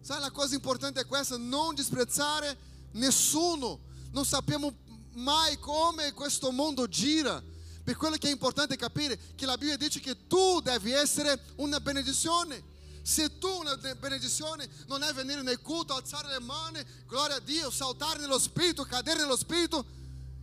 Sai, 0.00 0.20
la 0.20 0.30
cosa 0.30 0.54
importante 0.54 1.00
è 1.00 1.06
questa, 1.06 1.36
non 1.36 1.74
disprezzare 1.74 2.56
nessuno 2.92 3.86
non 4.10 4.24
sappiamo 4.24 4.72
mai 5.14 5.58
come 5.58 6.12
questo 6.12 6.50
mondo 6.50 6.86
gira. 6.88 7.42
Per 7.84 7.96
quello 7.96 8.16
che 8.16 8.28
è 8.28 8.32
importante 8.32 8.76
capire 8.76 9.18
che 9.34 9.46
la 9.46 9.56
Bibbia 9.56 9.76
dice 9.76 10.00
che 10.00 10.26
tu 10.26 10.60
devi 10.60 10.92
essere 10.92 11.40
una 11.56 11.80
benedizione. 11.80 12.76
Se 13.08 13.38
tu 13.38 13.48
una 13.48 13.74
benedizione 13.98 14.68
non 14.86 15.02
è 15.02 15.14
venire 15.14 15.40
nel 15.40 15.62
culto, 15.62 15.94
alzare 15.94 16.28
le 16.28 16.40
mani, 16.40 16.84
gloria 17.06 17.36
a 17.36 17.40
Dio, 17.40 17.70
saltare 17.70 18.18
nello 18.18 18.38
spirito, 18.38 18.84
cadere 18.84 19.20
nello 19.20 19.34
spirito, 19.34 19.82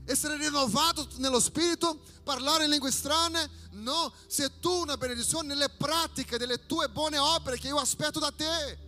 essere 0.03 0.35
rinnovato 0.35 1.07
nello 1.17 1.39
spirito, 1.39 2.01
parlare 2.23 2.63
in 2.63 2.71
lingue 2.71 2.89
strane, 2.89 3.47
no, 3.73 4.11
se 4.25 4.59
tu 4.59 4.71
una 4.71 4.97
benedizione 4.97 5.49
nelle 5.49 5.69
pratiche 5.69 6.39
delle 6.39 6.65
tue 6.65 6.89
buone 6.89 7.19
opere 7.19 7.59
che 7.59 7.67
io 7.67 7.77
aspetto 7.77 8.17
da 8.17 8.31
te, 8.31 8.79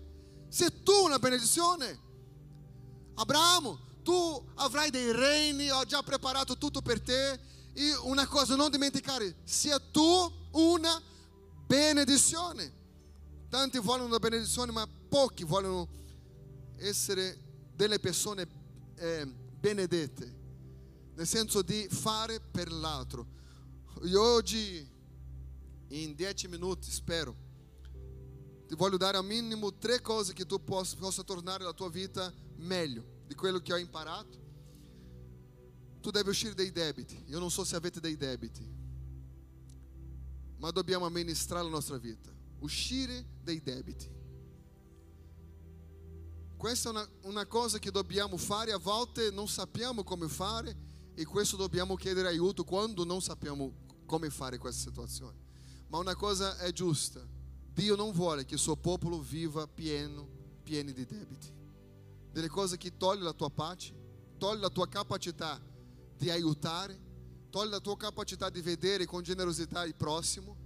se 0.50 0.82
tu 0.82 1.04
una 1.04 1.20
benedizione. 1.20 2.00
Abramo, 3.14 3.78
tu 4.02 4.44
avrai 4.56 4.90
dei 4.90 5.12
regni, 5.12 5.70
ho 5.70 5.86
già 5.86 6.02
preparato 6.02 6.58
tutto 6.58 6.82
per 6.82 7.00
te. 7.00 7.40
E 7.74 7.96
una 8.02 8.26
cosa, 8.26 8.56
non 8.56 8.72
dimenticare, 8.72 9.36
sia 9.44 9.80
tu 9.80 10.34
una 10.54 11.00
benedizione. 11.68 12.77
Tanti 13.50 13.80
vogliono 13.80 14.08
una 14.08 14.20
benedizione, 14.20 14.72
ma 14.72 14.88
pochi 15.08 15.44
vogliono 15.44 15.88
essere 16.78 17.38
delle 17.74 18.00
persone 18.00 18.48
eh, 18.96 19.26
benedette, 19.26 20.36
nel 21.16 21.28
senso 21.28 21.62
di 21.62 21.88
fare 21.90 22.42
per 22.42 22.72
l'altro. 22.72 23.26
E 24.04 24.16
oggi, 24.16 24.86
in 25.88 26.16
dieci 26.16 26.48
minuti, 26.48 26.92
spero, 26.92 27.36
ti 28.68 28.76
voglio 28.76 28.98
dare 28.98 29.18
al 29.18 29.26
minimo 29.26 29.74
tre 29.76 30.02
cose 30.02 30.34
che 30.34 30.46
tu 30.46 30.62
possa, 30.62 30.98
possa 30.98 31.24
tornare 31.24 31.64
la 31.64 31.74
tua 31.74 31.90
vita 31.90 32.32
meglio 32.58 33.24
di 33.26 33.34
quello 33.34 33.60
che 33.60 33.72
ho 33.72 33.78
imparato. 33.78 34.46
Tu 36.02 36.12
devi 36.12 36.30
uscire 36.30 36.54
dai 36.54 36.72
debiti. 36.72 37.24
Io 37.28 37.40
non 37.40 37.50
so 37.50 37.64
se 37.64 37.76
avete 37.78 38.02
dei 38.02 38.18
debiti, 38.18 38.70
ma 40.58 40.70
dobbiamo 40.72 41.06
amministrare 41.06 41.64
la 41.64 41.70
nostra 41.70 41.98
vita. 41.98 42.37
Uscire 42.60 43.26
dai 43.42 43.62
debiti. 43.62 44.16
Questa 46.58 46.90
è 46.90 46.92
una, 46.92 47.08
una 47.24 47.46
cosa 47.46 47.78
che 47.78 47.92
dobbiamo 47.92 48.36
fare, 48.38 48.72
a 48.72 48.78
volte 48.78 49.30
non 49.30 49.48
sappiamo 49.48 50.04
come 50.04 50.28
fare 50.28 50.76
e 51.14 51.24
questo 51.24 51.56
dobbiamo 51.56 51.96
chiedere 51.96 52.28
aiuto 52.28 52.64
quando 52.64 53.04
non 53.04 53.22
sappiamo 53.22 53.86
come 54.06 54.30
fare 54.30 54.58
questa 54.58 54.90
situazione. 54.90 55.38
Ma 55.88 56.00
una 56.00 56.16
cosa 56.16 56.58
è 56.58 56.72
giusta, 56.72 57.26
Dio 57.78 57.96
non 57.96 58.12
vuole 58.12 58.44
che 58.44 58.56
il 58.56 58.60
suo 58.60 58.76
popolo 58.76 59.20
viva 59.20 59.68
pieno, 59.68 60.28
pieno 60.64 60.92
di 60.92 61.06
debiti. 61.06 61.54
Delle 62.32 62.48
cose 62.48 62.76
che 62.78 62.98
toglie 62.98 63.22
la 63.22 63.34
tua 63.34 63.52
pace, 63.52 63.94
toglie 64.40 64.62
la 64.62 64.70
tua 64.70 64.88
capacità 64.88 65.62
di 66.18 66.32
aiutare, 66.32 67.00
toglie 67.52 67.70
la 67.70 67.80
tua 67.80 67.96
capacità 67.96 68.50
di 68.50 68.62
vedere 68.62 69.06
con 69.06 69.22
generosità 69.22 69.86
il 69.86 69.94
prossimo. 69.94 70.58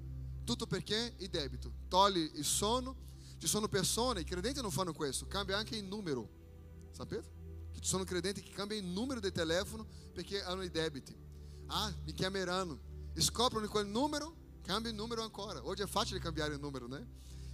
Tutto 0.43 0.67
perché 0.67 1.15
il 1.17 1.29
debito. 1.29 1.71
Toglie 1.87 2.29
il 2.33 2.45
sonno. 2.45 3.09
Ci 3.37 3.47
sono 3.47 3.67
persone, 3.67 4.21
i 4.21 4.23
credenti 4.23 4.61
non 4.61 4.69
fanno 4.69 4.93
questo, 4.93 5.25
cambia 5.25 5.57
anche 5.57 5.75
il 5.75 5.83
numero. 5.83 6.29
Sapete? 6.91 7.27
Ci 7.73 7.87
sono 7.87 8.03
credenti 8.03 8.39
che 8.41 8.51
cambiano 8.51 8.85
il 8.85 8.91
numero 8.91 9.19
di 9.19 9.31
telefono 9.31 9.87
perché 10.13 10.43
hanno 10.43 10.61
i 10.61 10.69
debiti. 10.69 11.15
Ah, 11.65 11.91
mi 12.03 12.13
chiameranno. 12.13 12.79
Scoprono 13.15 13.67
quel 13.67 13.87
numero, 13.87 14.35
cambia 14.61 14.91
il 14.91 14.95
numero 14.95 15.23
ancora. 15.23 15.65
Oggi 15.65 15.81
è 15.81 15.87
facile 15.87 16.19
cambiare 16.19 16.53
il 16.53 16.59
numero, 16.59 16.87
né? 16.87 17.03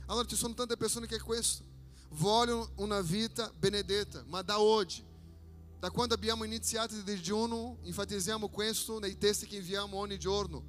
Allora 0.07 0.27
ci 0.27 0.35
sono 0.35 0.53
tante 0.53 0.75
persone 0.75 1.07
che 1.07 1.15
è 1.15 1.19
questo. 1.21 1.63
Vogliono 2.09 2.69
una 2.75 2.99
vita 2.99 3.49
benedetta, 3.57 4.23
ma 4.27 4.41
da 4.41 4.59
oggi, 4.59 5.05
da 5.79 5.89
quando 5.89 6.15
abbiamo 6.15 6.43
iniziato 6.43 6.95
il 6.95 7.03
digiuno, 7.03 7.77
enfatizziamo 7.83 8.49
questo 8.49 8.99
nei 8.99 9.17
testi 9.17 9.45
che 9.45 9.57
inviamo 9.57 9.97
ogni 9.97 10.19
giorno, 10.19 10.65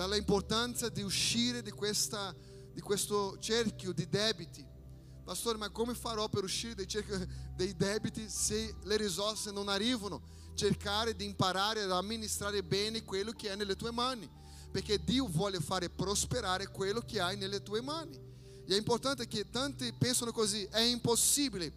dalla 0.00 0.16
importanza 0.16 0.88
di 0.88 1.02
uscire 1.02 1.60
di, 1.60 1.72
questa, 1.72 2.34
di 2.72 2.80
questo 2.80 3.36
cerchio 3.38 3.92
di 3.92 4.08
debiti. 4.08 4.66
Pastore, 5.22 5.58
ma 5.58 5.68
come 5.68 5.94
farò 5.94 6.26
per 6.30 6.42
uscire 6.42 6.74
dai, 6.74 6.88
cerchio, 6.88 7.22
dei 7.54 7.76
debiti 7.76 8.26
se 8.30 8.76
le 8.84 8.96
risorse 8.96 9.50
non 9.50 9.68
arrivano? 9.68 10.22
Cercare 10.54 11.14
di 11.14 11.26
imparare 11.26 11.82
ad 11.82 11.92
amministrare 11.92 12.62
bene 12.62 13.04
quello 13.04 13.32
che 13.32 13.50
è 13.50 13.56
nelle 13.56 13.76
tue 13.76 13.90
mani, 13.90 14.26
perché 14.70 15.04
Dio 15.04 15.26
vuole 15.26 15.60
fare 15.60 15.90
prosperare 15.90 16.68
quello 16.68 17.02
che 17.02 17.20
hai 17.20 17.36
nelle 17.36 17.62
tue 17.62 17.82
mani. 17.82 18.18
E 18.66 18.72
è 18.72 18.78
importante 18.78 19.28
che 19.28 19.50
tanti 19.50 19.92
pensano 19.92 20.32
così, 20.32 20.66
è 20.70 20.80
impossibile 20.80 21.70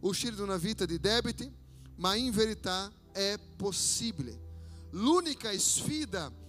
uscire 0.00 0.36
da 0.36 0.42
una 0.42 0.58
vita 0.58 0.84
di 0.84 1.00
debiti, 1.00 1.50
ma 1.96 2.14
in 2.16 2.32
verità 2.32 2.92
è 3.12 3.38
possibile. 3.56 4.50
L'unica 4.90 5.50
sfida 5.58 6.40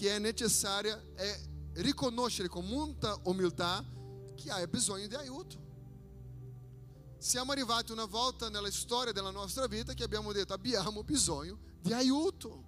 che 0.00 0.16
è 0.16 0.18
necessaria 0.18 0.98
è 1.14 1.40
riconoscere 1.74 2.48
con 2.48 2.64
molta 2.64 3.20
umiltà 3.24 3.84
che 4.34 4.50
hai 4.50 4.66
bisogno 4.66 5.06
di 5.06 5.14
aiuto. 5.14 5.58
Siamo 7.18 7.52
arrivati 7.52 7.92
una 7.92 8.06
volta 8.06 8.48
nella 8.48 8.70
storia 8.70 9.12
della 9.12 9.30
nostra 9.30 9.66
vita 9.66 9.92
che 9.92 10.02
abbiamo 10.02 10.32
detto 10.32 10.54
abbiamo 10.54 11.04
bisogno 11.04 11.58
di 11.82 11.92
aiuto. 11.92 12.64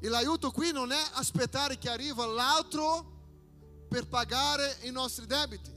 E 0.00 0.08
l'aiuto 0.08 0.50
qui 0.50 0.72
non 0.72 0.90
è 0.90 1.00
aspettare 1.12 1.78
che 1.78 1.88
arriva 1.88 2.26
l'altro 2.26 3.84
per 3.88 4.08
pagare 4.08 4.78
i 4.82 4.90
nostri 4.90 5.24
debiti, 5.24 5.72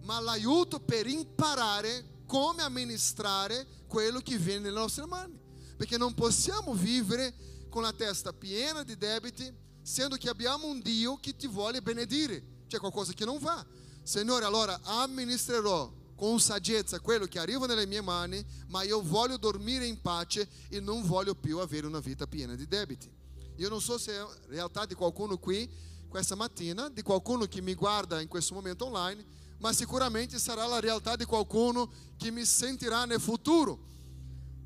ma 0.00 0.18
l'aiuto 0.18 0.80
per 0.80 1.06
imparare 1.06 2.24
come 2.26 2.62
amministrare 2.62 3.84
quello 3.86 4.18
che 4.18 4.38
viene 4.38 4.62
nelle 4.62 4.80
nostre 4.80 5.06
mani. 5.06 5.38
Perché 5.76 5.96
non 5.96 6.14
possiamo 6.14 6.74
vivere 6.74 7.68
con 7.68 7.82
la 7.82 7.92
testa 7.92 8.32
piena 8.32 8.82
di 8.82 8.96
debiti, 8.96 9.70
sendo 9.82 10.16
che 10.16 10.28
abbiamo 10.28 10.66
un 10.66 10.80
Dio 10.80 11.16
che 11.16 11.36
ti 11.36 11.46
vuole 11.46 11.82
benedire. 11.82 12.60
C'è 12.68 12.78
qualcosa 12.78 13.12
che 13.12 13.24
non 13.24 13.38
va. 13.38 13.64
Signore, 14.02 14.44
allora 14.44 14.80
amministrerò 14.82 15.92
con 16.16 16.38
saggezza 16.38 17.00
quello 17.00 17.26
che 17.26 17.38
arriva 17.38 17.66
nelle 17.66 17.86
mie 17.86 18.00
mani, 18.00 18.44
ma 18.68 18.82
io 18.82 19.02
voglio 19.02 19.36
dormire 19.36 19.86
in 19.86 20.00
pace 20.00 20.48
e 20.68 20.80
non 20.80 21.02
voglio 21.02 21.34
più 21.34 21.58
avere 21.58 21.86
una 21.86 22.00
vita 22.00 22.26
piena 22.26 22.54
di 22.54 22.66
debiti. 22.66 23.10
Io 23.56 23.68
non 23.68 23.80
so 23.80 23.98
se 23.98 24.12
è 24.12 24.26
realtà 24.46 24.86
di 24.86 24.94
qualcuno 24.94 25.36
qui 25.36 25.68
questa 26.08 26.34
mattina, 26.34 26.88
di 26.88 27.02
qualcuno 27.02 27.46
che 27.46 27.60
mi 27.60 27.74
guarda 27.74 28.20
in 28.20 28.28
questo 28.28 28.54
momento 28.54 28.86
online, 28.86 29.24
ma 29.58 29.72
sicuramente 29.72 30.38
sarà 30.38 30.66
la 30.66 30.78
realtà 30.78 31.16
di 31.16 31.24
qualcuno 31.24 31.90
che 32.16 32.30
mi 32.30 32.44
sentirà 32.44 33.04
nel 33.04 33.20
futuro. 33.20 33.78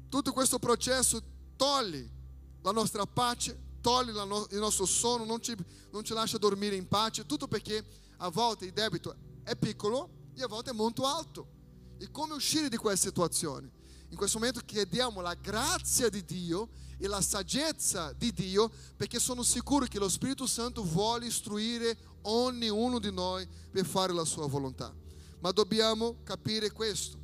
Tutto 0.08 0.32
questo 0.32 0.58
processo 0.58 1.22
toglie 1.56 2.10
la 2.62 2.72
nostra 2.72 3.06
pace, 3.06 3.65
toglie 3.86 4.10
il 4.10 4.58
nostro 4.58 4.84
sonno, 4.84 5.24
non 5.24 5.40
ci, 5.40 5.54
non 5.92 6.02
ci 6.02 6.12
lascia 6.12 6.38
dormire 6.38 6.74
in 6.74 6.88
pace, 6.88 7.24
tutto 7.24 7.46
perché 7.46 7.86
a 8.16 8.28
volte 8.30 8.64
il 8.64 8.72
debito 8.72 9.14
è 9.44 9.54
piccolo 9.54 10.10
e 10.34 10.42
a 10.42 10.48
volte 10.48 10.70
è 10.70 10.72
molto 10.72 11.06
alto. 11.06 11.46
E 11.96 12.10
come 12.10 12.34
uscire 12.34 12.68
di 12.68 12.76
questa 12.76 13.06
situazione? 13.06 13.70
In 14.08 14.16
questo 14.16 14.38
momento 14.38 14.60
chiediamo 14.64 15.20
la 15.20 15.34
grazia 15.34 16.08
di 16.08 16.24
Dio 16.24 16.70
e 16.98 17.06
la 17.06 17.20
saggezza 17.20 18.12
di 18.12 18.32
Dio, 18.32 18.68
perché 18.96 19.20
sono 19.20 19.44
sicuro 19.44 19.86
che 19.86 20.00
lo 20.00 20.08
Spirito 20.08 20.48
Santo 20.48 20.82
vuole 20.82 21.26
istruire 21.26 21.96
ognuno 22.22 22.98
di 22.98 23.12
noi 23.12 23.46
per 23.70 23.86
fare 23.86 24.12
la 24.12 24.24
sua 24.24 24.48
volontà. 24.48 24.92
Ma 25.38 25.52
dobbiamo 25.52 26.22
capire 26.24 26.72
questo. 26.72 27.18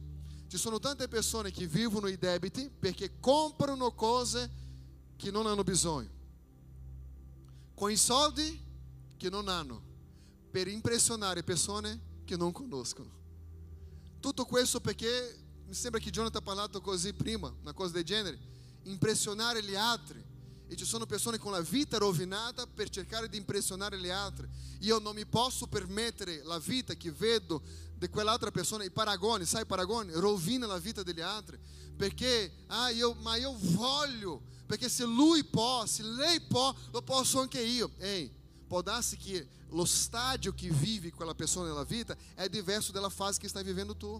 Ci 0.47 0.59
sono 0.59 0.79
tante 0.79 1.09
persone 1.09 1.51
che 1.51 1.67
vivono 1.67 2.07
i 2.07 2.17
debiti 2.17 2.71
perché 2.71 3.19
comprano 3.19 3.93
cose 3.95 4.49
che 5.17 5.33
non 5.33 5.47
hanno 5.47 5.65
bisogno, 5.65 6.11
con 7.75 7.91
i 7.91 7.97
soldi 7.97 8.61
che 9.17 9.31
non 9.31 9.49
hanno, 9.49 9.83
per 10.51 10.69
impressionare 10.69 11.43
persone 11.43 12.01
che 12.25 12.37
non 12.37 12.53
conoscono. 12.53 13.11
Tutto 14.21 14.45
questo 14.45 14.81
perché 14.81 15.39
mi 15.67 15.75
sembra 15.75 16.01
che 16.01 16.11
Jonathan 16.11 16.43
ha 16.43 16.45
parlato 16.45 16.81
così 16.81 17.13
prima, 17.13 17.53
una 17.61 17.73
cosa 17.73 17.95
del 17.95 18.05
genere, 18.05 18.39
impressionare 18.85 19.63
gli 19.63 19.75
altri. 19.75 20.23
E 20.73 20.77
ci 20.77 20.87
sono 20.87 21.05
persone 21.05 21.37
con 21.37 21.53
la 21.53 21.61
vita 21.61 21.99
rovinata 21.99 22.67
per 22.67 22.89
cercare 22.89 23.29
di 23.29 23.37
impressionare 23.37 23.99
gli 23.99 24.09
altri. 24.09 24.49
Io 24.79 24.99
non 25.01 25.15
mi 25.15 25.27
posso 25.27 25.67
permettere 25.67 26.43
la 26.45 26.59
vita 26.59 26.95
che 26.95 27.11
vedo 27.11 27.61
di 27.95 28.09
quell'altra 28.09 28.51
persona, 28.51 28.83
i 28.83 28.91
paragoni, 28.91 29.45
sai, 29.45 29.67
paragoni 29.67 30.13
rovina 30.15 30.67
la 30.67 30.79
vita 30.79 31.03
degli 31.03 31.21
altri. 31.21 31.59
Perché, 31.95 32.65
ah, 32.69 32.89
io, 32.89 33.13
ma 33.21 33.37
io 33.37 33.55
voglio, 33.59 34.41
perché 34.65 34.89
se 34.89 35.05
lui 35.05 35.45
può, 35.45 35.85
se 35.85 36.05
lei 36.05 36.41
può, 36.41 36.75
lo 36.91 37.03
posso 37.03 37.39
anche 37.39 37.61
io. 37.61 37.91
Ehi, 37.99 38.33
può 38.67 38.81
darsi 38.81 39.19
che 39.19 39.47
lo 39.69 39.85
stadio 39.85 40.55
che 40.55 40.71
vive 40.71 41.11
quella 41.11 41.35
persona 41.35 41.67
nella 41.69 41.85
vita 41.85 42.17
è 42.35 42.49
diverso 42.49 42.93
dalla 42.93 43.11
fase 43.11 43.39
che 43.39 43.49
stai 43.49 43.63
vivendo 43.63 43.95
tu. 43.95 44.19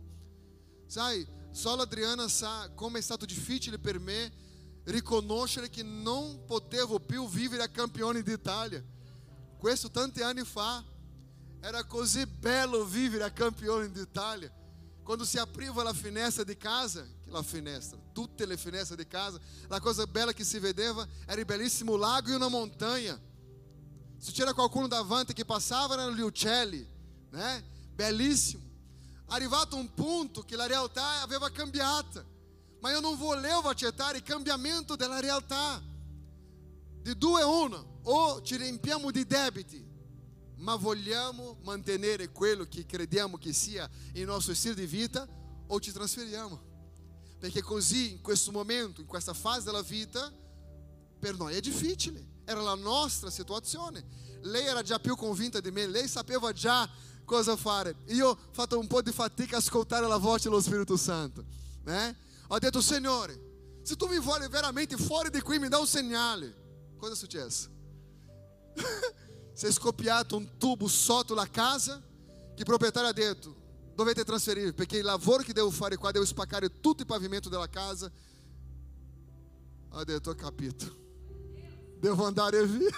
Sai, 0.87 1.27
solo 1.51 1.81
Adriana 1.81 2.29
sa 2.29 2.71
come 2.75 2.99
è 2.99 3.03
stato 3.03 3.25
difficile 3.25 3.79
per 3.79 3.99
me 3.99 4.51
riconoscere 4.85 5.69
che 5.69 5.83
non 5.83 6.45
potevo 6.45 6.99
più 6.99 7.29
vivere 7.29 7.63
a 7.63 7.69
campione 7.69 8.23
d'Italia. 8.23 8.83
Questo 9.59 9.91
tanti 9.91 10.23
anni 10.23 10.45
fa. 10.45 10.83
Era 11.61 11.85
così 11.85 12.27
bello 12.27 12.85
vivere 12.85 13.23
a 13.23 13.31
campione 13.31 13.89
d'Italia. 13.91 14.53
Quando 15.05 15.25
si 15.25 15.39
apriva 15.39 15.85
la 15.85 15.93
finestra 15.93 16.43
di 16.43 16.57
casa, 16.57 17.07
la 17.27 17.43
finestra, 17.43 17.99
tutte 18.13 18.47
le 18.47 18.57
finestre 18.57 18.97
di 18.97 19.07
casa, 19.07 19.39
la 19.69 19.79
cosa 19.79 20.07
bella 20.07 20.33
che 20.33 20.43
si 20.43 20.59
vedeva 20.59 21.07
era 21.25 21.39
il 21.39 21.47
bellissimo 21.47 21.97
lago 21.97 22.31
e 22.31 22.35
una 22.35 22.49
montanha. 22.49 23.21
Se 24.19 24.33
c'era 24.33 24.53
qualcuno 24.53 24.89
davanti 24.89 25.33
che 25.33 25.45
passava 25.45 25.95
erano 25.95 26.15
gli 26.15 26.21
uccelli, 26.21 26.87
né? 27.31 27.65
Bellissimo. 27.95 28.63
Arrivato 29.27 29.77
a 29.77 29.79
un 29.79 29.93
punto 29.95 30.43
che 30.43 30.57
la 30.57 30.67
realtà 30.67 31.23
aveva 31.23 31.51
cambiato 31.51 32.32
ma 32.83 32.91
io 32.91 32.99
non 32.99 33.17
volevo 33.17 33.69
accettare 33.69 34.17
il 34.19 34.23
cambiamento 34.25 34.97
della 34.97 35.21
realtà. 35.21 35.81
Di 37.01 37.17
due 37.17 37.41
a 37.41 37.47
uno, 37.47 38.01
o 38.03 38.43
ci 38.43 38.57
riempiamo 38.57 39.13
di 39.13 39.25
debiti, 39.25 39.85
ma 40.57 40.75
vogliamo 40.75 41.59
mantenere 41.63 42.31
quello 42.31 42.65
che 42.65 42.85
crediamo 42.85 43.39
che 43.39 43.53
sia 43.53 43.89
il 44.15 44.25
nostro 44.25 44.53
stile 44.53 44.75
di 44.75 44.87
vita, 44.87 45.29
o 45.69 45.79
ci 45.79 45.93
trasferiamo. 45.93 46.71
Perché 47.39 47.63
così, 47.63 48.13
in 48.13 48.21
questo 48.21 48.51
momento, 48.51 49.01
in 49.01 49.07
questa 49.07 49.33
fase 49.33 49.67
della 49.67 49.83
vita, 49.83 50.33
per 51.21 51.37
noi 51.37 51.55
è 51.55 51.61
difficile. 51.61 52.31
Era 52.45 52.63
la 52.63 52.75
nostra 52.75 53.31
situazione. 53.31 54.05
Lei 54.41 54.67
era 54.67 54.83
già 54.83 54.99
più 54.99 55.15
convinta 55.15 55.61
di 55.61 55.71
me, 55.71 55.87
lei 55.87 56.09
sapeva 56.09 56.51
già 56.51 56.89
cosa 57.25 57.55
fare. 57.55 57.95
Io 58.07 58.31
ho 58.31 58.39
fatto 58.51 58.77
un 58.77 58.89
po' 58.89 59.03
di 59.03 59.13
fatica 59.13 59.55
a 59.55 59.59
ascoltare 59.61 60.09
la 60.09 60.17
voce 60.17 60.49
dello 60.49 60.61
Spirito 60.61 60.97
Santo. 60.97 61.45
Né? 61.85 62.31
Ho 62.53 62.59
detto, 62.59 62.83
Signore, 62.83 63.81
se 63.83 63.97
tu 63.97 64.07
mi 64.09 64.21
vuoi 64.21 64.47
veramente 64.47 64.99
fuori 64.99 65.31
di 65.31 65.41
qui, 65.41 65.59
mi 65.59 65.69
dà 65.69 65.79
un 65.79 65.87
segnale. 65.87 66.95
Cosa 66.99 67.15
è 67.15 67.17
successo? 67.17 67.71
si 69.55 69.67
è 69.67 69.73
scoppiato 69.73 70.37
un 70.37 70.59
tubo 70.59 70.87
sotto 70.87 71.33
la 71.33 71.49
casa 71.49 71.99
che 71.99 72.59
il 72.59 72.65
proprietario 72.67 73.09
ha 73.09 73.13
detto, 73.15 73.57
dovete 73.95 74.23
trasferire, 74.23 74.75
perché 74.75 74.99
il 74.99 75.05
lavoro 75.05 75.43
che 75.43 75.55
devo 75.55 75.71
fare 75.71 75.97
qua, 75.97 76.11
devo 76.11 76.27
spaccare 76.27 76.79
tutto 76.79 77.01
il 77.01 77.07
pavimento 77.07 77.49
della 77.49 77.71
casa. 77.71 78.13
Ha 79.89 80.05
detto, 80.05 80.29
ho 80.29 80.35
capito. 80.35 80.85
Devo 82.01 82.27
andare 82.27 82.67
via. 82.67 82.91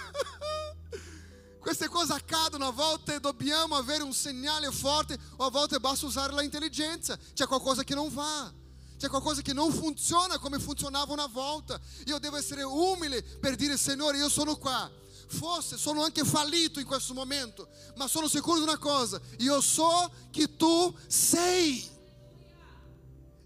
Queste 1.61 1.87
cose 1.87 2.11
accadono, 2.11 2.67
a 2.67 2.71
volte 2.71 3.21
dobbiamo 3.21 3.75
avere 3.75 4.03
un 4.03 4.13
segnale 4.13 4.69
forte, 4.69 5.17
o 5.37 5.45
a 5.45 5.49
volte 5.49 5.79
basta 5.79 6.05
usare 6.05 6.33
la 6.33 6.43
intelligenza. 6.43 7.17
C'è 7.33 7.47
qualcosa 7.47 7.85
che 7.85 7.95
non 7.95 8.13
va. 8.13 8.63
C'è 9.05 9.11
qualcosa 9.11 9.43
che 9.43 9.53
non 9.53 9.71
funziona 9.71 10.39
come 10.39 10.57
funzionava 10.57 11.13
una 11.13 11.27
volta. 11.27 11.79
Io 12.05 12.17
devo 12.17 12.37
essere 12.37 12.63
umile 12.63 13.21
per 13.21 13.55
dire, 13.55 13.77
Signore, 13.77 14.17
io 14.17 14.29
sono 14.29 14.55
qua. 14.55 14.91
Forse 15.27 15.77
sono 15.77 16.03
anche 16.03 16.23
fallito 16.23 16.79
in 16.79 16.87
questo 16.87 17.13
momento, 17.13 17.67
ma 17.97 18.07
sono 18.07 18.27
sicuro 18.27 18.57
di 18.57 18.63
una 18.63 18.79
cosa: 18.79 19.21
io 19.37 19.61
so 19.61 20.11
che 20.31 20.55
tu 20.55 20.91
sei. 21.05 21.87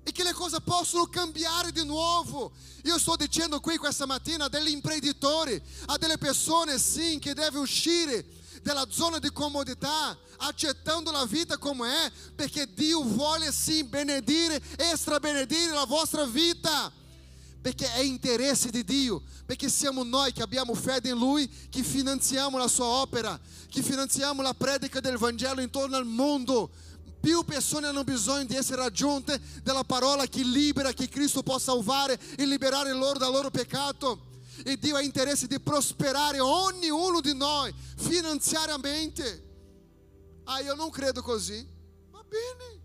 E 0.02 0.12
che 0.14 0.24
le 0.24 0.32
cose 0.32 0.62
possono 0.62 1.08
cambiare 1.08 1.74
di 1.74 1.84
nuovo. 1.84 2.54
Io 2.84 2.98
sto 2.98 3.18
dicendo 3.18 3.60
qui 3.60 3.76
questa 3.76 4.06
mattina 4.06 4.46
a 4.46 4.50
degli 4.50 4.70
imprenditori, 4.70 5.62
a 5.88 5.98
delle 5.98 6.18
persone 6.18 6.80
sim 6.80 7.20
che 7.20 7.34
devono 7.34 7.64
uscire 7.64 8.26
dalla 8.62 8.86
zona 8.90 9.20
di 9.20 9.32
comodità, 9.32 10.18
accettando 10.38 11.12
la 11.12 11.26
vita 11.26 11.58
come 11.58 12.06
è, 12.06 12.12
perché 12.36 12.68
Dio 12.74 13.04
vuole 13.04 13.52
sim 13.52 13.90
benedire, 13.90 14.62
extra 14.78 15.20
benedire 15.20 15.72
la 15.74 15.86
vostra 15.86 16.26
vita. 16.26 16.92
Perché 17.62 17.92
è 17.92 18.00
interesse 18.00 18.70
di 18.70 18.86
Dio, 18.86 19.22
perché 19.46 19.68
siamo 19.68 20.04
noi 20.04 20.32
che 20.32 20.42
abbiamo 20.42 20.74
fede 20.74 21.10
in 21.10 21.18
Lui 21.18 21.46
che 21.70 21.84
finanziamo 21.84 22.58
la 22.58 22.70
sua 22.70 22.86
opera, 22.86 23.38
che 23.70 23.84
finanziamo 23.84 24.42
la 24.42 24.54
predica 24.54 25.02
del 25.02 25.18
Vangelo 25.18 25.60
intorno 25.60 25.98
al 25.98 26.06
mondo. 26.06 26.70
Più 27.20 27.44
persone 27.44 27.88
hanno 27.88 28.06
bisogno 28.06 28.46
di 28.46 28.56
essere 28.56 28.82
raggiunte 28.82 29.42
dalla 29.62 29.84
parola 29.84 30.26
che 30.26 30.42
libera, 30.42 30.94
che 30.94 31.10
Cristo 31.10 31.44
può 31.44 31.60
salvare 31.60 32.18
e 32.38 32.46
liberare 32.46 32.94
loro 32.94 33.20
dal 33.20 33.32
loro 33.32 33.50
peccato. 33.50 34.29
E 34.64 34.78
Dio 34.78 34.96
ha 34.96 35.02
interesse 35.02 35.48
di 35.48 35.60
prosperare 35.60 36.40
ognuno 36.40 37.22
di 37.22 37.34
noi 37.34 37.74
finanziariamente. 37.98 39.48
Ah, 40.44 40.62
io 40.62 40.76
non 40.76 40.90
credo 40.90 41.22
così. 41.22 41.68
Va 42.10 42.24
bene, 42.24 42.82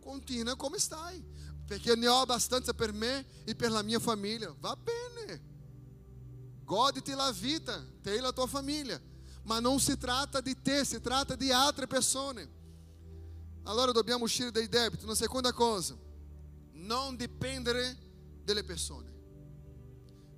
continua 0.00 0.56
come 0.56 0.78
stai, 0.78 1.22
perché 1.66 1.94
ne 1.94 2.08
ho 2.08 2.20
abbastanza 2.20 2.72
per 2.72 2.92
me 2.92 3.24
e 3.44 3.54
per 3.54 3.70
la 3.70 3.82
mia 3.82 3.98
famiglia. 3.98 4.54
Va 4.58 4.76
bene, 4.76 5.42
goditi 6.64 7.12
la 7.12 7.30
vita, 7.30 7.84
te 8.02 8.14
e 8.14 8.20
la 8.20 8.32
tua 8.32 8.46
famiglia. 8.46 9.00
Ma 9.42 9.60
non 9.60 9.78
si 9.78 9.96
tratta 9.96 10.40
di 10.40 10.60
te, 10.60 10.84
si 10.84 11.00
tratta 11.00 11.36
di 11.36 11.52
altre 11.52 11.86
persone. 11.86 12.54
Allora 13.64 13.92
dobbiamo 13.92 14.24
uscire 14.24 14.50
dai 14.50 14.68
debiti. 14.68 15.04
Una 15.04 15.14
seconda 15.14 15.52
cosa, 15.52 15.96
non 16.72 17.16
dipendere 17.16 17.96
delle 18.42 18.64
persone. 18.64 19.15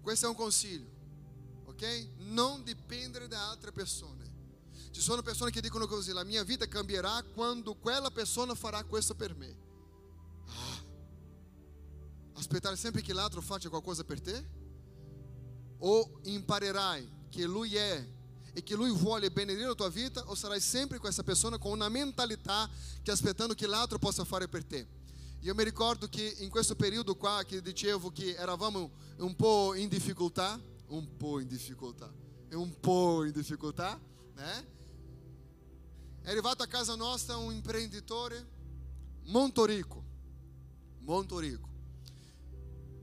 Questo 0.08 0.24
è 0.24 0.30
un 0.30 0.36
consiglio, 0.36 0.90
ok? 1.66 2.08
Non 2.20 2.64
dipendere 2.64 3.28
da 3.28 3.50
altre 3.50 3.72
persone. 3.72 4.24
Ci 4.90 5.02
sono 5.02 5.20
persone 5.20 5.50
che 5.50 5.60
dicono 5.60 5.86
così: 5.86 6.12
la 6.12 6.24
mia 6.24 6.42
vita 6.44 6.66
cambierà 6.66 7.22
quando 7.34 7.74
quella 7.74 8.10
persona 8.10 8.54
farà 8.54 8.82
questo 8.84 9.14
per 9.14 9.34
me. 9.34 9.54
Ah. 10.46 10.82
Aspettare 12.38 12.74
sempre 12.76 13.02
che 13.02 13.12
l'altro 13.12 13.42
faccia 13.42 13.68
qualcosa 13.68 14.02
per 14.02 14.22
te? 14.22 14.48
O 15.80 16.20
imparerai 16.22 17.26
che 17.28 17.44
lui 17.44 17.76
è 17.76 18.08
e 18.54 18.62
che 18.62 18.76
lui 18.76 18.90
vuole 18.90 19.30
benedire 19.30 19.66
la 19.66 19.74
tua 19.74 19.90
vita 19.90 20.22
o 20.24 20.34
sarai 20.34 20.62
sempre 20.62 20.96
questa 20.96 21.22
persona 21.22 21.58
con 21.58 21.72
una 21.72 21.90
mentalità 21.90 22.66
che 23.02 23.10
aspettando 23.10 23.52
che 23.52 23.66
l'altro 23.66 23.98
possa 23.98 24.24
fare 24.24 24.48
per 24.48 24.64
te? 24.64 24.97
Io 25.40 25.54
mi 25.54 25.62
ricordo 25.62 26.08
che 26.08 26.36
in 26.38 26.50
questo 26.50 26.74
periodo 26.74 27.14
qua 27.14 27.44
che 27.44 27.62
dicevo 27.62 28.10
che 28.10 28.34
eravamo 28.34 28.90
un 29.18 29.36
po' 29.36 29.74
in 29.74 29.88
difficoltà, 29.88 30.60
un 30.88 31.16
po' 31.16 31.38
in 31.38 31.46
difficoltà, 31.46 32.12
e 32.48 32.56
un 32.56 32.78
po' 32.80 33.24
in 33.24 33.30
difficoltà, 33.30 34.00
né? 34.34 34.76
È 36.22 36.30
arrivato 36.30 36.62
a 36.62 36.66
casa 36.66 36.94
imprenditore 37.50 38.46
molto 39.26 39.64
ricco, 39.64 40.04
molto 40.98 41.38
ricco. 41.38 41.68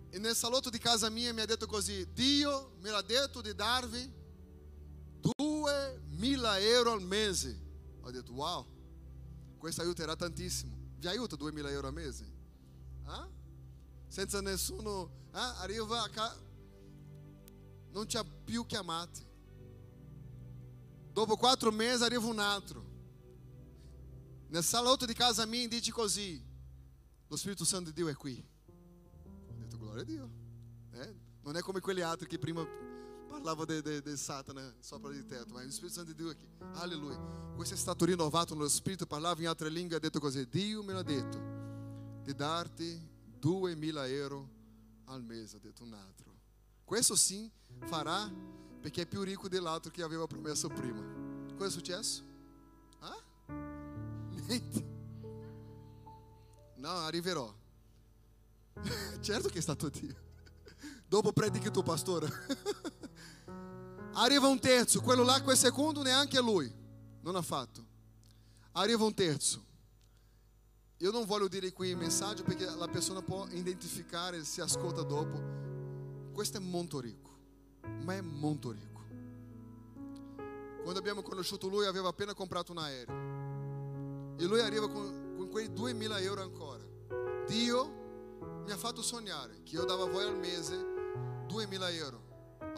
E 0.10 0.20
nel 0.20 0.36
salotto 0.36 0.70
di 0.70 0.78
casa 0.78 1.10
mia 1.10 1.34
mi 1.34 1.42
ha 1.42 1.46
detto 1.46 1.68
così, 1.68 2.06
Dio 2.14 2.74
me 2.82 2.90
l'ha 2.90 3.02
detto 3.02 3.42
di 3.42 3.56
darvi 3.56 4.14
2.000 5.22 6.62
euro 6.62 6.92
al 6.92 7.02
mese. 7.02 7.60
Ho 8.02 8.12
detto, 8.12 8.34
wow, 8.34 8.66
questo 9.58 9.82
aiuterà 9.82 10.16
tantissimo. 10.16 10.75
Vi 11.06 11.12
aiuta 11.12 11.36
2.000 11.36 11.70
euro 11.70 11.86
al 11.86 11.94
mese? 11.94 12.26
Ah? 13.04 13.30
Senza 14.08 14.42
nessuno, 14.42 15.28
ah? 15.34 15.60
arriva 15.60 16.02
a 16.02 16.10
casa, 16.10 16.42
non 17.92 18.08
ha 18.12 18.26
più 18.44 18.66
chiamati. 18.66 19.24
Dopo 21.12 21.38
quattro 21.38 21.72
mesi 21.72 22.02
arriva 22.02 22.26
un 22.26 22.40
altro. 22.40 22.84
Nel 24.48 24.64
salotto 24.64 25.06
di 25.06 25.14
casa 25.14 25.46
mia 25.46 25.68
dice 25.68 25.92
così, 25.92 26.44
lo 27.28 27.36
Spirito 27.36 27.66
Santo 27.66 27.92
di 27.92 27.96
Dio 28.02 28.08
è 28.08 28.16
qui. 28.16 28.44
Ho 29.50 29.54
detto, 29.58 29.78
gloria 29.78 30.02
a 30.02 30.06
Dio. 30.06 30.30
Eh? 30.90 31.16
Non 31.44 31.56
è 31.56 31.62
come 31.62 31.82
quelli 31.82 32.02
altri 32.02 32.28
che 32.28 32.40
prima 32.40 32.68
parlava 33.42 33.66
di 33.66 34.18
Satana 34.18 34.74
sopra 34.80 35.12
di 35.12 35.26
tetto, 35.26 35.54
ma 35.54 35.64
lo 35.64 35.70
Spirito 35.70 35.94
Santo 35.94 36.12
di 36.12 36.18
Dio 36.18 36.32
è 36.32 36.36
qui. 36.36 36.48
Alleluia. 36.74 37.18
Questo 37.56 37.74
è 37.74 37.78
stato 37.78 38.06
rinnovato 38.06 38.54
nello 38.54 38.70
Spirito, 38.70 39.06
parlava 39.06 39.40
in 39.42 39.48
altre 39.48 39.70
lingue, 39.70 39.98
ha 39.98 40.00
detto 40.00 40.20
così, 40.20 40.48
Dio 40.48 40.84
me 40.84 40.94
l'ha 40.94 41.04
detto 41.04 41.54
di 42.24 42.34
darti 42.34 43.00
2.000 43.42 44.10
euro 44.10 44.50
al 45.06 45.22
mese, 45.24 45.58
ha 45.58 45.60
detto 45.60 45.84
un 45.84 45.94
altro. 45.94 46.34
Questo 46.84 47.16
sì 47.16 47.50
farà 47.86 48.32
perché 48.80 49.04
è 49.04 49.06
più 49.06 49.22
ricco 49.22 49.48
dell'altro 49.48 49.92
che 49.92 50.02
aveva 50.02 50.26
promesso 50.28 50.68
prima. 50.70 51.04
Cosa 51.56 51.66
è 51.66 51.72
successo? 51.72 52.24
Ah? 53.00 53.24
Niente. 54.48 54.94
No, 56.76 56.90
arriverò. 56.90 57.54
certo 59.22 59.50
che 59.50 59.58
è 59.58 59.62
stato 59.62 59.90
Dio. 59.90 60.24
Dopo 61.08 61.32
predichi 61.32 61.70
tu, 61.72 61.84
pastore. 61.84 62.28
Arriva 64.18 64.48
un 64.48 64.60
terzo, 64.60 65.02
quello 65.02 65.24
là, 65.24 65.42
quel 65.42 65.58
secondo 65.58 66.02
neanche 66.02 66.40
lui. 66.40 66.72
Non 67.22 67.36
ha 67.36 67.42
fatto. 67.42 67.86
Arriva 68.74 69.04
un 69.04 69.14
terzo. 69.14 69.64
Io 71.00 71.12
non 71.12 71.26
voglio 71.26 71.50
dire 71.50 71.74
qui 71.74 71.90
il 71.90 71.98
messaggio 71.98 72.44
perché 72.44 72.66
la 72.66 72.88
persona 72.88 73.22
può 73.22 73.46
identificare 73.52 74.44
se 74.46 74.62
ascolta 74.62 75.02
dopo. 75.02 76.32
Questo 76.32 76.58
è 76.58 76.60
molto 76.62 77.02
ricco, 77.02 77.38
ma 78.04 78.14
è 78.14 78.22
molto 78.22 78.72
ricco. 78.72 79.04
Quando 80.82 81.00
abbiamo 81.00 81.22
conosciuto 81.22 81.68
lui 81.68 81.86
aveva 81.86 82.08
appena 82.08 82.34
comprato 82.34 82.72
un 82.72 82.78
aereo. 82.78 84.36
E 84.38 84.46
lui 84.46 84.62
arriva 84.62 84.90
con, 84.90 85.34
con 85.36 85.50
quei 85.50 85.74
2000 85.74 86.20
euro 86.20 86.42
ancora. 86.42 86.84
Dio 87.48 88.04
mi 88.66 88.72
ha 88.72 88.78
fatto 88.78 89.02
sognare 89.02 89.62
che 89.64 89.76
io 89.76 89.84
davo 89.84 90.04
a 90.04 90.10
voi 90.10 90.24
al 90.24 90.38
mese 90.38 90.78
2000 91.48 91.90
euro. 91.90 92.25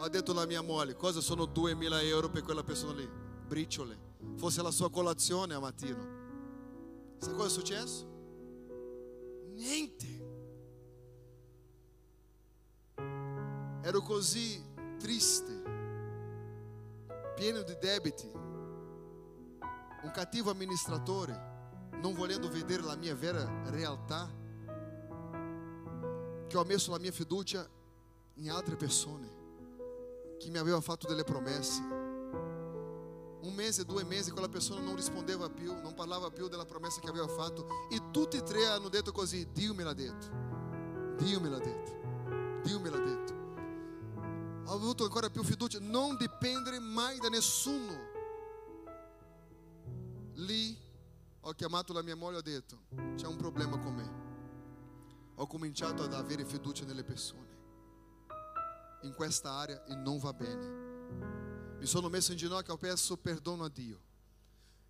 Ho 0.00 0.08
detto 0.08 0.30
alla 0.30 0.46
mia 0.46 0.62
moglie, 0.62 0.94
cosa 0.94 1.20
sono 1.20 1.44
2000 1.44 2.02
euro 2.02 2.30
per 2.30 2.42
quella 2.42 2.62
persona 2.62 2.92
lì? 2.92 3.08
Briciole. 3.46 3.98
Fosse 4.36 4.62
la 4.62 4.70
sua 4.70 4.90
colazione 4.90 5.54
a 5.54 5.58
mattino. 5.58 7.16
Sai 7.18 7.34
cosa 7.34 7.46
è 7.46 7.50
successo? 7.50 8.06
Niente. 9.54 10.06
Ero 13.82 14.00
così 14.02 14.62
triste, 14.98 15.62
pieno 17.34 17.62
di 17.62 17.76
debiti, 17.80 18.30
un 18.32 20.10
cattivo 20.12 20.52
amministratore, 20.52 21.90
non 22.00 22.14
volendo 22.14 22.48
vedere 22.48 22.82
la 22.82 22.94
mia 22.94 23.16
vera 23.16 23.68
realtà, 23.70 24.30
che 26.46 26.56
ho 26.56 26.64
messo 26.64 26.92
la 26.92 26.98
mia 26.98 27.12
fiducia 27.12 27.68
in 28.34 28.50
altre 28.50 28.76
persone 28.76 29.37
che 30.38 30.50
mi 30.50 30.58
avevano 30.58 30.80
fatto 30.80 31.06
delle 31.06 31.24
promesse. 31.24 31.80
Un 33.40 33.54
mese, 33.54 33.84
due 33.84 34.04
mesi, 34.04 34.30
quella 34.30 34.48
persona 34.48 34.80
non 34.80 34.96
rispondeva 34.96 35.48
più, 35.48 35.72
non 35.80 35.94
parlava 35.94 36.30
più 36.30 36.48
della 36.48 36.64
promessa 36.64 37.00
che 37.00 37.08
aveva 37.08 37.28
fatto. 37.28 37.66
E 37.90 38.10
tutti 38.10 38.36
e 38.36 38.42
tre 38.42 38.66
hanno 38.66 38.88
detto 38.88 39.12
così: 39.12 39.48
Dio 39.52 39.74
me 39.74 39.82
l'ha 39.82 39.92
detto, 39.92 40.26
Dio 41.18 41.40
me 41.40 41.48
l'ha 41.48 41.58
detto, 41.58 42.60
Dio 42.62 42.80
me 42.80 42.90
l'ha 42.90 42.98
detto. 42.98 43.36
Ho 44.66 44.74
avuto 44.74 45.04
ancora 45.04 45.30
più 45.30 45.42
fiducia, 45.42 45.78
non 45.80 46.16
dipendere 46.16 46.78
mai 46.78 47.18
da 47.18 47.28
nessuno. 47.28 48.06
Lì 50.34 50.76
ho 51.40 51.52
chiamato 51.52 51.92
la 51.92 52.02
mia 52.02 52.16
moglie 52.16 52.36
e 52.36 52.38
ho 52.38 52.42
detto: 52.42 52.78
c'è 53.14 53.26
un 53.26 53.36
problema 53.36 53.78
con 53.78 53.94
me. 53.94 54.26
Ho 55.36 55.46
cominciato 55.46 56.02
ad 56.02 56.12
avere 56.12 56.44
fiducia 56.44 56.84
nelle 56.84 57.04
persone 57.04 57.47
in 59.02 59.14
questa 59.14 59.50
area 59.52 59.84
e 59.84 59.94
non 59.94 60.18
va 60.18 60.32
bene. 60.32 61.76
Mi 61.78 61.86
sono 61.86 62.08
messo 62.08 62.32
in 62.32 62.38
ginocchio 62.38 62.72
e 62.72 62.74
ho 62.74 62.78
perso 62.78 63.16
perdono 63.16 63.64
a 63.64 63.68
Dio. 63.68 64.00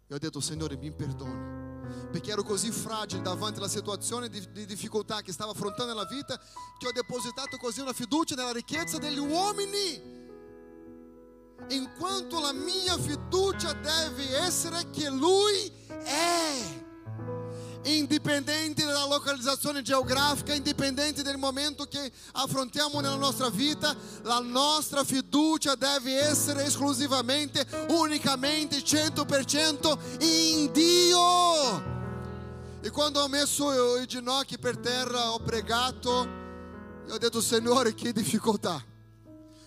E 0.06 0.14
ho 0.14 0.18
detto, 0.18 0.40
Signore, 0.40 0.76
mi 0.76 0.90
perdoni. 0.90 1.66
perché 2.10 2.30
ero 2.30 2.42
così 2.42 2.70
fragile 2.70 3.22
davanti 3.22 3.58
alla 3.58 3.68
situazione 3.68 4.28
di, 4.28 4.52
di 4.52 4.66
difficoltà 4.66 5.20
che 5.20 5.32
stavo 5.32 5.52
affrontando 5.52 5.92
nella 5.92 6.06
vita 6.06 6.38
che 6.78 6.86
ho 6.86 6.92
depositato 6.92 7.56
così 7.56 7.80
una 7.80 7.92
fiducia 7.92 8.34
nella 8.34 8.52
ricchezza 8.52 8.98
degli 8.98 9.18
uomini. 9.18 10.16
Enquanto 11.68 12.40
la 12.40 12.52
mia 12.52 12.96
fiducia 12.96 13.72
deve 13.74 14.38
essere 14.38 14.88
che 14.90 15.10
Lui 15.10 15.70
è. 15.88 16.77
Indipendente 17.84 18.84
dalla 18.84 19.06
localizzazione 19.06 19.82
geografica, 19.82 20.52
indipendente 20.52 21.22
del 21.22 21.36
momento 21.36 21.84
che 21.84 22.10
affrontiamo 22.32 23.00
nella 23.00 23.16
nostra 23.16 23.48
vita, 23.50 23.96
la 24.22 24.40
nostra 24.40 25.04
fiducia 25.04 25.74
deve 25.74 26.18
essere 26.18 26.64
esclusivamente, 26.64 27.66
unicamente, 27.88 28.78
100% 28.78 29.98
in 30.20 30.70
Dio. 30.72 31.96
E 32.80 32.90
quando 32.90 33.20
ho 33.20 33.28
messo 33.28 33.96
i 33.98 34.06
ginocchi 34.06 34.58
per 34.58 34.76
terra, 34.78 35.32
ho 35.32 35.40
pregato, 35.40 36.28
e 37.06 37.12
ho 37.12 37.18
detto, 37.18 37.40
Signore, 37.40 37.94
che 37.94 38.12
difficoltà. 38.14 38.84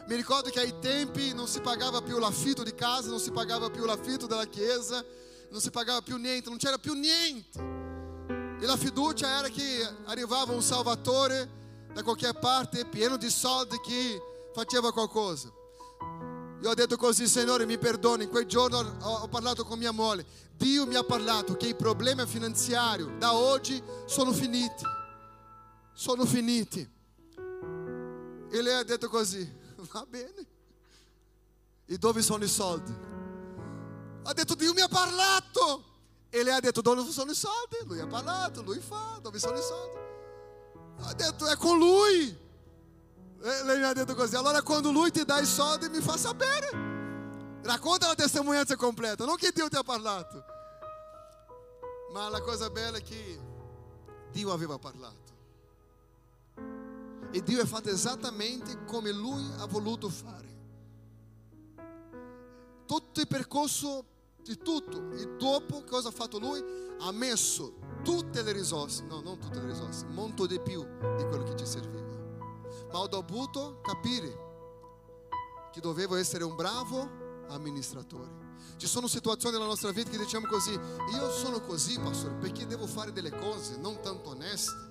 Mi 0.07 0.15
ricordo 0.15 0.49
che 0.49 0.59
ai 0.59 0.79
tempi 0.79 1.33
non 1.33 1.47
si 1.47 1.61
pagava 1.61 2.01
più 2.01 2.19
l'affitto 2.19 2.63
di 2.63 2.75
casa, 2.75 3.09
non 3.09 3.19
si 3.19 3.31
pagava 3.31 3.69
più 3.69 3.85
l'affitto 3.85 4.27
della 4.27 4.45
chiesa, 4.45 5.03
non 5.49 5.61
si 5.61 5.69
pagava 5.69 6.01
più 6.01 6.17
niente, 6.17 6.49
non 6.49 6.57
c'era 6.57 6.77
più 6.77 6.93
niente. 6.93 7.90
E 8.61 8.65
la 8.67 8.77
fiducia 8.77 9.39
era 9.39 9.47
che 9.47 9.91
arrivava 10.05 10.53
un 10.53 10.61
salvatore 10.61 11.49
da 11.91 12.03
qualche 12.03 12.31
parte, 12.39 12.85
pieno 12.85 13.17
di 13.17 13.27
soldi, 13.27 13.79
che 13.79 14.21
faceva 14.53 14.93
qualcosa. 14.93 15.51
Io 16.61 16.69
ho 16.69 16.73
detto 16.75 16.95
così, 16.95 17.27
Signore, 17.27 17.65
mi 17.65 17.79
perdoni. 17.79 18.25
In 18.25 18.29
quel 18.29 18.45
giorno 18.45 18.97
ho 19.01 19.27
parlato 19.29 19.65
con 19.65 19.79
mia 19.79 19.89
moglie. 19.89 20.23
Dio 20.55 20.85
mi 20.85 20.93
ha 20.93 21.03
parlato 21.03 21.57
che 21.57 21.69
i 21.69 21.75
problemi 21.75 22.23
finanziari 22.27 23.17
da 23.17 23.33
oggi 23.33 23.81
sono 24.05 24.31
finiti. 24.31 24.83
Sono 25.93 26.23
finiti. 26.23 26.87
E 28.51 28.61
lei 28.61 28.75
ha 28.75 28.83
detto 28.83 29.09
così, 29.09 29.51
va 29.91 30.05
bene. 30.07 30.45
E 31.87 31.97
dove 31.97 32.21
sono 32.21 32.43
i 32.43 32.47
soldi? 32.47 32.93
Ha 34.21 34.33
detto, 34.33 34.53
Dio 34.53 34.71
mi 34.73 34.81
ha 34.81 34.87
parlato. 34.87 35.90
E 36.33 36.43
lei 36.43 36.53
ha 36.53 36.61
detto, 36.61 36.79
dove 36.79 37.03
sono 37.11 37.31
i 37.31 37.35
soldi? 37.35 37.75
Lui 37.85 37.99
ha 37.99 38.07
parlato, 38.07 38.61
lui 38.61 38.79
fa, 38.79 39.19
dove 39.21 39.37
sono 39.37 39.57
i 39.57 39.61
soldi? 39.61 39.97
Ha 41.01 41.13
detto, 41.13 41.45
è 41.45 41.57
con 41.57 41.77
lui. 41.77 42.29
E 43.43 43.63
lei 43.65 43.79
mi 43.79 43.83
ha 43.83 43.91
detto 43.91 44.15
così, 44.15 44.35
allora 44.35 44.61
quando 44.61 44.91
lui 44.91 45.11
ti 45.11 45.25
dà 45.25 45.39
i 45.39 45.45
soldi 45.45 45.89
mi 45.89 45.99
fa 45.99 46.15
sapere. 46.15 46.69
Racconta 47.63 48.07
la 48.07 48.15
testimonianza 48.15 48.77
completa, 48.77 49.25
non 49.25 49.35
che 49.35 49.51
Dio 49.53 49.67
ti 49.67 49.75
ha 49.75 49.83
parlato. 49.83 50.45
Ma 52.13 52.29
la 52.29 52.39
cosa 52.39 52.69
bella 52.69 52.97
è 52.97 53.03
che 53.03 53.39
Dio 54.31 54.53
aveva 54.53 54.77
parlato. 54.77 55.19
E 57.31 57.43
Dio 57.43 57.61
è 57.61 57.65
fatto 57.65 57.89
esattamente 57.89 58.85
come 58.85 59.11
Lui 59.11 59.51
ha 59.57 59.65
voluto 59.65 60.07
fare. 60.07 60.47
Tutto 62.85 63.19
il 63.19 63.27
percorso 63.27 64.05
di 64.43 64.57
tutto. 64.57 65.11
E 65.11 65.35
dopo 65.37 65.83
cosa 65.83 66.09
ha 66.09 66.11
fatto 66.11 66.39
Lui? 66.39 66.63
Ha 66.99 67.11
messo 67.11 67.73
tutte 68.03 68.41
le 68.41 68.51
risorse, 68.51 69.03
no, 69.03 69.21
non 69.21 69.39
tutte 69.39 69.59
le 69.59 69.67
risorse, 69.67 70.05
molto 70.07 70.45
di 70.45 70.59
più 70.59 70.81
di 70.81 71.23
quello 71.27 71.43
che 71.43 71.55
ci 71.55 71.65
serviva. 71.65 71.99
Ma 72.91 72.99
ho 72.99 73.07
dovuto 73.07 73.79
capire 73.81 74.49
che 75.71 75.79
dovevo 75.79 76.15
essere 76.15 76.43
un 76.43 76.55
bravo 76.55 77.09
amministratore. 77.47 78.39
Ci 78.77 78.87
sono 78.87 79.07
situazioni 79.07 79.55
nella 79.55 79.67
nostra 79.67 79.91
vita 79.91 80.09
che 80.09 80.17
diciamo 80.17 80.47
così, 80.47 80.71
io 80.71 81.31
sono 81.31 81.61
così, 81.61 81.99
pastore, 81.99 82.35
perché 82.35 82.65
devo 82.65 82.87
fare 82.87 83.11
delle 83.11 83.31
cose 83.31 83.77
non 83.77 83.99
tanto 84.01 84.29
oneste. 84.31 84.90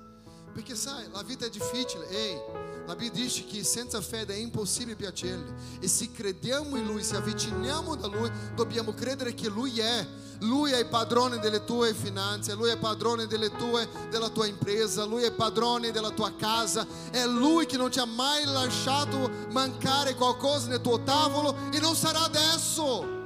Perché 0.53 0.75
sai, 0.75 1.07
la 1.13 1.23
vita 1.23 1.47
è 1.47 1.51
difficile, 1.51 2.09
ehi, 2.09 2.39
la 2.87 2.97
Bibbia 2.97 3.23
dice 3.23 3.45
che 3.47 3.63
senza 3.63 4.01
fede 4.01 4.35
è 4.35 4.37
impossibile 4.37 4.97
piacergli. 4.97 5.53
E 5.79 5.87
se 5.87 6.11
crediamo 6.11 6.77
in 6.77 6.87
Lui, 6.87 7.05
se 7.05 7.15
avviciniamo 7.15 7.95
da 7.95 8.09
Lui, 8.09 8.29
dobbiamo 8.57 8.93
credere 8.93 9.33
che 9.33 9.49
Lui 9.49 9.79
è. 9.79 10.05
Lui 10.41 10.73
è 10.73 10.79
il 10.79 10.89
padrone 10.89 11.39
delle 11.39 11.65
tue 11.65 11.95
finanze, 11.95 12.55
Lui 12.55 12.71
è 12.71 12.79
padrone 12.79 13.27
delle 13.27 13.55
tue, 13.55 13.89
della 14.11 14.29
tua 14.29 14.47
impresa, 14.47 15.05
Lui 15.05 15.23
è 15.23 15.31
padrone 15.31 15.93
della 15.93 16.11
tua 16.11 16.35
casa. 16.35 16.85
È 17.13 17.25
Lui 17.27 17.67
che 17.67 17.77
non 17.77 17.91
ti 17.91 18.01
ha 18.01 18.07
mai 18.07 18.45
lasciato 18.45 19.31
mancare 19.51 20.17
qualcosa 20.17 20.67
nel 20.67 20.81
tuo 20.81 21.01
tavolo 21.05 21.55
e 21.71 21.79
non 21.79 21.95
sarà 21.95 22.23
adesso. 22.23 23.19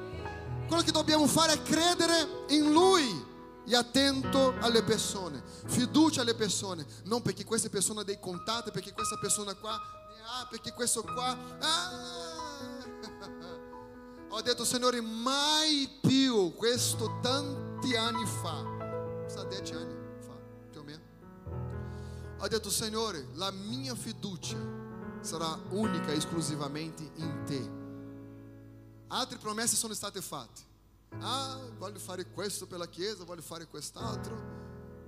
Quello 0.67 0.83
che 0.83 0.93
dobbiamo 0.93 1.27
fare 1.27 1.55
è 1.55 1.63
credere 1.63 2.45
in 2.49 2.71
Lui 2.71 3.24
e 3.67 3.75
attento 3.75 4.55
alle 4.61 4.83
persone, 4.83 5.43
fiducia 5.67 6.21
alle 6.21 6.35
persone, 6.35 6.87
non 7.05 7.23
perché 7.23 7.45
questa 7.45 7.69
persona 7.69 8.03
ha 8.03 8.05
dei 8.05 8.21
contatti, 8.21 8.71
perché 8.71 8.93
questa 8.93 9.17
persona 9.19 9.55
qua 9.55 9.81
ne 10.25 10.47
perché 10.49 10.73
questo 10.73 11.03
qua... 11.03 11.37
Ah! 11.61 11.93
Ho 14.31 14.41
detto, 14.43 14.65
Signore, 14.65 15.01
mai 15.01 15.89
più 16.01 16.55
questo 16.55 17.21
tanti 17.21 17.95
anni 17.95 18.27
fa, 18.27 18.65
sa 19.29 19.45
dieci 19.45 19.75
anni 19.75 19.95
fa, 20.21 20.35
più 20.71 20.81
o 20.81 20.83
meno. 20.83 21.03
Ho 22.39 22.49
detto, 22.49 22.69
Signore, 22.69 23.29
la 23.35 23.53
mia 23.53 23.95
fiducia 23.95 24.59
sarà 25.21 25.57
unica 25.71 26.11
e 26.11 26.17
esclusivamente 26.17 27.09
in 27.17 27.43
te. 27.47 27.71
Altre 29.09 29.39
promesse 29.39 29.77
sono 29.77 29.95
state 29.95 30.21
fatte. 30.21 30.73
Ah, 31.21 31.59
voglio 31.79 31.99
fare 31.99 32.31
questo 32.31 32.67
per 32.67 32.79
la 32.79 32.89
chiesa, 32.89 33.25
voglio 33.25 33.43
fare 33.43 33.67
quest'altro. 33.67 34.35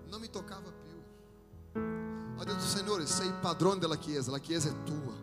Non 0.06 0.20
mi 0.20 0.30
toccava 0.30 0.70
più. 0.70 1.02
Ho 2.38 2.44
detto, 2.44 2.60
Signore, 2.60 3.06
sei 3.06 3.32
padrone 3.40 3.78
della 3.78 3.96
chiesa, 3.96 4.30
la 4.30 4.38
chiesa 4.38 4.68
è 4.68 4.82
tua. 4.82 5.14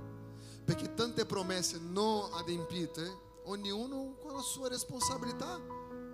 Perché 0.66 0.94
tante 0.94 1.26
promesse 1.26 1.78
non 1.80 2.30
adempite, 2.34 3.32
ognuno 3.46 4.16
con 4.22 4.34
la 4.34 4.42
sua 4.42 4.70
responsabilità, 4.70 5.60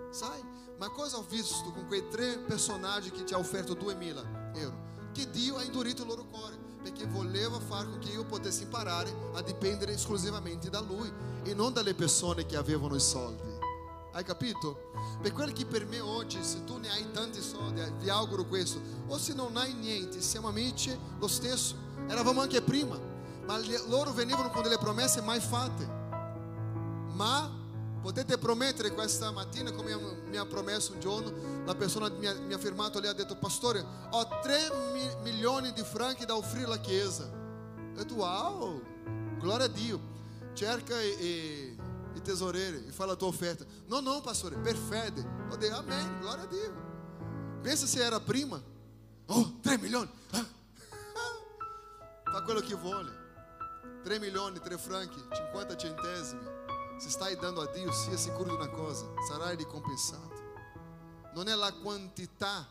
sai? 0.09 0.43
Ma 0.77 0.89
cosa 0.89 1.17
ho 1.17 1.25
visto 1.27 1.71
con 1.71 1.85
quei 1.87 2.07
tre 2.09 2.39
personaggi 2.39 3.11
che 3.11 3.23
ti 3.23 3.33
ha 3.33 3.37
offerto 3.37 3.73
2000 3.73 4.51
euro? 4.55 4.87
Che 5.11 5.29
Dio 5.29 5.57
ha 5.57 5.63
indurito 5.63 6.01
il 6.03 6.07
loro 6.07 6.25
cuore, 6.25 6.57
perché 6.81 7.05
voleva 7.05 7.59
far 7.59 7.89
con 7.89 7.99
che 7.99 8.09
io 8.09 8.25
potessi 8.25 8.63
imparare 8.63 9.13
a 9.33 9.41
dipendere 9.41 9.93
esclusivamente 9.93 10.69
da 10.69 10.79
Lui 10.79 11.11
e 11.43 11.53
non 11.53 11.73
dalle 11.73 11.93
persone 11.93 12.45
che 12.45 12.55
avevano 12.55 12.95
i 12.95 12.99
soldi. 12.99 13.58
Hai 14.19 14.25
capito? 14.25 14.91
Per 15.21 15.31
quello 15.31 15.53
che 15.53 15.65
per 15.65 15.85
me 15.85 16.01
oggi, 16.01 16.43
se 16.43 16.65
tu 16.65 16.75
ne 16.77 16.91
hai 16.91 17.09
tanti 17.11 17.39
soldi, 17.41 17.81
vi 17.99 18.09
auguro 18.09 18.43
questo, 18.43 18.81
o 19.07 19.17
se 19.17 19.33
non 19.33 19.55
hai 19.55 19.71
niente, 19.71 20.19
siamo 20.19 20.49
amici 20.49 20.93
lo 21.17 21.27
stesso, 21.29 21.73
eravamo 22.05 22.41
anche 22.41 22.61
prima, 22.61 22.99
ma 23.45 23.57
loro 23.87 24.11
venivano 24.11 24.49
con 24.49 24.61
delle 24.61 24.77
promesse 24.77 25.21
mai 25.21 25.39
fatte. 25.39 25.87
Ma 27.13 27.49
potete 28.01 28.37
promettere 28.37 28.91
questa 28.91 29.31
mattina, 29.31 29.71
come 29.71 29.97
mi 30.25 30.35
ha 30.35 30.45
promesso 30.45 30.91
un 30.91 30.99
giorno, 30.99 31.63
la 31.63 31.75
persona 31.75 32.09
mi 32.09 32.27
ha, 32.27 32.33
mi 32.33 32.51
ha 32.51 32.57
firmato 32.57 32.99
lì, 32.99 33.07
ha 33.07 33.13
detto, 33.13 33.37
pastore, 33.37 33.81
ho 34.09 34.27
3 34.41 34.57
mi, 34.91 35.09
milioni 35.31 35.71
di 35.71 35.83
franchi 35.83 36.25
da 36.25 36.35
offrire 36.35 36.65
alla 36.65 36.81
chiesa. 36.81 37.23
Eu 37.23 38.03
detto, 38.03 38.15
wow, 38.15 38.81
glória 39.39 39.63
a 39.63 39.69
Dio. 39.69 40.17
Cerca 40.53 40.99
e 40.99 41.15
e 41.21 41.78
tesoureiro 42.29 42.77
e 42.87 42.91
fala 42.91 43.13
a 43.13 43.15
tua 43.15 43.27
oferta. 43.27 43.65
Não, 43.87 44.01
não, 44.01 44.21
pastor, 44.21 44.53
per 44.61 44.75
fede. 44.75 45.25
Eu 45.49 45.57
dei, 45.57 45.71
amém, 45.71 46.19
glória 46.19 46.43
a 46.43 46.45
Deus. 46.45 46.77
Pensa 47.63 47.87
se 47.87 47.99
era 47.99 48.19
prima. 48.19 48.63
Oh, 49.27 49.51
3 49.61 49.77
milioni. 49.77 50.09
Fa 52.31 52.41
quello 52.43 52.61
che 52.61 52.75
vuole. 52.75 53.11
3 54.03 54.19
milioni, 54.19 54.59
3 54.59 54.77
franchi, 54.77 55.19
50 55.31 55.75
centesimi. 55.75 56.43
Se 56.99 57.09
stai 57.09 57.35
dando 57.35 57.61
a 57.61 57.67
Dio, 57.71 57.91
sia 57.91 58.17
sicuro 58.17 58.49
di 58.49 58.55
una 58.55 58.69
cosa, 58.69 59.05
sarai 59.27 59.55
ricompensato. 59.55 60.37
Non 61.33 61.47
è 61.47 61.55
la 61.55 61.73
quantità, 61.73 62.67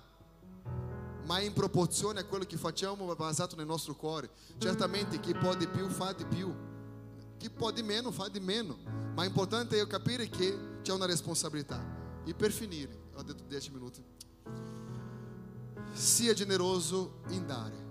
ma 1.24 1.40
in 1.40 1.52
proporzione 1.52 2.20
a 2.20 2.24
quello 2.24 2.44
che 2.44 2.56
facciamo 2.56 3.12
basato 3.14 3.56
nel 3.56 3.66
nostro 3.66 3.94
cuore. 3.94 4.30
Certamente 4.58 5.18
chi 5.20 5.34
può 5.34 5.54
di 5.54 5.66
più 5.66 5.88
fa 5.88 6.12
di 6.12 6.24
più. 6.26 6.67
Chi 7.38 7.50
può 7.50 7.70
di 7.70 7.82
meno 7.82 8.10
fa 8.10 8.28
di 8.28 8.40
meno. 8.40 8.76
Ma 9.14 9.24
è 9.24 9.86
capire 9.86 10.28
che 10.28 10.80
c'è 10.82 10.92
una 10.92 11.06
responsabilità. 11.06 11.82
E 12.24 12.34
per 12.34 12.52
finire, 12.52 13.10
ho 13.14 13.22
detto 13.22 13.44
10 13.44 13.70
minuti, 13.70 14.04
sia 15.92 16.34
generoso 16.34 17.22
in 17.28 17.46
dare. 17.46 17.86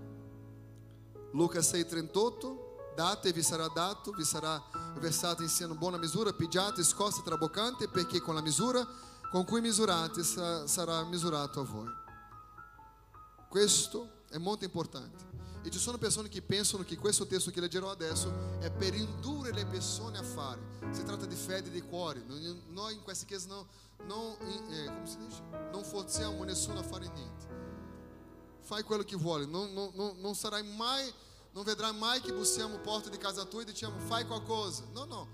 Luca 1.31 1.59
6,38 1.59 2.65
Date 2.97 3.29
e 3.29 3.31
vi 3.31 3.43
sarà 3.43 3.67
dato, 3.67 4.09
vi 4.09 4.23
sarà 4.23 4.59
versato 4.97 5.43
in 5.43 5.49
siano 5.49 5.75
buona 5.75 5.97
misura, 5.97 6.33
pigiate, 6.33 6.83
scosse, 6.83 7.21
traboccante, 7.23 7.87
perché 7.87 8.19
con 8.19 8.33
la 8.33 8.41
misura 8.41 8.83
con 9.29 9.45
cui 9.45 9.61
misurate 9.61 10.23
sarà 10.23 11.03
misurato 11.03 11.59
a 11.59 11.63
voi. 11.63 11.87
Questo 13.49 14.23
è 14.29 14.39
molto 14.39 14.65
importante. 14.65 15.36
E 15.63 15.69
ci 15.69 15.79
sono 15.79 15.97
persone 15.97 16.29
che 16.29 16.41
pensano 16.41 16.83
che 16.83 16.95
questo 16.97 17.25
testo 17.25 17.51
che 17.51 17.59
leggerò 17.59 17.89
adesso 17.89 18.59
è 18.59 18.71
per 18.71 18.93
indurre 18.93 19.51
le 19.51 19.65
persone 19.65 20.17
a 20.17 20.23
fare. 20.23 20.61
Si 20.91 21.03
tratta 21.03 21.25
di 21.25 21.35
fede 21.35 21.69
di 21.69 21.81
cuore. 21.81 22.23
Noi 22.67 22.93
in 22.93 23.01
questi 23.03 23.25
casi 23.25 23.47
non, 23.47 23.65
non, 24.05 24.35
eh, 24.69 24.85
come 24.85 25.07
si 25.07 25.17
dice? 25.17 25.41
non 25.71 25.83
forziamo 25.83 26.43
nessuno 26.43 26.79
a 26.79 26.83
fare 26.83 27.09
niente. 27.09 27.55
Fai 28.61 28.83
quello 28.83 29.03
che 29.03 29.15
vuole, 29.15 29.45
non, 29.45 29.71
non, 29.73 29.91
non, 29.93 30.19
non 30.19 30.35
sarai 30.35 30.63
mai, 30.63 31.11
non 31.51 31.63
vedrai 31.63 31.93
mai 31.93 32.21
che 32.21 32.33
bussiamo 32.33 32.77
porta 32.79 33.09
di 33.09 33.17
casa 33.17 33.45
tua 33.45 33.61
e 33.61 33.65
diciamo 33.65 33.99
fai 33.99 34.25
qualcosa. 34.25 34.83
No, 34.91 35.05
no. 35.05 35.27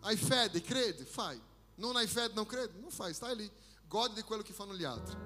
Hai 0.00 0.16
fede, 0.16 0.60
crede, 0.60 1.04
fai. 1.04 1.40
Non 1.76 1.96
hai 1.96 2.06
fede, 2.06 2.34
não 2.34 2.44
crede, 2.44 2.72
não 2.80 2.90
fai, 2.90 3.12
stai 3.12 3.36
lì. 3.36 3.50
Gode 3.88 4.14
di 4.14 4.22
quello 4.22 4.42
che 4.42 4.52
fanno 4.52 4.74
gli 4.74 4.84
altri. 4.84 5.16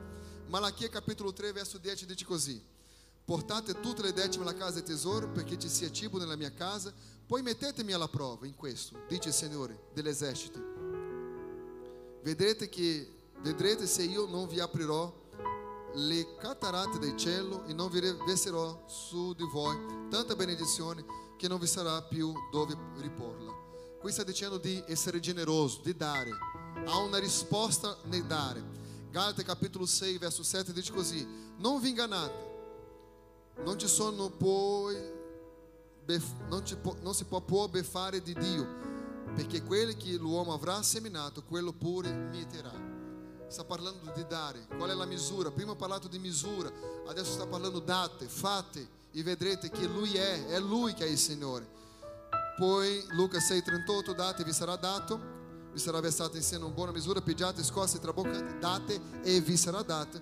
Malachia 0.48 0.88
capitolo 0.88 1.32
3, 1.32 1.52
verso 1.52 1.78
10 1.78 2.06
dice 2.06 2.24
così. 2.24 2.62
Portate 3.30 3.78
tutte 3.78 4.02
le 4.02 4.12
decime 4.12 4.42
alla 4.42 4.56
casa 4.56 4.80
di 4.80 4.86
tesoro 4.86 5.28
perché 5.28 5.56
ci 5.56 5.68
sia 5.68 5.88
cibo 5.92 6.18
nella 6.18 6.34
mia 6.34 6.52
casa, 6.52 6.92
poi 7.24 7.42
mettetemi 7.42 7.92
alla 7.92 8.08
prova 8.08 8.44
in 8.44 8.56
questo, 8.56 9.04
dice 9.06 9.28
il 9.28 9.34
Signore 9.34 9.84
degli 9.94 10.08
eserciti. 10.08 10.60
Vedrete, 12.24 12.68
che, 12.68 13.08
vedrete 13.40 13.86
se 13.86 14.02
io 14.02 14.26
non 14.26 14.48
vi 14.48 14.58
aprirò 14.58 15.14
le 15.94 16.34
catarate 16.38 16.98
del 16.98 17.16
cielo 17.16 17.64
e 17.66 17.72
non 17.72 17.88
vi 17.88 18.00
verserò 18.00 18.82
su 18.88 19.32
di 19.34 19.44
voi 19.44 19.76
tanta 20.10 20.34
benedizione 20.34 21.04
che 21.38 21.46
non 21.46 21.60
vi 21.60 21.68
sarà 21.68 22.02
più 22.02 22.32
dove 22.50 22.76
riporla. 22.96 23.52
Qui 24.00 24.10
sta 24.10 24.24
dicendo 24.24 24.58
di 24.58 24.82
essere 24.88 25.20
generoso, 25.20 25.82
di 25.84 25.94
dare. 25.94 26.30
Há 26.84 26.98
una 26.98 27.18
risposta 27.18 27.96
nel 28.06 28.24
dare. 28.24 28.60
Galate 29.08 29.44
capitolo 29.44 29.86
6, 29.86 30.18
verso 30.18 30.42
7 30.42 30.72
dice 30.72 30.92
così: 30.92 31.24
Non 31.58 31.80
vi 31.80 31.90
ingannate 31.90 32.49
non 33.64 33.78
ci 33.78 33.88
sono 33.88 34.30
poi 34.30 35.18
non, 36.48 36.62
può, 36.80 36.96
non 37.02 37.14
si 37.14 37.24
può 37.24 37.40
poi 37.40 37.68
beffare 37.68 38.22
di 38.22 38.34
Dio, 38.34 38.66
perché 39.34 39.62
quello 39.62 39.92
che 39.96 40.16
l'uomo 40.16 40.52
avrà 40.52 40.82
seminato, 40.82 41.42
quello 41.44 41.72
pure 41.72 42.10
mieterà. 42.12 42.88
Sta 43.46 43.64
parlando 43.64 44.12
di 44.14 44.24
dare. 44.28 44.66
Qual 44.76 44.88
è 44.88 44.94
la 44.94 45.04
misura? 45.04 45.50
Prima 45.50 45.72
ha 45.72 45.76
parlato 45.76 46.08
di 46.08 46.18
misura, 46.18 46.70
adesso 47.06 47.32
sta 47.32 47.46
parlando 47.46 47.80
date, 47.80 48.26
fate 48.26 48.98
e 49.12 49.22
vedrete 49.22 49.70
che 49.70 49.86
Lui 49.86 50.14
è, 50.16 50.46
è 50.46 50.58
Lui 50.60 50.94
che 50.94 51.04
è 51.04 51.08
il 51.08 51.18
Signore. 51.18 51.78
Poi 52.56 53.04
Luca 53.10 53.38
6,38 53.38 54.14
date 54.14 54.44
vi 54.44 54.52
sarà 54.52 54.76
dato, 54.76 55.38
vi 55.72 55.78
sarà 55.78 56.00
versato 56.00 56.36
in 56.36 56.42
seno 56.42 56.66
una 56.66 56.74
buona 56.74 56.92
misura, 56.92 57.20
pigiate, 57.20 57.62
scosse, 57.64 57.98
traboccate, 57.98 58.58
date 58.58 59.00
e 59.22 59.40
vi 59.40 59.56
sarà 59.56 59.82
dato. 59.82 60.20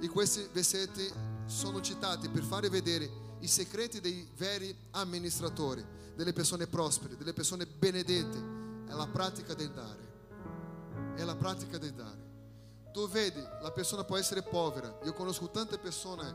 E 0.00 0.08
questi 0.08 0.46
versetti 0.52 1.10
sono 1.48 1.80
citati 1.80 2.28
per 2.28 2.42
fare 2.42 2.68
vedere 2.68 3.10
i 3.40 3.48
segreti 3.48 4.00
dei 4.00 4.28
veri 4.36 4.76
amministratori, 4.90 5.84
delle 6.14 6.32
persone 6.32 6.66
prospere, 6.66 7.16
delle 7.16 7.32
persone 7.32 7.66
benedette. 7.66 8.56
È 8.86 8.92
la 8.92 9.06
pratica 9.06 9.54
del 9.54 9.70
dare. 9.70 10.06
È 11.16 11.24
la 11.24 11.36
pratica 11.36 11.78
del 11.78 11.94
dare. 11.94 12.26
Tu 12.92 13.08
vedi, 13.08 13.40
la 13.62 13.72
persona 13.72 14.04
può 14.04 14.16
essere 14.16 14.42
povera. 14.42 14.98
Io 15.04 15.12
conosco 15.14 15.50
tante 15.50 15.78
persone 15.78 16.28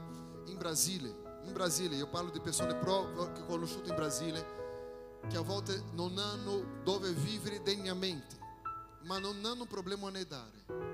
in 0.45 0.57
Brasile, 0.57 1.41
in 1.43 1.53
Brasile, 1.53 1.95
io 1.95 2.07
parlo 2.07 2.32
di 2.32 2.39
persone 2.39 2.76
pro, 2.76 3.32
che 3.34 3.41
ho 3.41 3.45
conosciuto 3.45 3.89
in 3.89 3.95
Brasile, 3.95 4.45
che 5.30 5.38
a 5.38 5.41
volte 5.41 5.84
non 5.91 6.18
hanno 6.18 6.82
dove 6.84 7.11
vivere 7.11 7.61
degnamente, 7.61 8.38
ma 9.03 9.20
non 9.20 9.43
hanno 9.45 9.66
problema 9.66 10.09
nel 10.09 10.26
dare 10.26 10.92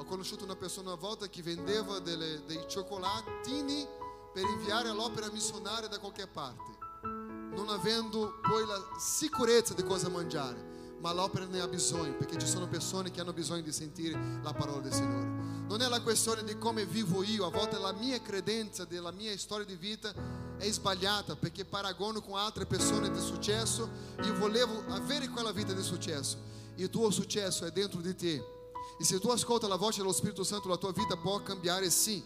ho 0.00 0.04
conosciuto 0.04 0.44
una 0.44 0.56
persona 0.56 0.92
una 0.92 0.98
volta 0.98 1.28
che 1.28 1.42
vendeva 1.42 1.98
delle, 1.98 2.42
dei 2.46 2.64
cioccolatini 2.66 3.86
per 4.32 4.44
inviare 4.44 4.88
all'opera 4.88 5.30
missionaria 5.30 5.88
da 5.88 5.98
qualche 5.98 6.26
parte, 6.26 6.78
non 7.02 7.68
avendo 7.68 8.40
poi 8.40 8.64
la 8.66 8.82
sicurezza 8.98 9.74
di 9.74 9.84
cosa 9.84 10.08
mangiare. 10.08 10.68
Ma 11.00 11.12
l'opera 11.12 11.46
ne 11.46 11.60
ha 11.60 11.68
bisogno, 11.68 12.14
perché 12.14 12.38
ci 12.38 12.46
sono 12.46 12.66
persone 12.66 13.10
che 13.10 13.20
hanno 13.20 13.32
bisogno 13.32 13.62
di 13.62 13.72
sentire 13.72 14.40
la 14.42 14.52
parola 14.52 14.80
del 14.80 14.92
Signore. 14.92 15.26
Non 15.66 15.80
è 15.82 15.88
la 15.88 16.00
questione 16.00 16.44
di 16.44 16.56
come 16.58 16.84
vivo 16.84 17.22
io, 17.22 17.46
a 17.46 17.50
volte 17.50 17.78
la 17.78 17.92
mia 17.92 18.20
credenza, 18.20 18.84
della 18.84 19.10
mia 19.10 19.36
storia 19.38 19.64
di 19.64 19.76
vita 19.76 20.12
è 20.56 20.70
sbagliata, 20.70 21.36
perché 21.36 21.64
paragono 21.64 22.20
con 22.20 22.38
altre 22.38 22.66
persone 22.66 23.10
di 23.10 23.20
successo. 23.20 23.88
Io 24.24 24.34
volevo 24.36 24.82
avere 24.88 25.28
quella 25.28 25.52
vita 25.52 25.72
di 25.72 25.82
successo. 25.82 26.38
E 26.74 26.82
il 26.82 26.90
tuo 26.90 27.10
successo 27.10 27.64
è 27.64 27.70
dentro 27.70 28.00
di 28.00 28.14
te 28.14 28.58
e 29.00 29.04
se 29.04 29.18
tu 29.18 29.30
ascolta 29.30 29.66
la 29.66 29.76
voce 29.76 30.00
dello 30.00 30.12
Spirito 30.12 30.44
Santo, 30.44 30.68
la 30.68 30.76
tua 30.76 30.92
vita 30.92 31.16
può 31.16 31.42
cambiare, 31.42 31.88
sì. 31.88 32.22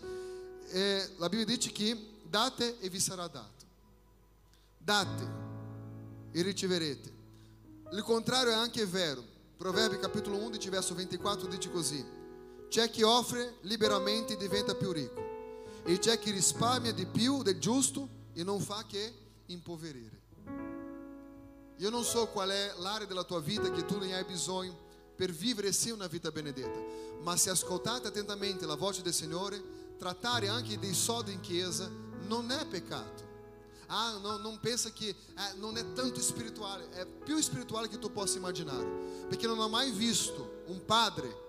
Eh, 0.70 1.10
la 1.18 1.28
Bibbia 1.28 1.44
dice 1.44 1.70
che 1.70 1.96
date 2.24 2.80
e 2.80 2.88
vi 2.88 2.98
sarà 2.98 3.28
dato. 3.28 3.64
Date 4.76 5.30
e 6.32 6.42
riceverete. 6.42 7.12
Il 7.92 8.02
contrario 8.02 8.50
è 8.50 8.56
anche 8.56 8.84
vero. 8.86 9.22
Proverbi 9.56 10.00
capitolo 10.00 10.36
11, 10.36 10.68
verso 10.68 10.96
24 10.96 11.46
dice 11.46 11.70
così. 11.70 12.04
C'è 12.68 12.90
chi 12.90 13.02
offre 13.02 13.58
liberamente 13.60 14.32
e 14.32 14.36
diventa 14.36 14.74
più 14.74 14.90
ricco. 14.90 15.22
E 15.84 16.00
c'è 16.00 16.18
chi 16.18 16.32
risparmia 16.32 16.92
di 16.92 17.06
più 17.06 17.44
del 17.44 17.60
giusto 17.60 18.08
e 18.32 18.42
non 18.42 18.58
fa 18.58 18.84
che 18.84 19.14
impoverire. 19.46 20.22
Io 21.76 21.90
non 21.90 22.02
so 22.02 22.26
qual 22.30 22.48
è 22.48 22.72
l'area 22.78 23.06
della 23.06 23.22
tua 23.22 23.38
vita 23.38 23.70
che 23.70 23.84
tu 23.84 23.96
ne 23.98 24.12
hai 24.12 24.24
bisogno 24.24 24.83
per 25.14 25.30
vivere 25.30 25.72
sì 25.72 25.90
una 25.90 26.06
vita 26.06 26.30
benedetta, 26.30 26.78
ma 27.22 27.36
se 27.36 27.50
ascoltate 27.50 28.08
attentamente 28.08 28.66
la 28.66 28.74
voce 28.74 29.02
del 29.02 29.14
Signore, 29.14 29.62
trattare 29.96 30.48
anche 30.48 30.78
dei 30.78 30.94
soldi 30.94 31.32
in 31.32 31.40
chiesa 31.40 31.90
non 32.26 32.50
è 32.50 32.66
peccato. 32.66 33.32
Ah, 33.88 34.18
non, 34.20 34.40
non 34.40 34.58
pensa 34.60 34.90
che 34.90 35.08
eh, 35.08 35.16
non 35.56 35.76
è 35.76 35.92
tanto 35.92 36.20
spirituale, 36.20 36.88
è 36.90 37.06
più 37.06 37.38
spirituale 37.40 37.88
che 37.88 37.98
tu 37.98 38.10
possa 38.10 38.38
immaginare, 38.38 39.26
perché 39.28 39.46
non 39.46 39.58
ho 39.58 39.68
mai 39.68 39.90
visto 39.92 40.62
un 40.66 40.84
padre 40.84 41.42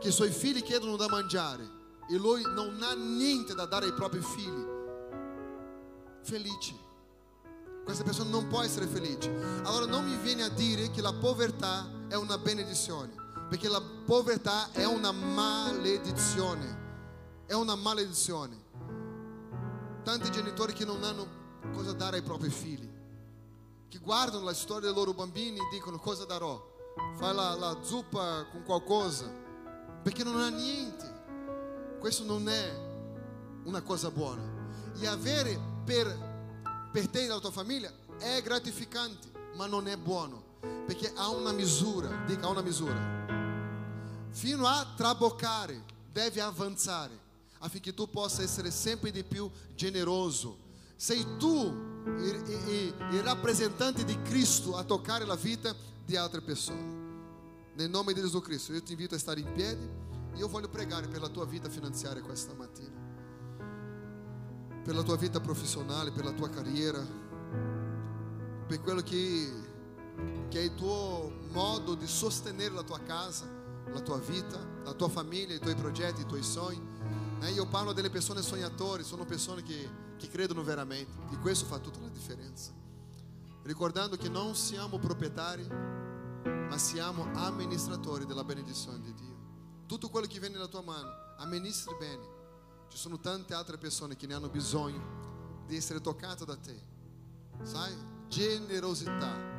che 0.00 0.08
i 0.08 0.12
suoi 0.12 0.30
figli 0.30 0.62
chiedono 0.62 0.96
da 0.96 1.08
mangiare 1.08 1.80
e 2.08 2.16
lui 2.16 2.42
non 2.42 2.82
ha 2.82 2.94
niente 2.94 3.54
da 3.54 3.66
dare 3.66 3.86
ai 3.86 3.92
propri 3.92 4.20
figli. 4.20 4.66
Felice. 6.22 6.90
Questa 7.84 8.04
persona 8.04 8.30
non 8.30 8.46
può 8.46 8.62
essere 8.62 8.86
felice. 8.86 9.28
Allora 9.64 9.86
non 9.86 10.04
mi 10.04 10.16
viene 10.16 10.44
a 10.44 10.48
dire 10.48 10.90
che 10.90 11.00
la 11.00 11.12
povertà 11.12 11.88
è 12.12 12.16
una 12.16 12.36
benedizione, 12.36 13.14
perché 13.48 13.70
la 13.70 13.80
povertà 13.80 14.70
è 14.72 14.84
una 14.84 15.12
maledizione. 15.12 16.80
È 17.46 17.54
una 17.54 17.74
maledizione. 17.74 18.54
Tanti 20.02 20.30
genitori 20.30 20.74
che 20.74 20.84
non 20.84 21.02
hanno 21.04 21.26
cosa 21.72 21.92
dare 21.92 22.18
ai 22.18 22.22
propri 22.22 22.50
figli, 22.50 22.86
che 23.88 23.96
guardano 23.96 24.44
la 24.44 24.52
storia 24.52 24.88
dei 24.88 24.94
loro 24.94 25.14
bambini 25.14 25.56
e 25.56 25.68
dicono 25.70 25.98
cosa 25.98 26.26
darò. 26.26 26.62
Fai 27.16 27.34
la, 27.34 27.54
la 27.54 27.78
zuppa 27.80 28.46
con 28.50 28.62
qualcosa, 28.62 29.32
perché 30.02 30.22
non 30.22 30.38
ha 30.38 30.50
niente. 30.50 31.96
Questo 31.98 32.24
non 32.24 32.46
è 32.46 32.74
una 33.64 33.80
cosa 33.80 34.10
buona. 34.10 34.42
E 34.98 35.06
avere 35.06 35.58
per 35.82 36.30
per 36.92 37.08
te 37.08 37.24
e 37.24 37.26
la 37.26 37.38
tua 37.38 37.50
famiglia 37.50 37.90
è 38.18 38.42
gratificante, 38.42 39.32
ma 39.54 39.64
non 39.64 39.88
è 39.88 39.96
buono, 39.96 40.51
perché 40.86 41.12
ha 41.14 41.28
una 41.28 41.52
misura, 41.52 42.24
dica 42.26 42.46
ha 42.46 42.50
una 42.50 42.62
misura. 42.62 43.20
Fino 44.30 44.66
a 44.66 44.92
traboccare, 44.96 45.82
deve 46.10 46.40
avanzare, 46.40 47.18
affinché 47.58 47.92
tu 47.92 48.08
possa 48.08 48.42
essere 48.42 48.70
sempre 48.70 49.10
di 49.10 49.22
più 49.24 49.50
generoso. 49.74 50.70
Sei 50.96 51.36
tu 51.36 51.90
il 52.04 53.22
rappresentante 53.22 54.04
di 54.04 54.20
Cristo 54.22 54.76
a 54.76 54.84
toccare 54.84 55.24
la 55.24 55.36
vita 55.36 55.74
di 56.04 56.16
altre 56.16 56.40
persone. 56.40 57.00
Nel 57.74 57.90
nome 57.90 58.12
di 58.12 58.20
Gesù 58.20 58.40
Cristo, 58.40 58.72
io 58.72 58.82
ti 58.82 58.92
invito 58.92 59.14
a 59.14 59.18
stare 59.18 59.40
in 59.40 59.52
piedi 59.52 59.88
e 60.32 60.36
io 60.36 60.48
voglio 60.48 60.68
pregare 60.68 61.08
per 61.08 61.20
la 61.20 61.28
tua 61.28 61.44
vita 61.44 61.68
finanziaria 61.68 62.22
questa 62.22 62.52
mattina 62.54 63.02
per 64.82 64.96
la 64.96 65.02
tua 65.02 65.16
vita 65.16 65.40
professionale, 65.40 66.10
per 66.10 66.24
la 66.24 66.32
tua 66.32 66.48
carriera, 66.50 67.00
per 68.66 68.80
quello 68.80 69.00
che, 69.00 69.48
che 70.52 70.58
è 70.58 70.64
il 70.64 70.74
tuo 70.74 71.32
modo 71.48 71.94
di 71.94 72.06
sostenere 72.06 72.74
la 72.74 72.82
tua 72.82 73.00
casa, 73.00 73.48
la 73.90 74.00
tua 74.00 74.18
vita, 74.18 74.58
la 74.84 74.92
tua 74.92 75.08
famiglia, 75.08 75.54
i 75.54 75.58
tuoi 75.58 75.74
progetti, 75.74 76.20
i 76.20 76.26
tuoi 76.26 76.42
sogni. 76.42 76.86
Eh, 77.40 77.52
io 77.52 77.66
parlo 77.68 77.94
delle 77.94 78.10
persone 78.10 78.42
sognatori, 78.42 79.02
sono 79.02 79.24
persone 79.24 79.62
che, 79.62 79.88
che 80.18 80.28
credono 80.28 80.62
veramente 80.62 81.10
e 81.32 81.38
questo 81.38 81.64
fa 81.64 81.78
tutta 81.78 82.00
la 82.00 82.08
differenza. 82.08 82.70
Ricordando 83.62 84.18
che 84.18 84.28
non 84.28 84.54
siamo 84.54 84.98
proprietari, 84.98 85.66
ma 85.66 86.76
siamo 86.76 87.30
amministratori 87.32 88.26
della 88.26 88.44
benedizione 88.44 89.00
di 89.00 89.14
Dio. 89.14 89.36
Tutto 89.86 90.10
quello 90.10 90.26
che 90.26 90.38
viene 90.38 90.56
nella 90.56 90.68
tua 90.68 90.82
mano, 90.82 91.08
amministri 91.38 91.96
bene 91.98 92.40
ci 92.88 92.98
sono 92.98 93.18
tante 93.18 93.54
altre 93.54 93.78
persone 93.78 94.16
che 94.16 94.26
ne 94.26 94.34
hanno 94.34 94.50
bisogno 94.50 95.62
di 95.66 95.76
essere 95.76 96.02
toccate 96.02 96.44
da 96.44 96.56
te. 96.56 96.78
Sai? 97.62 97.94
Generosità. 98.28 99.51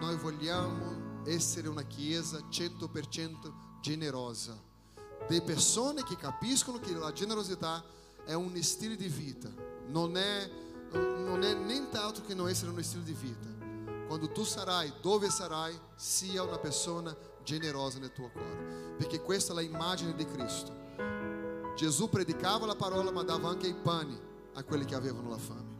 Noi 0.00 0.16
vogliamo 0.16 1.22
essere 1.24 1.68
una 1.68 1.82
chiesa 1.82 2.38
100% 2.38 3.52
generosa. 3.80 4.56
Di 5.28 5.40
persone 5.42 6.02
che 6.04 6.16
capiscono 6.16 6.78
che 6.78 6.94
la 6.94 7.12
generosità 7.12 7.84
è 8.24 8.32
un 8.34 8.60
stile 8.62 8.96
di 8.96 9.08
vita, 9.08 9.48
non 9.88 10.16
è, 10.16 10.50
non 10.92 11.42
è 11.42 11.54
nient'altro 11.54 12.24
che 12.24 12.34
non 12.34 12.48
essere 12.48 12.70
uno 12.70 12.82
stile 12.82 13.04
di 13.04 13.12
vita. 13.12 13.54
Quando 14.06 14.30
tu 14.30 14.44
sarai 14.44 14.92
dove 15.00 15.28
sarai, 15.30 15.76
sia 15.96 16.42
una 16.42 16.58
persona 16.58 17.16
generosa 17.42 17.98
nel 17.98 18.12
tuo 18.12 18.30
cuore, 18.30 18.94
perché 18.96 19.20
questa 19.20 19.52
è 19.52 19.56
l'immagine 19.56 20.14
di 20.14 20.24
Cristo. 20.24 20.72
Gesù 21.76 22.08
predicava 22.08 22.66
la 22.66 22.76
parola, 22.76 23.10
ma 23.10 23.22
dava 23.22 23.48
anche 23.48 23.66
i 23.66 23.74
pani 23.74 24.18
a 24.54 24.62
quelli 24.62 24.84
che 24.84 24.94
avevano 24.94 25.28
la 25.28 25.38
fame. 25.38 25.74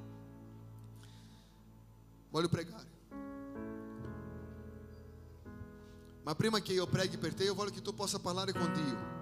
Voglio 2.30 2.48
pregare. 2.48 2.95
Ma 6.26 6.34
prima 6.34 6.58
che 6.58 6.72
io 6.72 6.88
preghi 6.88 7.18
per 7.18 7.34
te, 7.34 7.44
io 7.44 7.54
voglio 7.54 7.70
che 7.70 7.82
tu 7.82 7.94
possa 7.94 8.18
parlare 8.18 8.52
con 8.52 8.72
Dio. 8.72 9.14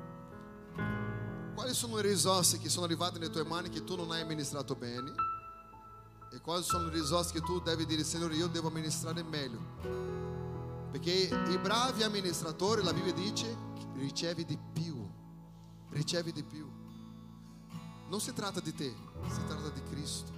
Quali 1.55 1.75
sono 1.75 1.97
le 1.97 2.03
risorse 2.03 2.59
che 2.59 2.71
sono 2.71 2.87
arrivate 2.87 3.19
nelle 3.19 3.31
tue 3.31 3.45
mani 3.45 3.69
che 3.69 3.85
tu 3.85 3.95
non 3.95 4.11
hai 4.11 4.23
amministrato 4.23 4.75
bene? 4.75 5.13
E 6.33 6.41
quali 6.41 6.63
sono 6.63 6.85
le 6.85 6.93
risorse 6.93 7.35
che 7.35 7.43
tu 7.43 7.61
devi 7.61 7.85
dire, 7.85 8.03
Signore, 8.03 8.35
io 8.35 8.47
devo 8.47 8.69
amministrare 8.69 9.23
meglio? 9.23 9.61
Perché 10.93 11.11
i 11.11 11.59
bravi 11.59 12.03
amministratori, 12.05 12.83
la 12.83 12.95
Bibbia 12.95 13.13
dice, 13.13 13.55
ricevi 13.97 14.47
di 14.47 14.59
più, 14.73 15.07
ricevi 15.91 16.33
di 16.33 16.43
più. 16.43 16.67
Non 18.09 18.19
si 18.19 18.33
tratta 18.33 18.61
di 18.61 18.75
te, 18.75 18.95
si 19.29 19.45
tratta 19.47 19.69
di 19.69 19.83
Cristo. 19.91 20.33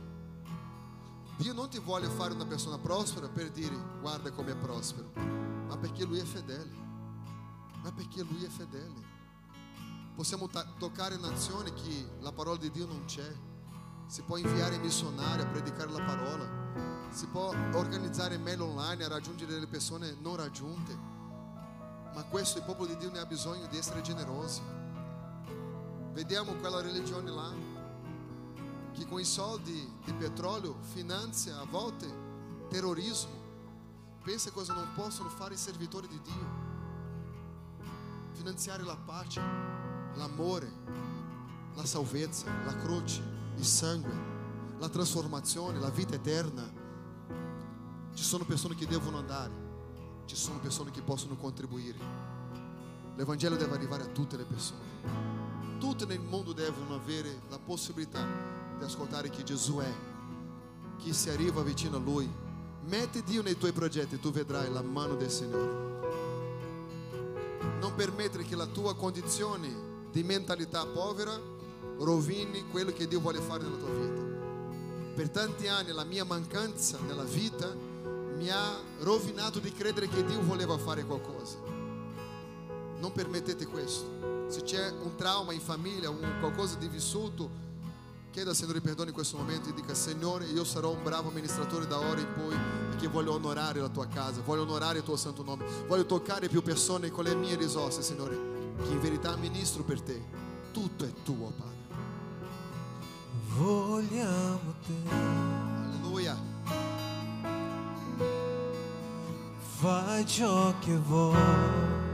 Dio 1.37 1.53
non 1.53 1.69
ti 1.69 1.79
vuole 1.79 2.09
fare 2.09 2.35
una 2.35 2.47
persona 2.47 2.77
prospera 2.77 3.29
per 3.29 3.53
dire 3.53 3.77
guarda 4.01 4.33
come 4.33 4.51
è 4.51 4.57
prospero, 4.57 5.13
ma 5.67 5.77
perché 5.77 6.05
Lui 6.05 6.19
è 6.19 6.25
fedele. 6.25 6.85
Ma 7.83 7.93
perché 7.93 8.23
Lui 8.23 8.45
è 8.45 8.49
fedele. 8.49 9.15
Possiamo 10.15 10.49
ta- 10.49 10.67
toccare 10.79 11.17
nazioni 11.19 11.73
che 11.73 12.09
la 12.21 12.33
parola 12.33 12.57
di 12.57 12.71
Dio 12.71 12.87
non 12.87 13.05
c'è. 13.05 13.31
Si 14.07 14.23
può 14.23 14.37
inviare 14.37 14.79
missionari 14.79 15.43
a 15.43 15.47
predicare 15.47 15.91
la 15.91 16.03
parola. 16.03 17.09
Si 17.11 17.27
può 17.27 17.53
organizzare 17.73 18.39
mail 18.39 18.63
online 18.63 19.05
a 19.05 19.09
raggiungere 19.09 19.53
delle 19.53 19.67
persone 19.67 20.17
non 20.21 20.37
raggiunte. 20.37 20.97
Ma 22.15 22.25
questo 22.25 22.59
il 22.59 22.65
popolo 22.65 22.89
di 22.89 22.97
Dio 22.97 23.11
ne 23.11 23.19
ha 23.19 23.27
bisogno 23.27 23.67
di 23.67 23.77
essere 23.77 24.01
generosi. 24.01 24.63
Vediamo 26.13 26.55
quella 26.55 26.81
religione 26.81 27.31
là 27.31 27.53
che 28.93 29.07
con 29.07 29.21
i 29.21 29.25
soldi 29.25 29.93
di 30.03 30.13
petrolio 30.15 30.79
finanzia 30.81 31.61
a 31.61 31.67
volte 31.67 32.07
terrorismo. 32.71 33.36
Pensa 34.27 34.51
cosa 34.51 34.75
non 34.75 34.89
possono 34.93 35.29
fare 35.29 35.55
i 35.55 35.57
servitori 35.57 36.09
di 36.09 36.21
Dio. 36.21 36.65
Finanziare 38.33 38.83
la 38.83 38.97
pace, 38.97 39.41
l'amore, 40.17 40.69
la 41.77 41.87
salvezza, 41.87 42.51
la 42.65 42.75
croce, 42.75 43.23
il 43.55 43.65
sangue, 43.65 44.11
la 44.79 44.89
trasformazione, 44.89 45.79
la 45.79 45.91
vita 45.91 46.17
eterna. 46.17 46.69
Ci 48.15 48.25
sono 48.25 48.45
persone 48.45 48.75
che 48.75 48.89
devono 48.89 49.19
andare, 49.19 49.53
ci 50.25 50.35
sono 50.35 50.59
persone 50.59 50.91
che 50.91 51.03
possono 51.03 51.37
contribuire. 51.37 51.99
L'Evangelo 53.15 53.55
deve 53.55 53.77
arrivare 53.77 54.03
a 54.03 54.09
tutte 54.09 54.37
le 54.37 54.45
persone. 54.45 55.79
Tutti 55.79 56.05
nel 56.05 56.19
mondo 56.19 56.53
devono 56.53 56.97
avere 56.97 57.43
la 57.49 57.61
possibilità 57.61 58.27
di 58.77 58.83
ascoltare 58.83 59.31
chi 59.31 59.45
Gesù 59.45 59.77
è, 59.77 59.95
chi 60.97 61.13
si 61.13 61.31
arriva 61.31 61.63
vicino 61.63 61.99
a 61.99 62.01
Lui. 62.01 62.45
Metti 62.87 63.25
Dio 63.25 63.43
nei 63.43 63.59
tuoi 63.59 63.73
progetti 63.73 64.15
e 64.15 64.21
tu 64.21 64.31
vedrai 64.31 64.73
la 64.73 64.81
mano 64.81 65.17
del 65.17 65.29
Signore. 65.29 65.85
Non 67.81 67.93
permettere 67.97 68.45
che 68.45 68.55
la 68.55 68.67
tua 68.67 68.95
condizione 68.95 70.05
di 70.13 70.23
mentalità 70.23 70.87
povera 70.87 71.37
rovini 71.99 72.69
quello 72.71 72.93
che 72.93 73.09
Dio 73.09 73.19
vuole 73.19 73.41
fare 73.41 73.65
nella 73.65 73.77
tua 73.77 73.91
vita. 73.91 74.23
Per 75.17 75.31
tanti 75.31 75.67
anni 75.67 75.91
la 75.91 76.05
mia 76.05 76.25
mancanza 76.25 77.01
nella 77.01 77.25
vita 77.25 77.75
mi 78.37 78.49
ha 78.51 78.79
rovinato 79.01 79.59
di 79.59 79.73
credere 79.73 80.07
che 80.07 80.25
Dio 80.25 80.41
voleva 80.43 80.79
fare 80.79 81.05
qualcosa. 81.05 81.59
Non 82.99 83.11
permettete 83.13 83.67
questo. 83.67 84.47
Se 84.47 84.63
c'è 84.63 84.91
un 84.91 85.17
trauma 85.17 85.53
in 85.53 85.61
famiglia, 85.61 86.09
un 86.09 86.37
qualcosa 86.39 86.77
di 86.77 86.87
vissuto, 86.87 87.51
chieda 88.37 88.51
al 88.51 88.57
Signore 88.57 88.83
perdono 88.83 89.09
in 89.09 89.15
questo 89.15 89.39
momento 89.39 89.71
e 89.71 89.73
dica 89.73 89.95
Signore 89.95 90.45
io 90.45 90.63
sarò 90.63 90.91
un 90.91 91.03
bravo 91.03 91.31
amministratore 91.31 91.87
da 91.87 91.99
ora 91.99 92.21
in 92.21 92.31
poi 92.35 92.55
perché 92.91 93.09
voglio 93.09 93.33
onorare 93.33 93.81
la 93.81 93.89
tua 93.89 94.07
casa, 94.09 94.43
voglio 94.43 94.61
onorare 94.61 94.99
il 94.99 95.05
tuo 95.05 95.17
santo 95.17 95.43
nome, 95.43 95.65
voglio 95.87 96.05
toccare 96.05 96.47
più 96.51 96.61
persone 96.61 97.11
con 97.11 97.25
le 97.25 97.35
mie 97.35 97.57
risorse 97.57 98.03
Signore, 98.03 98.75
che 98.83 98.91
in 98.91 99.01
verità 99.01 99.35
ministro 99.37 99.85
per 99.85 100.03
te, 100.03 100.23
tutto 100.71 101.07
è 101.07 101.13
tuo 101.25 101.51
Padre. 101.57 101.95
Vogliamo 103.57 104.75
te, 104.87 105.11
Alleluia. 105.15 106.37
fai 109.79 110.27
ciò 110.27 110.79
che 110.81 110.95
vuoi. 110.95 112.06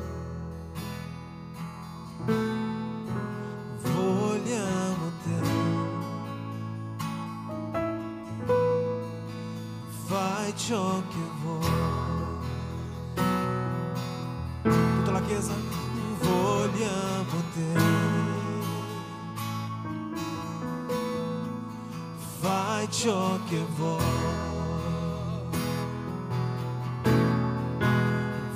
Che 23.53 23.66
vuoi. 23.76 23.98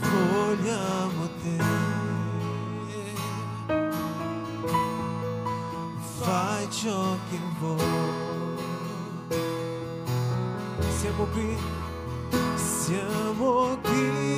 Vogliamo 0.00 1.28
te. 1.42 1.56
Fai 6.20 6.70
ciò 6.70 7.16
che 7.28 7.38
vuoi. 7.58 7.78
Siamo 10.98 11.24
qui, 11.26 11.56
siamo 12.54 13.78
qui 13.82 14.35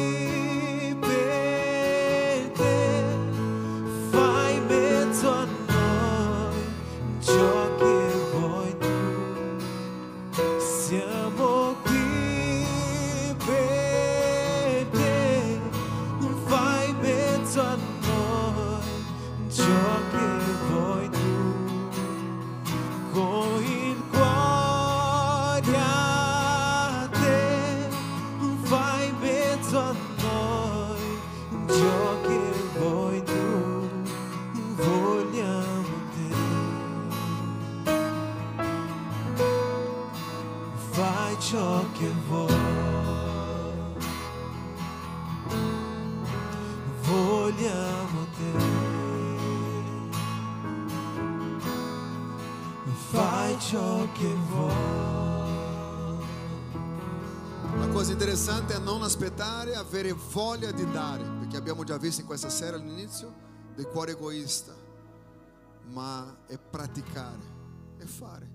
non 58.88 59.02
aspettare, 59.02 59.74
avere 59.74 60.14
voglia 60.14 60.70
di 60.70 60.90
dare, 60.90 61.22
perché 61.22 61.58
abbiamo 61.58 61.84
già 61.84 61.98
visto 61.98 62.22
in 62.22 62.26
questa 62.26 62.48
sera 62.48 62.76
all'inizio 62.76 63.34
del 63.74 63.86
cuore 63.86 64.12
egoista, 64.12 64.74
ma 65.90 66.38
è 66.46 66.58
praticare, 66.58 67.42
è 67.98 68.04
fare. 68.04 68.50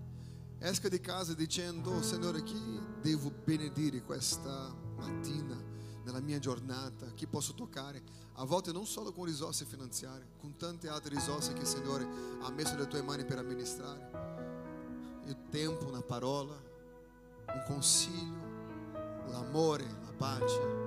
Esca 0.58 0.90
di 0.90 1.00
casa 1.00 1.36
dicendo, 1.36 1.92
"Oh, 1.92 2.02
Signore, 2.02 2.42
chi 2.42 2.82
devo 3.00 3.32
benedire 3.44 4.02
questa 4.02 4.74
mattina, 4.96 5.56
nella 6.04 6.20
mia 6.20 6.40
giornata, 6.40 7.06
chi 7.14 7.28
posso 7.28 7.54
toccare? 7.54 8.02
A 8.34 8.44
volte 8.44 8.72
non 8.72 8.88
solo 8.88 9.12
con 9.12 9.26
risorse 9.26 9.66
finanziarie, 9.66 10.30
con 10.40 10.58
tante 10.58 10.90
altre 10.90 11.14
risorse 11.14 11.54
che 11.54 11.64
Signore 11.64 12.08
ha 12.42 12.50
messo 12.50 12.74
nelle 12.74 12.88
tue 12.88 13.04
mani 13.04 13.24
per 13.24 13.38
amministrare. 13.38 15.22
Il 15.28 15.38
tempo, 15.52 15.86
una 15.86 16.02
parola, 16.02 16.56
un 16.56 17.64
consiglio, 17.68 18.54
l'amore, 19.30 19.86
la 20.04 20.13
pace. 20.18 20.82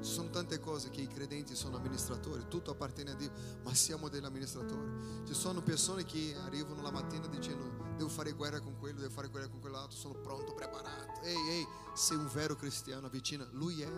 Ci 0.00 0.10
sono 0.10 0.28
tante 0.28 0.60
cose 0.60 0.90
che 0.90 1.00
i 1.00 1.06
credenti 1.06 1.54
sono 1.54 1.78
amministratori, 1.78 2.44
tutto 2.48 2.72
appartiene 2.72 3.12
a 3.12 3.14
Dio, 3.14 3.30
ma 3.62 3.74
siamo 3.74 4.08
degli 4.08 4.24
amministratori. 4.24 5.24
Ci 5.26 5.32
sono 5.32 5.62
persone 5.62 6.04
che 6.04 6.36
arrivano 6.44 6.82
la 6.82 6.90
mattina 6.90 7.26
dicendo 7.26 7.84
devo 7.96 8.08
fare 8.08 8.32
guerra 8.32 8.60
con 8.60 8.76
quello, 8.78 9.00
devo 9.00 9.12
fare 9.12 9.28
guerra 9.28 9.48
con 9.48 9.60
quell'altro, 9.60 9.96
sono 9.96 10.14
pronto, 10.14 10.52
preparato. 10.52 11.22
Ehi, 11.22 11.48
ehi, 11.48 11.66
sei 11.94 12.16
un 12.16 12.28
vero 12.32 12.54
cristiano, 12.54 13.06
avvicina, 13.06 13.48
lui 13.52 13.80
è. 13.80 13.90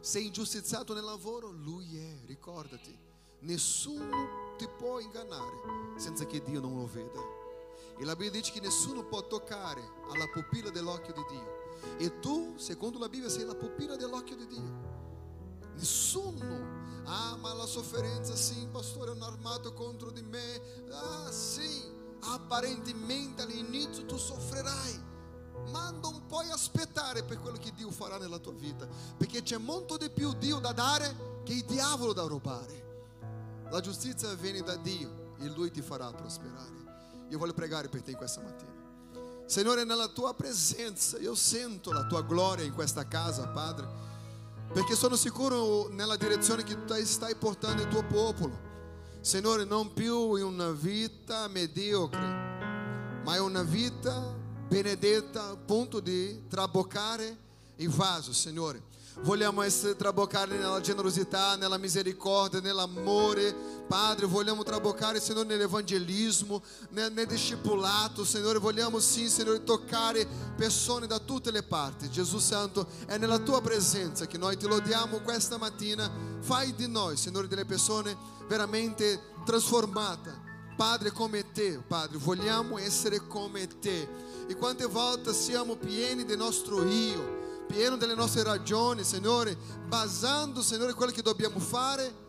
Sei 0.00 0.26
ingiustizzato 0.26 0.92
nel 0.94 1.04
lavoro, 1.04 1.50
lui 1.50 1.96
è, 1.96 2.26
ricordati. 2.26 2.98
Nessuno 3.40 4.54
ti 4.56 4.68
può 4.76 4.98
ingannare 5.00 5.96
senza 5.96 6.26
che 6.26 6.42
Dio 6.42 6.60
non 6.60 6.76
lo 6.76 6.86
veda. 6.86 7.20
E 7.98 8.04
la 8.04 8.14
Bibbia 8.16 8.32
dice 8.32 8.52
che 8.52 8.60
nessuno 8.60 9.04
può 9.04 9.26
toccare 9.26 9.80
alla 10.10 10.28
pupilla 10.28 10.70
dell'occhio 10.70 11.12
di 11.12 11.24
Dio. 11.30 11.61
E 11.98 12.18
tu, 12.20 12.54
secondo 12.56 12.98
la 12.98 13.08
Bibbia, 13.08 13.28
sei 13.28 13.44
la 13.44 13.54
pupilla 13.54 13.96
dell'occhio 13.96 14.36
di 14.36 14.46
Dio. 14.46 14.90
Nessuno. 15.74 16.80
Ah, 17.04 17.36
ma 17.36 17.52
la 17.54 17.66
sofferenza, 17.66 18.34
sì, 18.36 18.66
pastore, 18.70 19.10
hanno 19.10 19.24
armato 19.24 19.72
contro 19.72 20.10
di 20.10 20.22
me. 20.22 20.60
Ah, 20.90 21.30
sì, 21.30 21.82
apparentemente 22.20 23.42
all'inizio 23.42 24.06
tu 24.06 24.16
soffrirai. 24.16 25.10
Ma 25.70 25.90
non 25.90 26.26
puoi 26.26 26.50
aspettare 26.50 27.22
per 27.22 27.38
quello 27.40 27.58
che 27.58 27.72
Dio 27.74 27.90
farà 27.90 28.18
nella 28.18 28.38
tua 28.38 28.52
vita, 28.52 28.86
perché 29.16 29.42
c'è 29.42 29.58
molto 29.58 29.96
di 29.96 30.10
più 30.10 30.32
Dio 30.34 30.58
da 30.58 30.72
dare 30.72 31.40
che 31.44 31.52
il 31.52 31.64
diavolo 31.64 32.12
da 32.12 32.22
rubare. 32.22 32.80
La 33.70 33.80
giustizia 33.80 34.32
viene 34.34 34.62
da 34.62 34.76
Dio 34.76 35.34
e 35.38 35.48
Lui 35.48 35.70
ti 35.70 35.80
farà 35.82 36.10
prosperare. 36.12 37.26
Io 37.30 37.38
voglio 37.38 37.54
pregare 37.54 37.88
per 37.88 38.02
te 38.02 38.10
in 38.10 38.16
questa 38.16 38.42
mattina. 38.42 38.81
Signore, 39.52 39.84
nella 39.84 40.08
tua 40.08 40.32
presenza, 40.32 41.18
io 41.18 41.34
sento 41.34 41.92
la 41.92 42.06
tua 42.06 42.22
gloria 42.22 42.64
in 42.64 42.72
questa 42.72 43.06
casa, 43.06 43.48
Padre, 43.48 43.86
perché 44.72 44.94
sono 44.94 45.14
sicuro 45.14 45.88
nella 45.90 46.16
direzione 46.16 46.64
che 46.64 46.86
tu 46.86 46.94
stai 47.04 47.34
portando 47.34 47.82
il 47.82 47.88
tuo 47.88 48.02
popolo. 48.02 48.58
Signore, 49.20 49.66
non 49.66 49.92
più 49.92 50.36
in 50.36 50.44
una 50.44 50.70
vita 50.70 51.48
mediocre, 51.48 53.20
ma 53.22 53.36
in 53.36 53.42
una 53.42 53.62
vita 53.62 54.34
benedetta 54.68 55.50
a 55.50 55.56
punto 55.56 56.00
di 56.00 56.44
traboccare 56.48 57.36
il 57.76 57.90
vaso, 57.90 58.32
Signore. 58.32 58.80
Vogliamo 59.20 59.62
essere 59.62 59.94
traboccati 59.94 60.54
nella 60.54 60.80
generosità, 60.80 61.54
nella 61.56 61.76
misericórdia, 61.76 62.60
nell'amore. 62.60 63.54
Padre, 63.86 64.26
vogliamo 64.26 64.62
traboccare, 64.62 65.20
Signore, 65.20 65.46
nell'evangelismo, 65.48 66.62
nel, 66.90 67.12
nel 67.12 67.26
discipulato, 67.26 68.24
Signore. 68.24 68.58
Vogliamo 68.58 68.98
sim, 68.98 69.26
Signore, 69.26 69.62
toccare 69.64 70.26
persone 70.56 71.06
da 71.06 71.18
tutte 71.18 71.50
le 71.50 71.62
parti. 71.62 72.10
Gesù 72.10 72.38
Santo, 72.38 72.86
è 73.06 73.18
nella 73.18 73.38
tua 73.38 73.60
presenza 73.60 74.26
che 74.26 74.38
noi 74.38 74.56
ti 74.56 74.66
lodiamo 74.66 75.20
questa 75.20 75.58
mattina. 75.58 76.10
Fai 76.40 76.74
di 76.74 76.88
noi, 76.88 77.16
Signore, 77.16 77.48
delle 77.48 77.66
persone 77.66 78.16
veramente 78.48 79.20
trasformate. 79.44 80.50
Padre, 80.74 81.12
come 81.12 81.52
te, 81.52 81.78
Padre, 81.86 82.16
vogliamo 82.16 82.78
essere 82.78 83.26
come 83.26 83.68
te. 83.78 84.08
E 84.48 84.56
quante 84.56 84.86
volte 84.86 85.34
siamo 85.34 85.76
pieni 85.76 86.24
del 86.24 86.38
nostro 86.38 86.82
io 86.88 87.41
pieno 87.72 87.96
delle 87.96 88.14
nostre 88.14 88.42
ragioni, 88.42 89.02
Signore, 89.02 89.56
basando, 89.88 90.60
Signore, 90.60 90.92
quello 90.92 91.10
che 91.10 91.22
dobbiamo 91.22 91.58
fare 91.58 92.20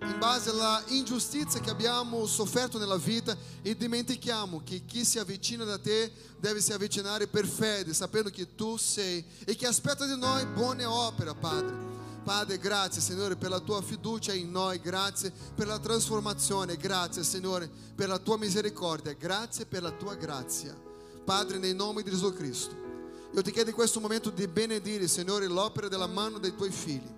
in 0.00 0.18
base 0.18 0.48
alla 0.48 0.82
ingiustizia 0.86 1.60
che 1.60 1.68
abbiamo 1.68 2.24
sofferto 2.24 2.78
nella 2.78 2.96
vita 2.96 3.36
e 3.60 3.76
dimentichiamo 3.76 4.62
che 4.64 4.86
chi 4.86 5.04
si 5.04 5.18
avvicina 5.18 5.64
da 5.64 5.78
te 5.78 6.10
deve 6.38 6.62
si 6.62 6.72
avvicinare 6.72 7.26
per 7.26 7.46
fede, 7.46 7.92
sapendo 7.92 8.30
che 8.30 8.54
tu 8.54 8.78
sei 8.78 9.22
e 9.44 9.54
che 9.54 9.66
aspetta 9.66 10.06
di 10.06 10.16
noi 10.16 10.46
buone 10.46 10.86
opere, 10.86 11.34
Padre. 11.34 11.88
Padre, 12.24 12.56
grazie 12.56 13.02
Signore 13.02 13.36
per 13.36 13.50
la 13.50 13.60
tua 13.60 13.82
fiducia 13.82 14.32
in 14.32 14.50
noi, 14.50 14.80
grazie 14.80 15.30
per 15.54 15.66
la 15.66 15.78
trasformazione, 15.78 16.78
grazie 16.78 17.22
Signore 17.22 17.70
per 17.94 18.08
la 18.08 18.18
tua 18.18 18.38
misericordia, 18.38 19.12
grazie 19.12 19.66
per 19.66 19.82
la 19.82 19.90
tua 19.90 20.14
grazia. 20.14 20.74
Padre, 21.22 21.58
nel 21.58 21.74
nome 21.74 22.02
di 22.02 22.08
Gesù 22.10 22.32
Cristo. 22.32 22.89
Io 23.32 23.42
ti 23.42 23.52
chiedo 23.52 23.70
in 23.70 23.76
questo 23.76 24.00
momento 24.00 24.30
di 24.30 24.46
benedire, 24.48 25.06
Signore, 25.06 25.46
l'opera 25.46 25.88
della 25.88 26.08
mano 26.08 26.38
dei 26.38 26.54
tuoi 26.54 26.70
figli. 26.70 27.08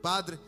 Padre, 0.00 0.38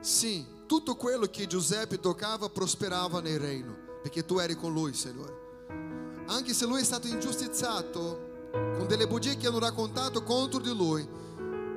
sì, 0.00 0.46
tutto 0.66 0.94
quello 0.94 1.26
che 1.26 1.48
Giuseppe 1.48 1.98
toccava 1.98 2.48
prosperava 2.48 3.20
nel 3.20 3.40
reino, 3.40 3.76
perché 4.02 4.24
tu 4.24 4.38
eri 4.38 4.54
con 4.54 4.72
lui, 4.72 4.94
Signore. 4.94 6.24
Anche 6.26 6.54
se 6.54 6.64
lui 6.64 6.80
è 6.80 6.84
stato 6.84 7.08
ingiustizzato 7.08 8.28
con 8.52 8.86
delle 8.86 9.08
bugie 9.08 9.36
che 9.36 9.48
hanno 9.48 9.58
raccontato 9.58 10.22
contro 10.22 10.60
di 10.60 10.74
lui, 10.74 11.06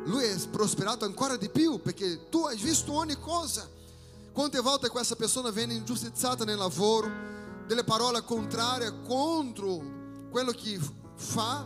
lui 0.06 0.24
è 0.24 0.36
prosperato 0.51 1.06
ancora 1.06 1.38
di 1.38 1.49
più, 1.49 1.82
perché 1.82 2.30
tu 2.30 2.45
hai 2.45 2.58
visto 2.58 2.93
ogni 2.93 3.18
cosa. 3.20 3.68
Quante 4.32 4.60
volte 4.60 4.89
questa 4.89 5.16
persona 5.16 5.49
viene 5.49 5.74
ingiustizzata 5.74 6.45
nel 6.45 6.58
lavoro, 6.58 7.10
delle 7.66 7.84
parole 7.84 8.24
contrarie 8.24 9.01
contro 9.08 9.82
quello 10.30 10.51
che 10.51 10.80
fa, 11.16 11.66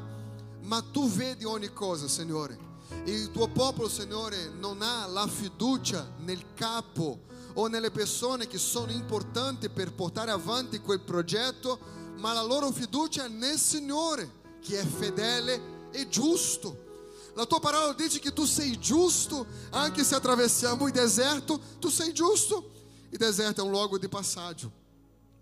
ma 0.68 0.82
tu 0.82 1.09
vedi 1.09 1.45
ogni 1.45 1.72
cosa, 1.74 2.07
Signore. 2.07 2.65
E 3.03 3.11
il 3.11 3.32
tuo 3.32 3.47
popolo, 3.47 3.89
Signore, 3.89 4.49
non 4.49 4.82
ha 4.82 5.05
la 5.07 5.26
fiducia 5.28 6.13
nel 6.20 6.53
capo 6.53 7.24
o 7.53 7.68
nelle 7.68 7.89
persone 7.89 8.47
che 8.47 8.57
sono 8.57 8.91
importanti 8.91 9.70
per 9.70 9.93
portare 9.93 10.32
avanti 10.32 10.80
quel 10.80 10.99
progetto, 10.99 11.80
ma 12.18 12.34
la 12.34 12.43
loro 12.43 12.72
fiducia 12.72 13.26
è 13.26 13.30
nel 13.30 13.57
Signore, 13.57 14.30
che 14.61 14.80
è 14.80 14.86
fedele 14.86 15.89
e 15.91 16.09
giusto. 16.09 16.86
La 17.34 17.45
tua 17.45 17.59
parola 17.59 17.93
dice 17.93 18.20
che 18.20 18.34
tu 18.34 18.45
sei 18.45 18.78
giusto, 18.78 19.45
anche 19.72 20.03
se 20.03 20.15
attraversiamo 20.15 20.86
il 20.88 20.93
deserto, 20.93 21.59
tu 21.80 21.89
sei 21.89 22.11
giusto. 22.11 22.72
Il 23.09 23.18
deserto 23.18 23.61
è 23.61 23.63
un 23.63 23.72
luogo 23.72 23.97
di 23.97 24.09
passaggio. 24.09 24.76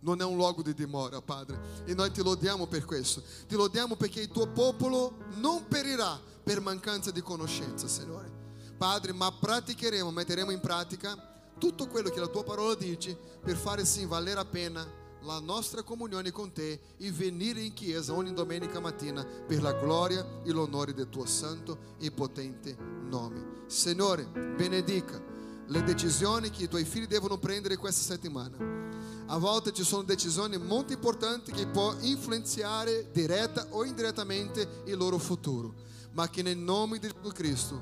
Non 0.05 0.21
è 0.21 0.23
un 0.23 0.35
luogo 0.35 0.61
di 0.61 0.73
dimora, 0.73 1.19
Padre. 1.19 1.83
E 1.83 1.95
noi 1.95 2.11
ti 2.11 2.23
lodiamo 2.23 2.67
per 2.67 2.85
questo. 2.85 3.23
Ti 3.47 3.55
lodiamo 3.55 3.95
perché 3.95 4.21
il 4.21 4.29
tuo 4.29 4.47
popolo 4.47 5.17
non 5.37 5.67
perirà 5.67 6.21
per 6.43 6.61
mancanza 6.61 7.09
di 7.09 7.21
conoscenza, 7.21 7.87
Signore. 7.87 8.31
Padre, 8.77 9.13
ma 9.13 9.31
praticheremo, 9.31 10.11
metteremo 10.11 10.51
in 10.51 10.59
pratica 10.59 11.33
tutto 11.57 11.87
quello 11.87 12.09
che 12.09 12.19
la 12.19 12.27
tua 12.27 12.43
parola 12.43 12.75
dice 12.75 13.17
per 13.41 13.55
fare 13.55 13.85
sì 13.85 14.05
valere 14.05 14.39
a 14.39 14.45
pena 14.45 14.85
la 15.21 15.39
nostra 15.39 15.81
comunione 15.81 16.31
con 16.31 16.51
te 16.51 16.79
e 16.97 17.11
venire 17.11 17.61
in 17.61 17.73
chiesa 17.73 18.13
ogni 18.13 18.33
domenica 18.33 18.79
mattina 18.79 19.25
per 19.25 19.61
la 19.61 19.73
gloria 19.73 20.41
e 20.43 20.51
l'onore 20.51 20.93
del 20.93 21.09
tuo 21.09 21.25
santo 21.25 21.95
e 21.97 22.11
potente 22.11 22.77
nome. 23.09 23.63
Signore, 23.65 24.25
benedica 24.25 25.19
le 25.67 25.83
decisioni 25.83 26.51
che 26.51 26.63
i 26.63 26.67
tuoi 26.67 26.85
figli 26.85 27.07
devono 27.07 27.39
prendere 27.39 27.77
questa 27.77 28.03
settimana. 28.03 28.55
A 29.27 29.37
volte 29.39 29.73
ci 29.73 29.83
sono 29.83 30.03
decisioni 30.03 30.55
molto 30.57 30.93
importanti 30.93 31.51
che 31.51 31.65
può 31.65 31.95
influenzare 32.01 33.09
diretta 33.11 33.65
o 33.71 33.83
indirettamente 33.83 34.83
il 34.85 34.97
loro 34.97 35.17
futuro, 35.17 35.73
ma 36.11 36.29
che 36.29 36.43
nel 36.43 36.57
nome 36.57 36.99
di 36.99 37.07
Gesù 37.07 37.33
Cristo 37.33 37.81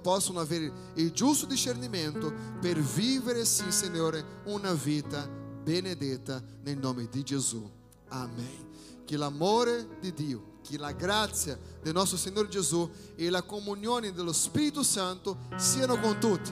possano 0.00 0.40
avere 0.40 0.72
il 0.94 1.10
giusto 1.12 1.44
discernimento 1.44 2.32
per 2.58 2.80
vivere, 2.80 3.44
sì, 3.44 3.70
Signore, 3.70 4.40
una 4.44 4.72
vita 4.72 5.28
benedetta 5.28 6.42
nel 6.62 6.78
nome 6.78 7.06
di 7.10 7.22
Gesù. 7.22 7.70
Amen. 8.08 8.66
Che 9.04 9.16
l'amore 9.18 9.98
di 10.00 10.14
Dio, 10.14 10.56
che 10.62 10.78
la 10.78 10.92
grazia 10.92 11.58
del 11.82 11.92
nostro 11.92 12.16
Signore 12.16 12.48
Gesù 12.48 12.90
e 13.14 13.28
la 13.28 13.42
comunione 13.42 14.14
dello 14.14 14.32
Spirito 14.32 14.82
Santo 14.82 15.36
siano 15.56 16.00
con 16.00 16.18
tutti. 16.18 16.50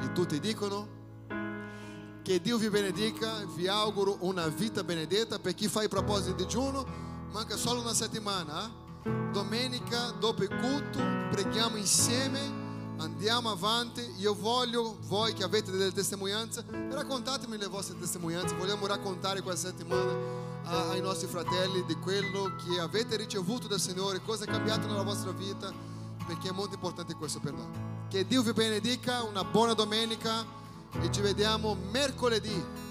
E 0.00 0.12
tutti 0.12 0.40
dicono 0.40 1.02
che 2.24 2.40
Dio 2.40 2.56
vi 2.56 2.70
benedica, 2.70 3.44
vi 3.54 3.68
auguro 3.68 4.16
una 4.20 4.46
vita 4.46 4.82
benedetta. 4.82 5.38
Per 5.38 5.52
chi 5.52 5.68
fa 5.68 5.82
i 5.82 5.88
propositi 5.88 6.34
di 6.34 6.44
digiuno, 6.44 6.86
manca 7.30 7.54
solo 7.54 7.82
una 7.82 7.92
settimana. 7.92 8.64
eh? 8.64 9.10
Domenica, 9.30 10.10
dopo 10.18 10.42
il 10.42 10.48
culto, 10.48 11.00
preghiamo 11.30 11.76
insieme, 11.76 12.40
andiamo 12.96 13.50
avanti. 13.50 14.00
Io 14.16 14.34
voglio, 14.34 14.96
voi 15.02 15.34
che 15.34 15.44
avete 15.44 15.70
delle 15.70 15.92
testimonianze, 15.92 16.64
raccontatemi 16.70 17.58
le 17.58 17.66
vostre 17.66 17.98
testimonianze. 17.98 18.54
Vogliamo 18.54 18.86
raccontare 18.86 19.42
questa 19.42 19.68
settimana 19.68 20.12
ai 20.64 21.02
nostri 21.02 21.28
fratelli 21.28 21.84
di 21.84 21.94
quello 21.96 22.54
che 22.56 22.80
avete 22.80 23.16
ricevuto 23.16 23.66
dal 23.66 23.80
Signore, 23.80 24.22
cosa 24.22 24.44
è 24.44 24.46
cambiato 24.46 24.86
nella 24.86 25.02
vostra 25.02 25.30
vita, 25.30 25.70
perché 26.26 26.48
è 26.48 26.52
molto 26.52 26.76
importante 26.76 27.12
questo 27.16 27.38
per 27.38 27.52
noi. 27.52 27.68
Che 28.08 28.26
Dio 28.26 28.40
vi 28.40 28.54
benedica, 28.54 29.24
una 29.24 29.44
buona 29.44 29.74
domenica 29.74 30.62
e 31.02 31.10
ci 31.10 31.20
vediamo 31.20 31.76
mercoledì 31.90 32.83